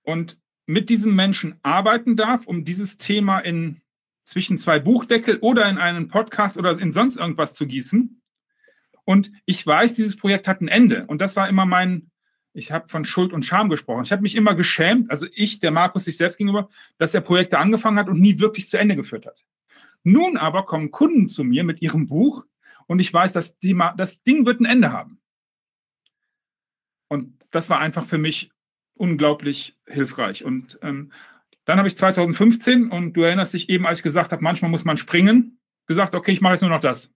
und 0.09 0.41
mit 0.65 0.89
diesem 0.89 1.15
Menschen 1.15 1.61
arbeiten 1.63 2.17
darf, 2.17 2.47
um 2.47 2.65
dieses 2.65 2.97
Thema 2.97 3.41
in 3.41 3.83
zwischen 4.25 4.57
zwei 4.57 4.79
Buchdeckel 4.79 5.37
oder 5.43 5.69
in 5.69 5.77
einen 5.77 6.09
Podcast 6.09 6.57
oder 6.57 6.79
in 6.79 6.93
sonst 6.93 7.17
irgendwas 7.17 7.53
zu 7.53 7.67
gießen. 7.67 8.23
Und 9.05 9.31
ich 9.45 9.67
weiß, 9.67 9.93
dieses 9.93 10.17
Projekt 10.17 10.49
hat 10.49 10.63
ein 10.63 10.69
Ende. 10.69 11.05
Und 11.09 11.21
das 11.21 11.37
war 11.37 11.47
immer 11.47 11.67
mein, 11.67 12.11
ich 12.55 12.73
habe 12.73 12.89
von 12.89 13.05
Schuld 13.05 13.35
und 13.35 13.45
Scham 13.45 13.69
gesprochen. 13.69 14.05
Ich 14.05 14.11
habe 14.11 14.23
mich 14.23 14.35
immer 14.35 14.55
geschämt, 14.55 15.11
also 15.11 15.27
ich, 15.35 15.61
der 15.61 15.73
Markus, 15.73 16.07
sich 16.07 16.17
selbst 16.17 16.39
gegenüber, 16.39 16.71
dass 16.97 17.15
er 17.15 17.21
Projekte 17.21 17.59
angefangen 17.59 17.99
hat 17.99 18.09
und 18.09 18.19
nie 18.19 18.39
wirklich 18.39 18.71
zu 18.71 18.79
Ende 18.79 18.97
geführt 18.97 19.27
hat. 19.27 19.45
Nun 20.05 20.39
aber 20.39 20.65
kommen 20.65 20.91
Kunden 20.91 21.29
zu 21.29 21.45
mir 21.45 21.65
mit 21.65 21.83
ihrem 21.83 22.07
Buch 22.07 22.47
und 22.87 22.99
ich 22.99 23.13
weiß, 23.13 23.35
dass 23.35 23.59
die, 23.59 23.79
das 23.99 24.23
Ding 24.23 24.47
wird 24.47 24.61
ein 24.61 24.65
Ende 24.65 24.91
haben. 24.91 25.21
Und 27.09 27.39
das 27.51 27.69
war 27.69 27.79
einfach 27.79 28.07
für 28.07 28.19
mich 28.19 28.51
unglaublich 28.99 29.79
hilfreich. 29.87 30.45
Und 30.45 30.79
ähm, 30.83 31.13
dann 31.65 31.79
habe 31.79 31.89
ich 31.89 31.97
2015, 31.97 32.91
und 32.91 33.13
du 33.13 33.23
erinnerst 33.23 33.55
dich 33.55 33.69
eben, 33.69 33.87
als 33.87 33.99
ich 33.99 34.03
gesagt 34.03 34.33
habe, 34.33 34.43
manchmal 34.43 34.71
muss 34.71 34.85
man 34.85 34.97
springen, 34.97 35.61
gesagt, 35.87 36.15
okay, 36.15 36.33
ich 36.33 36.41
mache 36.41 36.55
jetzt 36.55 36.63
nur 36.63 36.71
noch 36.71 36.81
das. 36.81 37.11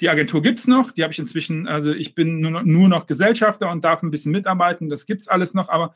Die 0.00 0.08
Agentur 0.08 0.42
gibt 0.42 0.58
es 0.58 0.66
noch, 0.66 0.92
die 0.92 1.02
habe 1.02 1.12
ich 1.12 1.18
inzwischen, 1.18 1.68
also 1.68 1.92
ich 1.92 2.14
bin 2.14 2.40
nur 2.40 2.50
noch, 2.50 2.62
nur 2.62 2.88
noch 2.88 3.06
Gesellschafter 3.06 3.70
und 3.70 3.84
darf 3.84 4.02
ein 4.02 4.10
bisschen 4.10 4.32
mitarbeiten, 4.32 4.88
das 4.88 5.06
gibt 5.06 5.22
es 5.22 5.28
alles 5.28 5.52
noch, 5.52 5.68
aber 5.68 5.94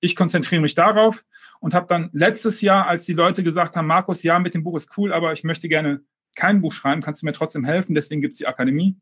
ich 0.00 0.16
konzentriere 0.16 0.60
mich 0.60 0.74
darauf 0.74 1.24
und 1.60 1.72
habe 1.72 1.86
dann 1.88 2.10
letztes 2.12 2.60
Jahr, 2.60 2.88
als 2.88 3.04
die 3.04 3.12
Leute 3.12 3.42
gesagt 3.42 3.76
haben, 3.76 3.86
Markus, 3.86 4.22
ja, 4.22 4.38
mit 4.38 4.54
dem 4.54 4.64
Buch 4.64 4.76
ist 4.76 4.90
cool, 4.98 5.12
aber 5.12 5.32
ich 5.32 5.44
möchte 5.44 5.68
gerne 5.68 6.02
kein 6.34 6.60
Buch 6.60 6.72
schreiben, 6.72 7.00
kannst 7.00 7.22
du 7.22 7.26
mir 7.26 7.32
trotzdem 7.32 7.64
helfen, 7.64 7.94
deswegen 7.94 8.20
gibt 8.20 8.32
es 8.32 8.38
die 8.38 8.46
Akademie. 8.46 8.98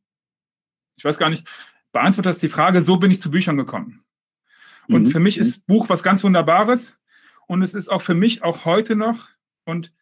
Ich 0.96 1.04
weiß 1.04 1.18
gar 1.18 1.30
nicht, 1.30 1.48
beantwortest 1.92 2.42
die 2.42 2.48
Frage, 2.48 2.82
so 2.82 2.98
bin 2.98 3.10
ich 3.10 3.20
zu 3.20 3.30
Büchern 3.30 3.56
gekommen. 3.56 4.04
Und 4.88 5.04
mhm. 5.04 5.10
für 5.10 5.20
mich 5.20 5.38
ist 5.38 5.66
Buch 5.66 5.88
was 5.88 6.02
ganz 6.02 6.24
Wunderbares. 6.24 6.96
Und 7.46 7.62
es 7.62 7.74
ist 7.74 7.88
auch 7.88 8.02
für 8.02 8.14
mich 8.14 8.42
auch 8.42 8.64
heute 8.64 8.96
noch 8.96 9.28
und 9.64 9.92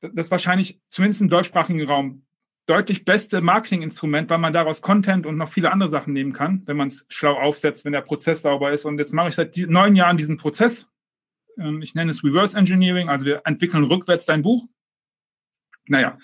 das 0.00 0.30
wahrscheinlich 0.30 0.80
zumindest 0.88 1.20
im 1.20 1.28
deutschsprachigen 1.28 1.84
Raum 1.86 2.24
deutlich 2.66 3.04
beste 3.04 3.40
Marketinginstrument, 3.40 4.30
weil 4.30 4.38
man 4.38 4.52
daraus 4.52 4.82
Content 4.82 5.26
und 5.26 5.36
noch 5.36 5.50
viele 5.50 5.72
andere 5.72 5.90
Sachen 5.90 6.12
nehmen 6.12 6.32
kann, 6.32 6.62
wenn 6.66 6.76
man 6.76 6.88
es 6.88 7.06
schlau 7.08 7.34
aufsetzt, 7.34 7.84
wenn 7.84 7.92
der 7.92 8.02
Prozess 8.02 8.42
sauber 8.42 8.72
ist. 8.72 8.84
Und 8.84 8.98
jetzt 8.98 9.12
mache 9.12 9.28
ich 9.28 9.34
seit 9.34 9.56
neun 9.56 9.96
Jahren 9.96 10.16
diesen 10.16 10.36
Prozess. 10.36 10.88
Ähm, 11.58 11.82
ich 11.82 11.94
nenne 11.94 12.10
es 12.10 12.22
Reverse 12.24 12.56
Engineering, 12.56 13.08
also 13.08 13.24
wir 13.24 13.42
entwickeln 13.44 13.84
rückwärts 13.84 14.26
dein 14.26 14.42
Buch. 14.42 14.68
Naja, 15.86 16.18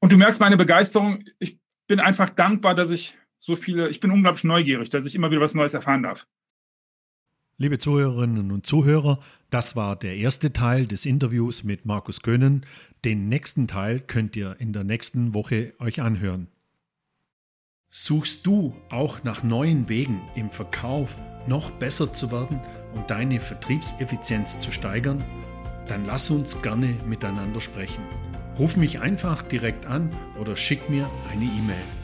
und 0.00 0.12
du 0.12 0.16
merkst 0.16 0.40
meine 0.40 0.56
Begeisterung. 0.56 1.24
Ich 1.38 1.58
bin 1.86 2.00
einfach 2.00 2.30
dankbar, 2.30 2.74
dass 2.74 2.90
ich 2.90 3.16
so 3.38 3.54
viele, 3.56 3.88
ich 3.88 4.00
bin 4.00 4.10
unglaublich 4.10 4.44
neugierig, 4.44 4.90
dass 4.90 5.06
ich 5.06 5.14
immer 5.14 5.30
wieder 5.30 5.40
was 5.40 5.54
Neues 5.54 5.74
erfahren 5.74 6.02
darf. 6.02 6.26
Liebe 7.62 7.78
Zuhörerinnen 7.78 8.52
und 8.52 8.64
Zuhörer, 8.64 9.18
das 9.50 9.76
war 9.76 9.94
der 9.94 10.16
erste 10.16 10.50
Teil 10.50 10.86
des 10.86 11.04
Interviews 11.04 11.62
mit 11.62 11.84
Markus 11.84 12.22
Gönnen. 12.22 12.64
Den 13.04 13.28
nächsten 13.28 13.68
Teil 13.68 14.00
könnt 14.00 14.34
ihr 14.34 14.56
in 14.58 14.72
der 14.72 14.82
nächsten 14.82 15.34
Woche 15.34 15.74
euch 15.78 16.00
anhören. 16.00 16.48
Suchst 17.90 18.46
du 18.46 18.74
auch 18.88 19.24
nach 19.24 19.42
neuen 19.42 19.90
Wegen 19.90 20.22
im 20.34 20.50
Verkauf 20.50 21.18
noch 21.46 21.70
besser 21.72 22.14
zu 22.14 22.32
werden 22.32 22.58
und 22.94 23.10
deine 23.10 23.40
Vertriebseffizienz 23.40 24.58
zu 24.58 24.72
steigern? 24.72 25.22
Dann 25.86 26.06
lass 26.06 26.30
uns 26.30 26.62
gerne 26.62 26.98
miteinander 27.06 27.60
sprechen. 27.60 28.02
Ruf 28.58 28.78
mich 28.78 29.00
einfach 29.00 29.42
direkt 29.42 29.84
an 29.84 30.08
oder 30.40 30.56
schick 30.56 30.88
mir 30.88 31.10
eine 31.30 31.44
E-Mail. 31.44 31.99